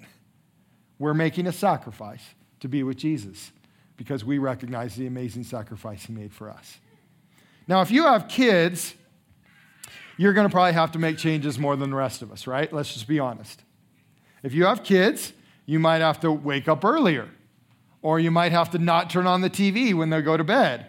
We're 1.00 1.14
making 1.14 1.46
a 1.46 1.52
sacrifice 1.52 2.22
to 2.60 2.68
be 2.68 2.82
with 2.82 2.98
Jesus 2.98 3.52
because 3.96 4.22
we 4.22 4.36
recognize 4.36 4.94
the 4.94 5.06
amazing 5.06 5.44
sacrifice 5.44 6.04
he 6.04 6.12
made 6.12 6.32
for 6.32 6.50
us. 6.50 6.76
Now, 7.66 7.80
if 7.80 7.90
you 7.90 8.04
have 8.04 8.28
kids, 8.28 8.94
you're 10.18 10.34
going 10.34 10.46
to 10.46 10.52
probably 10.52 10.74
have 10.74 10.92
to 10.92 10.98
make 10.98 11.16
changes 11.16 11.58
more 11.58 11.74
than 11.74 11.88
the 11.88 11.96
rest 11.96 12.20
of 12.20 12.30
us, 12.30 12.46
right? 12.46 12.70
Let's 12.70 12.92
just 12.92 13.08
be 13.08 13.18
honest. 13.18 13.62
If 14.42 14.52
you 14.52 14.66
have 14.66 14.84
kids, 14.84 15.32
you 15.64 15.78
might 15.78 16.02
have 16.02 16.20
to 16.20 16.30
wake 16.30 16.68
up 16.68 16.84
earlier, 16.84 17.30
or 18.02 18.20
you 18.20 18.30
might 18.30 18.52
have 18.52 18.70
to 18.72 18.78
not 18.78 19.08
turn 19.08 19.26
on 19.26 19.40
the 19.40 19.50
TV 19.50 19.94
when 19.94 20.10
they 20.10 20.20
go 20.20 20.36
to 20.36 20.44
bed, 20.44 20.86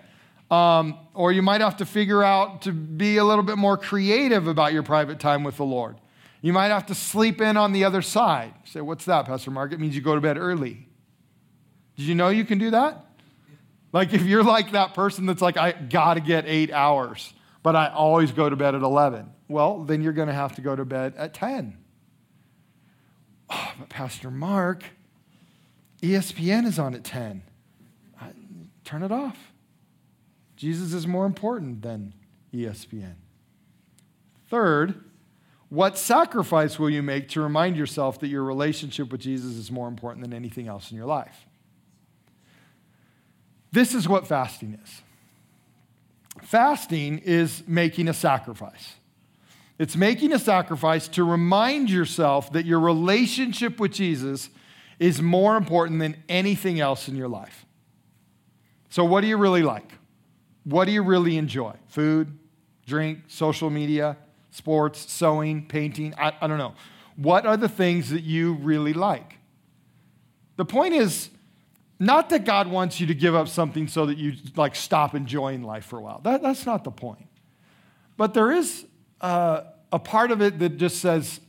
um, 0.50 0.98
or 1.14 1.32
you 1.32 1.42
might 1.42 1.62
have 1.62 1.78
to 1.78 1.86
figure 1.86 2.22
out 2.22 2.64
to 2.64 2.74
be 2.74 3.16
a 3.16 3.24
little 3.24 3.44
bit 3.44 3.58
more 3.58 3.78
creative 3.78 4.48
about 4.48 4.74
your 4.74 4.84
private 4.84 5.22
time 5.22 5.46
with 5.46 5.56
the 5.56 5.64
Lord. 5.64 5.96
You 6.42 6.54
might 6.54 6.70
have 6.70 6.88
to 6.88 6.96
sleep 6.96 7.40
in 7.40 7.56
on 7.56 7.72
the 7.72 7.84
other 7.84 8.02
side. 8.02 8.54
You 8.66 8.72
say, 8.72 8.82
what's 8.82 9.06
that, 9.06 9.26
Pastor 9.26 9.52
Mark? 9.52 9.74
It 9.74 9.80
means 9.80 9.96
you 9.96 10.02
go 10.02 10.16
to 10.16 10.22
bed 10.22 10.38
early. 10.38 10.88
Did 11.96 12.06
you 12.08 12.16
know 12.16 12.30
you 12.30 12.46
can 12.46 12.58
do 12.58 12.72
that? 12.72 13.06
Like 13.94 14.14
if 14.14 14.24
you're 14.24 14.44
like 14.44 14.72
that 14.72 14.94
person 14.94 15.26
that's 15.26 15.42
like, 15.42 15.58
I 15.58 15.74
got 15.74 16.16
to 16.16 16.20
get 16.20 16.46
eight 16.48 16.72
hours, 16.72 17.34
but 17.62 17.76
I 17.76 17.90
always 17.90 18.32
go 18.32 18.50
to 18.50 18.56
bed 18.56 18.74
at 18.74 18.82
11. 18.82 19.30
Well, 19.48 19.84
then 19.84 20.02
you're 20.02 20.14
to 20.14 20.34
have 20.34 20.56
to 20.56 20.62
go 20.62 20.76
to 20.76 20.86
bed 20.86 21.14
at 21.18 21.34
10. 21.34 21.78
Oh, 23.54 23.74
but 23.78 23.90
Pastor 23.90 24.32
Mark, 24.32 24.86
ESPN 26.02 26.66
is 26.66 26.80
on 26.80 26.94
at 26.94 27.04
10. 27.04 27.44
I, 28.22 28.28
turn 28.86 29.04
it 29.04 29.12
off. 29.12 29.38
Jesus 30.56 30.94
is 30.94 31.06
more 31.06 31.26
important 31.26 31.82
than 31.82 32.14
ESPN. 32.54 33.16
Third, 34.50 35.04
What 35.72 35.98
sacrifice 35.98 36.78
will 36.78 36.90
you 36.90 37.02
make 37.02 37.30
to 37.30 37.40
remind 37.40 37.78
yourself 37.78 38.20
that 38.20 38.28
your 38.28 38.44
relationship 38.44 39.10
with 39.10 39.22
Jesus 39.22 39.54
is 39.54 39.72
more 39.72 39.88
important 39.88 40.22
than 40.22 40.34
anything 40.34 40.68
else 40.68 40.92
in 40.92 40.98
your 40.98 41.06
life? 41.06 41.46
This 43.72 43.96
is 43.96 44.06
what 44.06 44.28
fasting 44.28 44.78
is. 44.84 45.02
Fasting 46.42 47.20
is 47.20 47.64
making 47.68 48.10
a 48.10 48.14
sacrifice. 48.14 48.96
It's 49.80 49.96
making 49.96 50.34
a 50.34 50.40
sacrifice 50.40 51.08
to 51.08 51.24
remind 51.24 51.90
yourself 51.90 52.52
that 52.52 52.66
your 52.66 52.82
relationship 52.82 53.80
with 53.80 53.94
Jesus 53.94 54.50
is 55.00 55.22
more 55.22 55.56
important 55.56 56.02
than 56.02 56.22
anything 56.28 56.82
else 56.82 57.08
in 57.08 57.16
your 57.16 57.30
life. 57.30 57.66
So, 58.90 59.06
what 59.06 59.22
do 59.22 59.28
you 59.28 59.38
really 59.38 59.64
like? 59.64 59.90
What 60.66 60.84
do 60.84 60.92
you 60.92 61.02
really 61.02 61.38
enjoy? 61.38 61.76
Food, 61.88 62.38
drink, 62.86 63.20
social 63.28 63.70
media, 63.70 64.18
sports, 64.52 65.12
sewing, 65.12 65.66
painting? 65.66 66.14
I, 66.18 66.34
I 66.40 66.48
don't 66.48 66.58
know. 66.58 66.74
What 67.16 67.46
are 67.46 67.58
the 67.58 67.70
things 67.70 68.10
that 68.12 68.22
you 68.22 68.54
really 68.54 68.94
like? 68.94 69.38
The 70.58 70.66
point 70.66 70.94
is, 70.94 71.30
not 72.00 72.30
that 72.30 72.46
God 72.46 72.68
wants 72.68 73.00
you 73.00 73.08
to 73.08 73.14
give 73.14 73.36
up 73.36 73.48
something 73.48 73.88
so 73.88 74.08
that 74.08 74.18
you 74.18 74.34
like 74.56 74.76
stop 74.76 75.14
enjoying 75.14 75.64
life 75.64 75.86
for 75.86 76.00
a 76.00 76.02
while. 76.02 76.20
That, 76.24 76.42
that's 76.42 76.66
not 76.66 76.84
the 76.84 76.92
point. 76.92 77.28
But 78.18 78.34
there 78.34 78.52
is 78.52 78.86
uh, 79.22 79.62
a 79.92 80.00
part 80.00 80.32
of 80.32 80.42
it 80.42 80.58
that 80.60 80.78
just 80.78 80.98
says, 80.98 81.40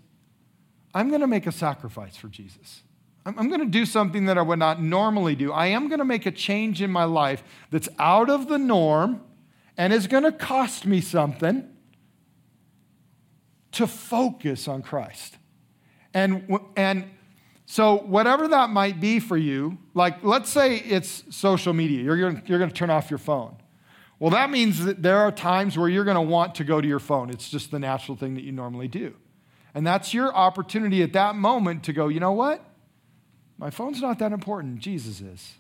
I'm 0.95 1.09
going 1.09 1.23
to 1.23 1.27
make 1.27 1.47
a 1.47 1.53
sacrifice 1.53 2.17
for 2.17 2.29
Jesus. 2.29 2.83
I'm, 3.25 3.39
I'm 3.39 3.49
going 3.49 3.61
to 3.61 3.67
do 3.67 3.87
something 3.87 4.27
that 4.27 4.37
I 4.37 4.43
would 4.43 4.59
not 4.59 4.83
normally 4.83 5.35
do. 5.35 5.53
I 5.53 5.69
am 5.69 5.89
going 5.89 6.01
to 6.01 6.05
make 6.05 6.27
a 6.27 6.31
change 6.31 6.83
in 6.83 6.91
my 6.91 7.05
life 7.05 7.43
that's 7.71 7.89
out 7.99 8.29
of 8.29 8.49
the 8.49 8.59
norm 8.59 9.23
and 9.79 9.93
is 9.93 10.07
going 10.07 10.25
to 10.25 10.33
cost 10.33 10.85
me 10.85 11.01
something 11.01 11.67
to 13.73 13.87
focus 13.87 14.69
on 14.69 14.83
Christ. 14.83 15.37
And, 16.15 16.61
and 16.77 17.11
so, 17.67 17.97
whatever 17.97 18.49
that 18.49 18.71
might 18.71 19.01
be 19.01 19.19
for 19.19 19.37
you, 19.37 19.79
like 19.95 20.23
let's 20.23 20.51
say 20.51 20.77
it's 20.77 21.25
social 21.31 21.73
media, 21.73 22.03
you're 22.03 22.19
going 22.19 22.43
you're 22.47 22.59
going 22.59 22.71
to 22.71 22.77
turn 22.77 22.91
off 22.91 23.11
your 23.11 23.19
phone. 23.19 23.57
Well, 24.19 24.31
that 24.31 24.51
means 24.51 24.85
that 24.85 25.03
there 25.03 25.19
are 25.19 25.33
times 25.33 25.79
where 25.79 25.89
you're 25.89 26.05
going 26.05 26.17
to 26.17 26.21
want 26.21 26.57
to 26.57 26.65
go 26.65 26.81
to 26.81 26.87
your 26.87 26.99
phone. 26.99 27.31
It's 27.31 27.49
just 27.49 27.71
the 27.71 27.79
natural 27.79 28.17
thing 28.17 28.35
that 28.35 28.45
you 28.45 28.53
normally 28.53 28.89
do. 28.89 29.15
And 29.75 29.87
that's 29.87 30.13
your 30.13 30.35
opportunity 30.35 31.03
at 31.03 31.15
that 31.15 31.35
moment 31.35 31.85
to 31.85 31.93
go, 31.93 32.09
you 32.09 32.21
know 32.21 32.33
what? 32.33 32.63
My 33.59 33.71
phone's 33.71 34.03
not 34.03 34.19
that 34.19 34.33
important. 34.33 34.79
Jesus 34.79 35.21
is. 35.21 35.55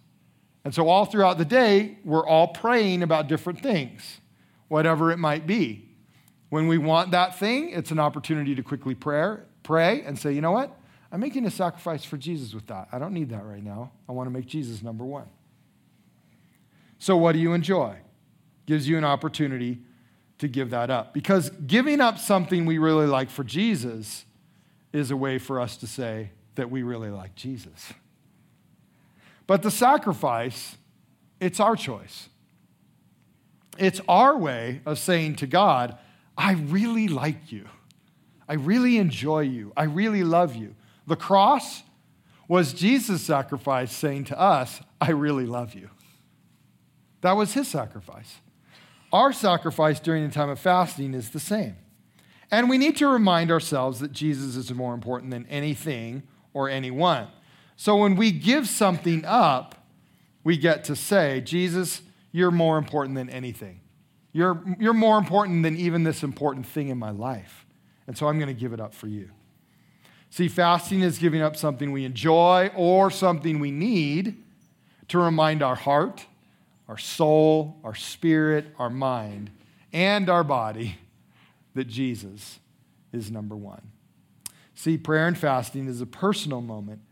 And 0.65 0.75
so, 0.75 0.89
all 0.89 1.07
throughout 1.07 1.39
the 1.39 1.45
day, 1.45 1.99
we're 2.05 2.27
all 2.27 2.49
praying 2.49 3.03
about 3.03 3.27
different 3.27 3.63
things, 3.63 4.21
whatever 4.69 5.11
it 5.11 5.17
might 5.17 5.47
be. 5.47 5.89
When 6.53 6.66
we 6.66 6.76
want 6.76 7.12
that 7.12 7.38
thing, 7.38 7.70
it's 7.70 7.92
an 7.92 7.98
opportunity 7.98 8.55
to 8.55 8.62
quickly 8.62 8.94
pray, 8.94 9.38
pray 9.62 10.03
and 10.03 10.18
say, 10.18 10.34
you 10.34 10.42
know 10.42 10.50
what? 10.50 10.78
I'm 11.11 11.18
making 11.18 11.46
a 11.46 11.50
sacrifice 11.50 12.05
for 12.05 12.18
Jesus 12.18 12.53
with 12.53 12.66
that. 12.66 12.88
I 12.92 12.98
don't 12.98 13.14
need 13.14 13.30
that 13.30 13.46
right 13.46 13.64
now. 13.64 13.90
I 14.07 14.12
want 14.12 14.26
to 14.26 14.30
make 14.30 14.44
Jesus 14.44 14.82
number 14.82 15.03
one. 15.03 15.30
So, 16.98 17.16
what 17.16 17.32
do 17.32 17.38
you 17.38 17.55
enjoy? 17.55 17.96
Gives 18.66 18.86
you 18.86 18.98
an 18.98 19.05
opportunity 19.05 19.80
to 20.40 20.46
give 20.46 20.68
that 20.68 20.90
up. 20.90 21.14
Because 21.14 21.48
giving 21.48 22.03
up 22.03 22.18
something 22.18 22.66
we 22.66 22.76
really 22.76 23.07
like 23.07 23.30
for 23.30 23.44
Jesus 23.44 24.26
is 24.92 25.11
a 25.11 25.16
way 25.16 25.38
for 25.38 25.59
us 25.59 25.78
to 25.78 25.86
say 25.86 26.32
that 26.57 26.70
we 26.70 26.82
really 26.82 27.09
like 27.09 27.34
Jesus. 27.34 27.94
But 29.46 29.62
the 29.62 29.70
sacrifice, 29.70 30.76
it's 31.40 31.61
our 31.61 31.76
choice. 31.76 32.28
It's 33.78 34.03
our 34.07 34.36
way 34.36 34.82
of 34.84 34.98
saying 34.98 35.36
to 35.36 35.46
God, 35.46 35.96
I 36.43 36.55
really 36.55 37.07
like 37.07 37.53
you. 37.53 37.66
I 38.49 38.55
really 38.55 38.99
enjoy 38.99 39.43
you. 39.43 39.72
I 39.76 39.84
really 39.84 40.24
love 40.24 40.57
you. 40.57 40.74
The 41.07 41.14
cross 41.14 41.84
was 42.49 42.72
Jesus' 42.72 43.22
sacrifice 43.22 43.93
saying 43.93 44.24
to 44.24 44.38
us, 44.38 44.80
I 45.01 45.12
really 45.12 45.47
love 45.47 45.74
you. 45.74 45.88
That 47.20 47.36
was 47.36 47.55
his 47.55 47.68
sacrifice. 47.68 48.40
Our 49.12 49.32
sacrifice 49.32 50.01
during 50.01 50.26
the 50.26 50.34
time 50.34 50.49
of 50.49 50.59
fasting 50.59 51.14
is 51.14 51.30
the 51.30 51.38
same. 51.38 51.76
And 52.51 52.68
we 52.68 52.76
need 52.76 52.97
to 52.97 53.07
remind 53.07 53.53
ourselves 53.53 54.01
that 54.01 54.11
Jesus 54.11 54.57
is 54.57 54.74
more 54.74 54.95
important 54.95 55.30
than 55.30 55.47
anything 55.47 56.24
or 56.53 56.68
anyone. 56.68 57.28
So 57.76 57.97
when 57.97 58.16
we 58.16 58.32
give 58.32 58.66
something 58.66 59.24
up, 59.24 59.86
we 60.43 60.57
get 60.57 60.82
to 60.84 60.97
say, 60.97 61.40
Jesus, 61.40 62.03
you're 62.32 62.51
more 62.51 62.78
important 62.78 63.14
than 63.14 63.30
anything. 63.30 63.82
You're, 64.33 64.62
you're 64.78 64.95
more 64.95 65.18
important 65.18 65.62
than 65.62 65.76
even 65.76 66.05
this 66.05 66.22
important 66.22 66.66
thing 66.66 66.89
in 66.89 66.99
my 66.99 67.11
life. 67.11 67.66
And 68.07 68.16
so 68.16 68.28
I'm 68.28 68.39
going 68.39 68.55
to 68.55 68.59
give 68.59 68.72
it 68.72 68.80
up 68.80 68.95
for 68.95 69.07
you. 69.07 69.30
See, 70.30 70.49
fasting 70.49 71.03
is 71.03 71.18
giving 71.18 71.43
up 71.43 71.57
something 71.57 71.93
we 71.93 72.05
enjoy 72.07 72.70
or 72.74 73.11
something 73.11 73.61
we 73.61 73.70
need 73.70 74.43
to 75.09 75.18
remind 75.18 75.62
our 75.62 75.74
heart, 75.74 76.24
our 76.89 76.97
soul, 76.97 77.76
our 77.85 77.95
spirit, 77.95 78.66
our 78.78 78.89
mind, 78.89 79.51
and 79.93 80.30
our 80.30 80.43
body 80.43 80.97
that 81.74 81.87
Jesus 81.87 82.61
is 83.12 83.30
number 83.30 83.55
one. 83.55 83.93
See, 84.74 84.97
prayer 84.97 85.26
and 85.26 85.37
fasting 85.37 85.87
is 85.87 86.01
a 86.01 86.07
personal 86.07 86.62
moment 86.62 87.03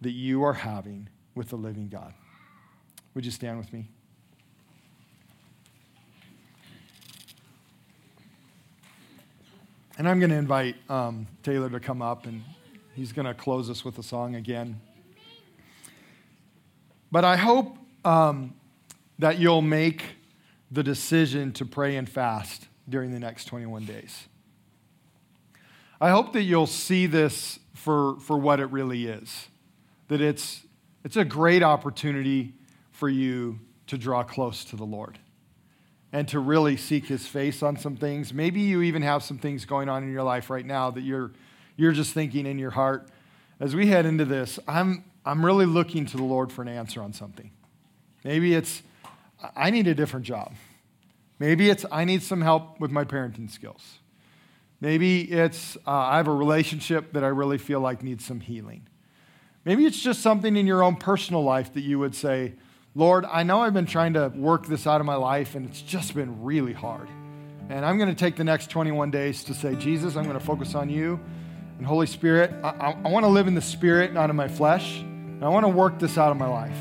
that 0.00 0.10
you 0.10 0.42
are 0.42 0.54
having 0.54 1.08
with 1.36 1.50
the 1.50 1.56
living 1.56 1.88
God. 1.88 2.14
Would 3.14 3.24
you 3.24 3.30
stand 3.30 3.58
with 3.58 3.72
me? 3.72 3.90
And 10.00 10.08
I'm 10.08 10.18
going 10.18 10.30
to 10.30 10.36
invite 10.36 10.76
um, 10.88 11.26
Taylor 11.42 11.68
to 11.68 11.78
come 11.78 12.00
up, 12.00 12.24
and 12.24 12.42
he's 12.94 13.12
going 13.12 13.26
to 13.26 13.34
close 13.34 13.68
us 13.68 13.84
with 13.84 13.98
a 13.98 14.02
song 14.02 14.34
again. 14.34 14.80
But 17.12 17.26
I 17.26 17.36
hope 17.36 17.76
um, 18.02 18.54
that 19.18 19.38
you'll 19.38 19.60
make 19.60 20.02
the 20.70 20.82
decision 20.82 21.52
to 21.52 21.66
pray 21.66 21.96
and 21.96 22.08
fast 22.08 22.66
during 22.88 23.12
the 23.12 23.20
next 23.20 23.44
21 23.44 23.84
days. 23.84 24.26
I 26.00 26.08
hope 26.08 26.32
that 26.32 26.44
you'll 26.44 26.66
see 26.66 27.04
this 27.04 27.58
for, 27.74 28.18
for 28.20 28.38
what 28.38 28.58
it 28.58 28.70
really 28.70 29.04
is, 29.04 29.48
that 30.08 30.22
it's, 30.22 30.62
it's 31.04 31.16
a 31.16 31.26
great 31.26 31.62
opportunity 31.62 32.54
for 32.90 33.10
you 33.10 33.60
to 33.88 33.98
draw 33.98 34.22
close 34.22 34.64
to 34.64 34.76
the 34.76 34.86
Lord 34.86 35.18
and 36.12 36.26
to 36.28 36.40
really 36.40 36.76
seek 36.76 37.06
his 37.06 37.26
face 37.26 37.62
on 37.62 37.76
some 37.76 37.96
things. 37.96 38.34
Maybe 38.34 38.60
you 38.60 38.82
even 38.82 39.02
have 39.02 39.22
some 39.22 39.38
things 39.38 39.64
going 39.64 39.88
on 39.88 40.02
in 40.02 40.12
your 40.12 40.22
life 40.24 40.50
right 40.50 40.66
now 40.66 40.90
that 40.90 41.02
you're, 41.02 41.30
you're 41.76 41.92
just 41.92 42.12
thinking 42.12 42.46
in 42.46 42.58
your 42.58 42.70
heart. 42.70 43.08
As 43.60 43.76
we 43.76 43.86
head 43.86 44.06
into 44.06 44.24
this, 44.24 44.58
I'm, 44.66 45.04
I'm 45.24 45.44
really 45.44 45.66
looking 45.66 46.06
to 46.06 46.16
the 46.16 46.24
Lord 46.24 46.50
for 46.50 46.62
an 46.62 46.68
answer 46.68 47.00
on 47.00 47.12
something. 47.12 47.50
Maybe 48.24 48.54
it's, 48.54 48.82
I 49.56 49.70
need 49.70 49.86
a 49.86 49.94
different 49.94 50.26
job. 50.26 50.52
Maybe 51.38 51.70
it's, 51.70 51.86
I 51.90 52.04
need 52.04 52.22
some 52.22 52.42
help 52.42 52.80
with 52.80 52.90
my 52.90 53.04
parenting 53.04 53.50
skills. 53.50 53.98
Maybe 54.80 55.22
it's, 55.22 55.76
uh, 55.86 55.90
I 55.90 56.16
have 56.16 56.28
a 56.28 56.34
relationship 56.34 57.12
that 57.12 57.22
I 57.22 57.28
really 57.28 57.58
feel 57.58 57.80
like 57.80 58.02
needs 58.02 58.24
some 58.24 58.40
healing. 58.40 58.86
Maybe 59.64 59.84
it's 59.84 60.00
just 60.00 60.22
something 60.22 60.56
in 60.56 60.66
your 60.66 60.82
own 60.82 60.96
personal 60.96 61.42
life 61.42 61.74
that 61.74 61.82
you 61.82 61.98
would 61.98 62.14
say, 62.14 62.54
Lord, 62.94 63.24
I 63.24 63.44
know 63.44 63.60
I've 63.60 63.72
been 63.72 63.86
trying 63.86 64.14
to 64.14 64.28
work 64.34 64.66
this 64.66 64.84
out 64.86 65.00
of 65.00 65.06
my 65.06 65.14
life 65.14 65.54
and 65.54 65.68
it's 65.68 65.80
just 65.80 66.12
been 66.14 66.42
really 66.42 66.72
hard. 66.72 67.08
And 67.68 67.84
I'm 67.84 67.98
going 67.98 68.08
to 68.08 68.16
take 68.16 68.34
the 68.34 68.42
next 68.42 68.68
21 68.68 69.12
days 69.12 69.44
to 69.44 69.54
say, 69.54 69.76
Jesus, 69.76 70.16
I'm 70.16 70.24
going 70.24 70.38
to 70.38 70.44
focus 70.44 70.74
on 70.74 70.90
you. 70.90 71.20
And 71.78 71.86
Holy 71.86 72.08
Spirit, 72.08 72.52
I, 72.64 72.70
I, 72.70 72.96
I 73.04 73.08
want 73.08 73.24
to 73.24 73.28
live 73.28 73.46
in 73.46 73.54
the 73.54 73.62
Spirit, 73.62 74.12
not 74.12 74.28
in 74.28 74.34
my 74.34 74.48
flesh. 74.48 74.98
And 75.00 75.44
I 75.44 75.48
want 75.48 75.64
to 75.64 75.68
work 75.68 76.00
this 76.00 76.18
out 76.18 76.32
of 76.32 76.36
my 76.36 76.48
life. 76.48 76.76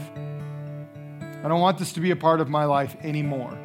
I 1.44 1.48
don't 1.48 1.62
want 1.62 1.78
this 1.78 1.94
to 1.94 2.00
be 2.00 2.10
a 2.10 2.16
part 2.16 2.42
of 2.42 2.50
my 2.50 2.66
life 2.66 2.96
anymore. 3.02 3.56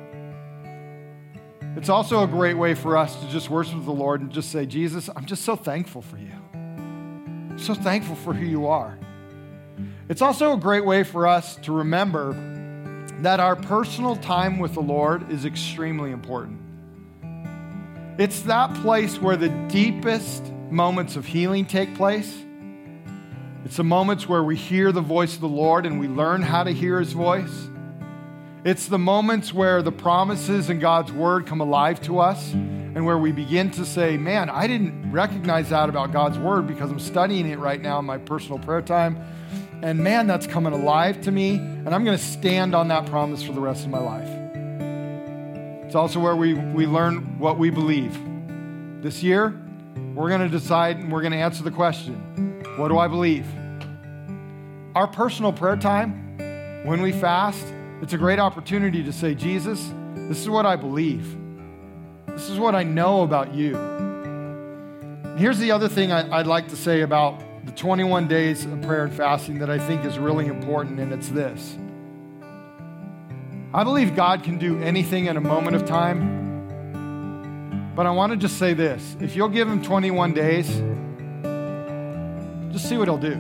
It's 1.77 1.89
also 1.89 2.23
a 2.23 2.27
great 2.27 2.55
way 2.55 2.75
for 2.75 2.99
us 2.99 3.17
to 3.17 3.29
just 3.29 3.49
worship 3.49 3.83
the 3.87 3.91
Lord 3.91 4.21
and 4.21 4.31
just 4.31 4.53
say, 4.53 4.67
Jesus, 4.67 5.09
I'm 5.17 5.25
just 5.25 5.45
so 5.45 5.57
thankful 5.57 6.03
for 6.03 6.19
you. 6.19 6.31
I'm 6.53 7.59
so 7.59 7.73
thankful 7.75 8.17
for 8.17 8.35
who 8.35 8.45
you 8.45 8.67
are. 8.67 8.99
It's 10.07 10.21
also 10.21 10.53
a 10.53 10.59
great 10.59 10.85
way 10.85 11.03
for 11.03 11.27
us 11.27 11.57
to 11.63 11.73
remember 11.73 12.35
that 13.23 13.41
our 13.41 13.57
personal 13.57 14.17
time 14.17 14.59
with 14.59 14.75
the 14.75 14.83
Lord 14.83 15.31
is 15.31 15.47
extremely 15.47 16.11
important. 16.11 16.61
It's 18.19 18.43
that 18.43 18.75
place 18.83 19.19
where 19.19 19.39
the 19.39 19.49
deepest 19.69 20.45
moments 20.71 21.17
of 21.17 21.25
healing 21.25 21.65
take 21.65 21.95
place. 21.95 22.37
It's 23.65 23.77
the 23.77 23.85
moments 23.85 24.29
where 24.29 24.45
we 24.45 24.57
hear 24.57 24.93
the 24.93 25.01
voice 25.01 25.37
of 25.37 25.41
the 25.41 25.49
Lord 25.49 25.87
and 25.87 25.99
we 25.99 26.07
learn 26.07 26.43
how 26.43 26.65
to 26.65 26.71
hear 26.71 27.01
his 27.01 27.13
voice. 27.13 27.69
It's 28.63 28.89
the 28.89 28.99
moments 28.99 29.55
where 29.55 29.81
the 29.81 29.93
promises 29.93 30.69
in 30.69 30.81
God's 30.81 31.13
word 31.13 31.47
come 31.47 31.63
alive 31.63 32.03
to 32.03 32.19
us 32.19 32.53
and 32.53 33.07
where 33.07 33.19
we 33.19 33.33
begin 33.33 33.71
to 33.73 33.87
say, 33.87 34.19
Man, 34.19 34.51
I 34.51 34.67
didn't 34.67 35.11
recognize 35.11 35.71
that 35.71 35.89
about 35.89 36.13
God's 36.13 36.39
word 36.39 36.67
because 36.67 36.91
I'm 36.91 37.01
studying 37.01 37.49
it 37.49 37.59
right 37.59 37.81
now 37.81 38.01
in 38.01 38.05
my 38.05 38.19
personal 38.19 38.59
prayer 38.59 38.83
time 38.83 39.17
and 39.85 39.99
man, 39.99 40.27
that's 40.27 40.47
coming 40.47 40.73
alive 40.73 41.21
to 41.21 41.31
me. 41.31 41.57
And 41.57 41.95
I'm 41.95 42.07
going 42.07 42.17
to 42.17 42.25
stand 42.25 42.75
on 42.75 42.89
that 42.89 43.05
promise 43.05 43.43
for 43.43 43.53
the 43.53 43.61
rest 43.61 43.85
of 43.85 43.91
my 43.91 43.99
life. 43.99 44.31
It's 45.85 45.95
also 45.95 46.21
where 46.21 46.35
we, 46.35 46.55
we 46.55 46.87
learn 46.87 47.39
what 47.39 47.59
we 47.59 47.69
believe. 47.69 48.19
This 49.03 49.23
year, 49.23 49.55
we're 50.15 50.31
going 50.31 50.41
to 50.41 50.49
decide 50.49 50.97
and 50.97 51.13
we're 51.13 51.21
going 51.21 51.35
to 51.35 51.39
answer 51.39 51.63
the 51.63 51.71
question 51.71 52.63
what 52.79 52.89
do 52.89 52.99
I 52.99 53.09
believe? 53.09 53.47
Our 54.95 55.07
personal 55.07 55.53
prayer 55.53 55.77
time, 55.77 56.39
when 56.87 57.03
we 57.03 57.13
fast, 57.13 57.63
it's 58.01 58.15
a 58.15 58.19
great 58.19 58.39
opportunity 58.39 59.05
to 59.05 59.13
say, 59.13 59.35
Jesus, 59.35 59.93
this 60.15 60.41
is 60.41 60.49
what 60.49 60.65
I 60.65 60.77
believe. 60.77 61.37
This 62.29 62.49
is 62.49 62.59
what 62.59 62.75
I 62.75 62.85
know 62.85 63.23
about 63.23 63.55
you. 63.55 63.75
Here's 65.37 65.59
the 65.59 65.73
other 65.73 65.91
thing 65.91 66.11
I, 66.11 66.39
would 66.39 66.47
like 66.47 66.69
to 66.69 66.77
say 66.77 67.03
about 67.03 67.44
21 67.77 68.29
days 68.29 68.65
of 68.65 68.81
prayer 68.83 69.05
and 69.05 69.13
fasting 69.13 69.59
that 69.59 69.71
I 69.71 69.79
think 69.79 70.05
is 70.05 70.19
really 70.19 70.47
important, 70.47 71.01
and 71.01 71.13
it's 71.13 71.29
this. 71.29 71.77
I 73.73 73.83
believe 73.83 74.15
God 74.15 74.45
can 74.45 74.59
do 74.59 74.81
anything 74.81 75.27
in 75.27 75.37
a 75.37 75.41
moment 75.41 75.75
of 75.75 75.85
time. 75.85 76.43
But 77.97 78.07
I 78.07 78.11
want 78.11 78.33
to 78.33 78.37
just 78.37 78.59
say 78.59 78.75
this 78.75 79.17
if 79.21 79.37
you'll 79.37 79.49
give 79.49 79.69
him 79.69 79.83
21 79.83 80.33
days, 80.33 80.69
just 82.73 82.89
see 82.89 82.97
what 82.97 83.09
he'll 83.09 83.19
do. 83.19 83.35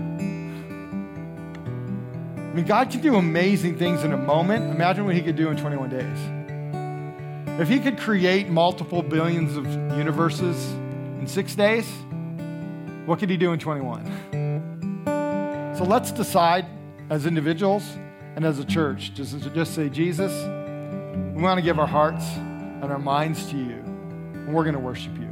I 2.55 2.57
mean, 2.57 2.66
God 2.66 2.91
can 2.91 3.01
do 3.01 3.16
amazing 3.16 3.78
things 3.78 4.05
in 4.05 4.12
a 4.12 4.16
moment. 4.16 4.72
Imagine 4.72 5.07
what 5.07 5.16
he 5.16 5.22
could 5.22 5.35
do 5.35 5.51
in 5.51 5.57
21 5.57 5.91
days. 5.91 7.61
If 7.61 7.68
he 7.68 7.80
could 7.80 7.99
create 7.99 8.49
multiple 8.49 9.03
billions 9.03 9.57
of 9.57 9.66
universes 9.97 10.72
in 11.20 11.26
six 11.26 11.55
days, 11.55 11.89
what 13.07 13.19
could 13.19 13.31
he 13.31 13.37
do 13.37 13.53
in 13.53 13.59
21? 13.59 15.75
So 15.77 15.85
let's 15.85 16.13
decide 16.13 16.67
as 17.11 17.27
individuals 17.27 17.85
and 18.37 18.45
as 18.45 18.59
a 18.59 18.65
church, 18.65 19.15
just, 19.15 19.39
just 19.55 19.75
say, 19.75 19.89
Jesus, 19.89 20.33
we 21.35 21.43
want 21.43 21.59
to 21.59 21.63
give 21.63 21.79
our 21.79 21.87
hearts 21.87 22.25
and 22.37 22.85
our 22.85 22.99
minds 22.99 23.47
to 23.51 23.57
you, 23.57 23.83
and 24.35 24.55
we're 24.55 24.65
going 24.65 24.75
to 24.75 24.81
worship 24.81 25.17
you. 25.19 25.29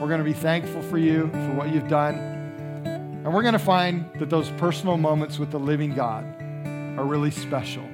We're 0.00 0.08
going 0.08 0.18
to 0.18 0.24
be 0.24 0.32
thankful 0.32 0.82
for 0.82 0.98
you, 0.98 1.28
for 1.28 1.52
what 1.52 1.72
you've 1.72 1.88
done, 1.88 2.14
and 3.24 3.34
we're 3.34 3.42
going 3.42 3.52
to 3.52 3.58
find 3.58 4.10
that 4.18 4.30
those 4.30 4.48
personal 4.52 4.96
moments 4.96 5.38
with 5.38 5.50
the 5.50 5.60
living 5.60 5.94
God 5.94 6.24
are 6.98 7.04
really 7.04 7.30
special 7.30 7.84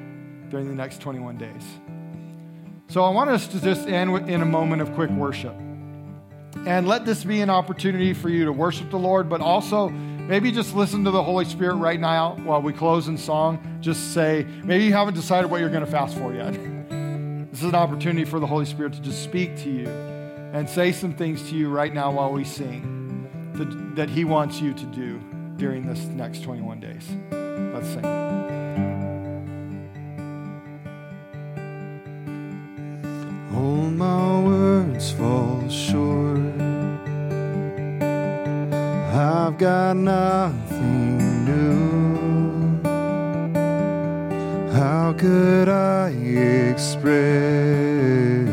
during 0.50 0.68
the 0.68 0.74
next 0.74 1.00
21 1.00 1.36
days. 1.36 1.64
So 2.88 3.02
I 3.02 3.10
want 3.10 3.30
us 3.30 3.48
to 3.48 3.60
just 3.60 3.88
end 3.88 4.28
in 4.28 4.40
a 4.40 4.46
moment 4.46 4.82
of 4.82 4.94
quick 4.94 5.10
worship. 5.10 5.54
And 6.66 6.88
let 6.88 7.04
this 7.04 7.24
be 7.24 7.40
an 7.40 7.50
opportunity 7.50 8.14
for 8.14 8.28
you 8.28 8.44
to 8.44 8.52
worship 8.52 8.90
the 8.90 8.98
Lord, 8.98 9.28
but 9.28 9.40
also 9.40 9.90
Maybe 10.26 10.50
just 10.50 10.74
listen 10.74 11.04
to 11.04 11.12
the 11.12 11.22
Holy 11.22 11.44
Spirit 11.44 11.76
right 11.76 12.00
now 12.00 12.34
while 12.42 12.60
we 12.60 12.72
close 12.72 13.06
in 13.06 13.16
song. 13.16 13.78
Just 13.80 14.12
say, 14.12 14.44
maybe 14.64 14.82
you 14.82 14.92
haven't 14.92 15.14
decided 15.14 15.48
what 15.48 15.60
you're 15.60 15.70
going 15.70 15.84
to 15.84 15.90
fast 15.90 16.18
for 16.18 16.34
yet. 16.34 16.52
this 17.52 17.60
is 17.60 17.68
an 17.68 17.76
opportunity 17.76 18.24
for 18.24 18.40
the 18.40 18.46
Holy 18.46 18.64
Spirit 18.64 18.92
to 18.94 19.00
just 19.00 19.22
speak 19.22 19.56
to 19.58 19.70
you 19.70 19.86
and 19.86 20.68
say 20.68 20.90
some 20.90 21.14
things 21.14 21.48
to 21.50 21.54
you 21.54 21.68
right 21.68 21.94
now 21.94 22.10
while 22.10 22.32
we 22.32 22.42
sing 22.42 23.52
that, 23.54 23.94
that 23.94 24.10
He 24.10 24.24
wants 24.24 24.60
you 24.60 24.74
to 24.74 24.86
do 24.86 25.20
during 25.58 25.86
this 25.86 26.00
next 26.06 26.42
21 26.42 26.80
days. 26.80 27.08
Let's 27.72 27.86
sing. 27.86 28.04
All 33.54 33.90
my 33.90 34.40
words 34.96 35.10
fall 35.12 35.68
short. 35.68 36.38
I've 39.12 39.58
got 39.58 39.96
nothing 39.96 41.44
new. 41.44 42.82
How 44.72 45.12
could 45.12 45.68
I 45.68 46.08
express 46.70 48.48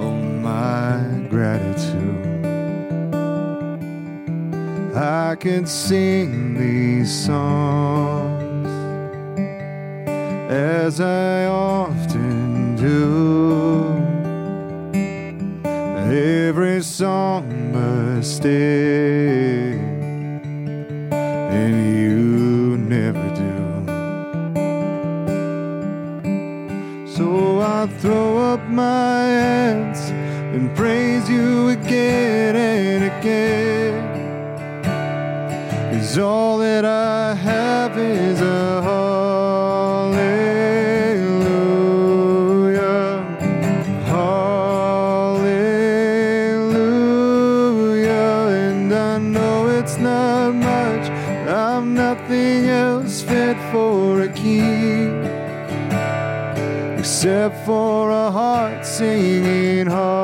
all 0.00 0.22
my 0.40 1.26
gratitude? 1.28 2.46
I 4.96 5.36
could 5.36 5.68
sing 5.68 6.54
these 6.54 7.12
songs 7.26 8.68
as 10.50 11.00
I 11.00 11.46
often 11.46 12.76
do. 12.76 13.83
Every 16.14 16.80
song 16.80 17.72
mistake, 17.72 18.52
and 21.10 21.74
you 21.98 22.76
never 22.78 23.28
do. 23.34 23.56
So 27.16 27.58
I 27.58 27.88
throw 27.98 28.38
up 28.38 28.62
my 28.68 29.24
hands 29.24 30.10
and 30.54 30.72
praise 30.76 31.28
you 31.28 31.70
again 31.70 32.54
and 32.54 33.04
again. 33.18 34.04
Cause 35.90 36.16
all 36.16 36.58
that 36.58 36.84
I 36.84 37.34
have 37.34 37.98
is 37.98 38.40
a 38.40 38.82
except 57.24 57.56
for 57.64 58.10
a 58.10 58.30
heart 58.30 58.84
singing 58.84 59.86
hallelujah, 59.86 60.23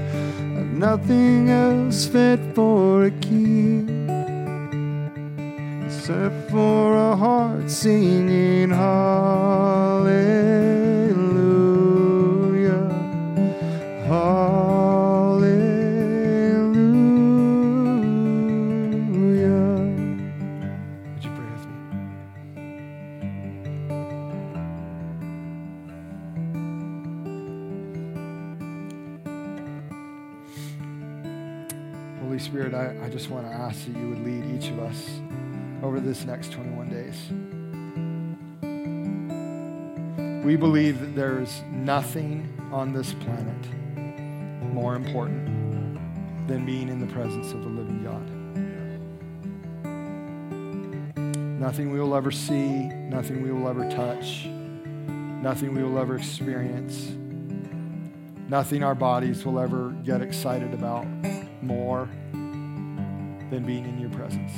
I've 0.58 0.72
nothing 0.72 1.50
else 1.50 2.06
fit 2.08 2.40
for 2.54 3.06
a 3.06 3.12
king 3.12 3.90
except 5.86 6.52
for 6.52 6.96
a 6.96 7.16
heart 7.16 7.70
singing 7.72 8.70
hallelujah. 8.70 9.45
this 36.16 36.26
next 36.26 36.54
21 36.54 36.90
days. 36.90 37.28
We 40.46 40.56
believe 40.56 41.02
that 41.02 41.14
there's 41.14 41.62
nothing 41.72 42.58
on 42.72 42.94
this 42.94 43.14
planet 43.14 43.68
more 44.72 44.96
important 44.96 46.00
than 46.48 46.66
being 46.66 46.88
in 46.88 47.06
the 47.06 47.14
presence 47.14 47.52
of 47.52 47.64
the 47.64 47.70
living 47.70 48.02
God. 48.02 48.26
Nothing 51.60 51.92
we 51.92 52.00
will 52.00 52.16
ever 52.16 52.32
see, 52.32 52.88
nothing 52.88 53.44
we 53.44 53.52
will 53.52 53.68
ever 53.68 53.90
touch, 53.90 54.46
nothing 54.46 55.74
we 55.74 55.84
will 55.84 56.00
ever 56.00 56.16
experience, 56.16 57.12
nothing 58.48 58.84
our 58.84 58.96
bodies 58.96 59.44
will 59.44 59.60
ever 59.60 59.90
get 60.06 60.22
excited 60.22 60.74
about 60.74 61.06
more 61.62 62.08
than 62.32 63.64
being 63.66 63.84
in 63.84 64.00
your 64.00 64.12
presence. 64.12 64.54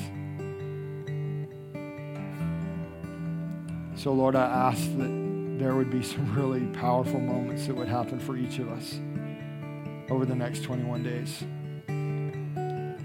So, 4.08 4.14
Lord, 4.14 4.38
I 4.38 4.46
ask 4.46 4.80
that 5.00 5.58
there 5.60 5.76
would 5.76 5.90
be 5.90 6.02
some 6.02 6.34
really 6.34 6.66
powerful 6.68 7.20
moments 7.20 7.68
that 7.68 7.76
would 7.76 7.90
happen 7.90 8.22
for 8.22 8.38
each 8.38 8.58
of 8.58 8.70
us 8.70 9.02
over 10.10 10.26
the 10.26 10.34
next 10.34 10.64
21 10.64 11.04
days. 11.04 11.42
And 11.90 12.96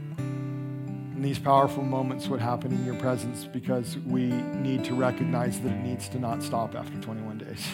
these 1.17 1.41
powerful 1.41 1.83
moments 1.83 2.29
would 2.29 2.39
happen 2.39 2.71
in 2.71 2.87
your 2.87 2.95
presence 2.95 3.47
because 3.47 3.99
we 3.99 4.27
need 4.27 4.85
to 4.85 4.95
recognize 4.95 5.61
that 5.63 5.73
it 5.73 5.81
needs 5.81 6.09
to 6.11 6.21
not 6.21 6.41
stop 6.41 6.77
after 6.77 6.97
21 7.01 7.39
days. 7.39 7.67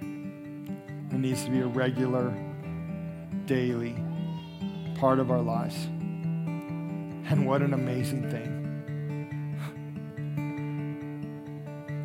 It 0.00 1.18
needs 1.18 1.44
to 1.44 1.50
be 1.50 1.60
a 1.60 1.66
regular, 1.66 2.34
daily 3.44 4.02
part 4.94 5.18
of 5.18 5.30
our 5.30 5.42
lives. 5.42 5.76
And 5.84 7.46
what 7.46 7.60
an 7.60 7.74
amazing 7.74 8.30
thing 8.30 8.51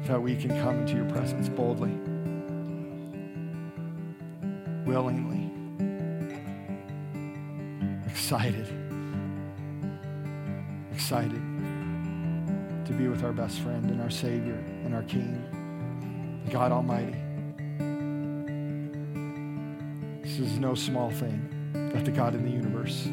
that 0.08 0.22
we 0.22 0.36
can 0.36 0.50
come 0.62 0.80
into 0.80 0.96
your 0.96 1.10
presence 1.10 1.50
boldly, 1.50 1.92
willingly, 4.86 5.52
excited 8.10 8.68
excited 10.94 11.42
to 12.86 12.92
be 12.98 13.08
with 13.08 13.24
our 13.24 13.32
best 13.32 13.60
friend 13.60 13.92
and 13.92 14.02
our 14.02 14.10
Savior 14.10 14.62
and 14.84 14.96
our 14.96 15.04
King, 15.04 15.42
God 16.50 16.72
Almighty. 16.72 17.16
This 20.24 20.40
is 20.40 20.58
no 20.58 20.74
small 20.74 21.12
thing 21.12 21.50
that 21.94 22.04
the 22.04 22.12
God 22.12 22.34
in 22.34 22.44
the 22.44 22.50
universe 22.50 23.06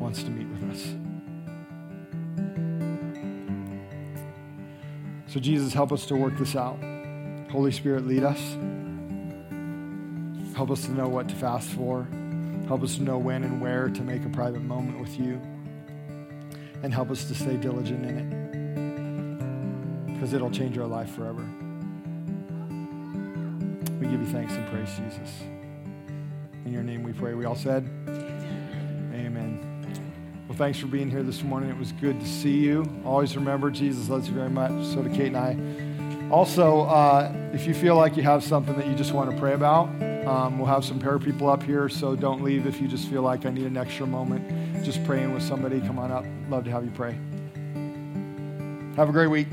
wants 0.00 0.22
to 0.22 0.30
meet 0.30 0.46
with 0.48 0.70
us. 0.70 1.07
So, 5.28 5.38
Jesus, 5.40 5.74
help 5.74 5.92
us 5.92 6.06
to 6.06 6.16
work 6.16 6.38
this 6.38 6.56
out. 6.56 6.78
Holy 7.50 7.70
Spirit, 7.70 8.06
lead 8.06 8.24
us. 8.24 8.40
Help 10.56 10.70
us 10.70 10.86
to 10.86 10.90
know 10.92 11.06
what 11.06 11.28
to 11.28 11.34
fast 11.34 11.68
for. 11.68 12.08
Help 12.66 12.82
us 12.82 12.96
to 12.96 13.02
know 13.02 13.18
when 13.18 13.44
and 13.44 13.60
where 13.60 13.90
to 13.90 14.02
make 14.02 14.24
a 14.24 14.28
private 14.30 14.62
moment 14.62 14.98
with 15.00 15.18
you 15.18 15.40
and 16.82 16.94
help 16.94 17.10
us 17.10 17.24
to 17.24 17.34
stay 17.34 17.56
diligent 17.56 18.04
in 18.06 18.18
it 18.18 20.12
because 20.14 20.32
it'll 20.32 20.50
change 20.50 20.78
our 20.78 20.86
life 20.86 21.10
forever. 21.14 21.46
We 24.00 24.06
give 24.06 24.20
you 24.20 24.26
thanks 24.32 24.54
and 24.54 24.66
praise, 24.68 24.88
Jesus. 24.96 25.42
In 26.64 26.72
your 26.72 26.82
name 26.82 27.02
we 27.02 27.12
pray. 27.12 27.34
We 27.34 27.44
all 27.44 27.54
said, 27.54 27.84
thanks 30.58 30.76
for 30.80 30.88
being 30.88 31.08
here 31.08 31.22
this 31.22 31.44
morning. 31.44 31.70
It 31.70 31.78
was 31.78 31.92
good 31.92 32.18
to 32.18 32.26
see 32.26 32.56
you. 32.58 32.84
Always 33.04 33.36
remember, 33.36 33.70
Jesus 33.70 34.08
loves 34.08 34.28
you 34.28 34.34
very 34.34 34.50
much. 34.50 34.72
So 34.86 35.02
do 35.02 35.08
Kate 35.08 35.32
and 35.32 35.36
I. 35.36 36.30
Also, 36.32 36.80
uh, 36.80 37.32
if 37.54 37.64
you 37.64 37.72
feel 37.72 37.94
like 37.94 38.16
you 38.16 38.24
have 38.24 38.42
something 38.42 38.76
that 38.76 38.88
you 38.88 38.96
just 38.96 39.12
want 39.12 39.30
to 39.30 39.36
pray 39.38 39.54
about, 39.54 39.88
um, 40.26 40.58
we'll 40.58 40.66
have 40.66 40.84
some 40.84 40.98
prayer 40.98 41.20
people 41.20 41.48
up 41.48 41.62
here, 41.62 41.88
so 41.88 42.16
don't 42.16 42.42
leave 42.42 42.66
if 42.66 42.80
you 42.80 42.88
just 42.88 43.08
feel 43.08 43.22
like 43.22 43.46
I 43.46 43.50
need 43.50 43.66
an 43.66 43.76
extra 43.76 44.06
moment 44.06 44.84
just 44.84 45.02
praying 45.04 45.32
with 45.32 45.44
somebody. 45.44 45.80
Come 45.80 45.98
on 45.98 46.10
up. 46.10 46.24
Love 46.50 46.64
to 46.64 46.70
have 46.72 46.84
you 46.84 46.90
pray. 46.90 47.12
Have 48.96 49.08
a 49.08 49.12
great 49.12 49.28
week. 49.28 49.46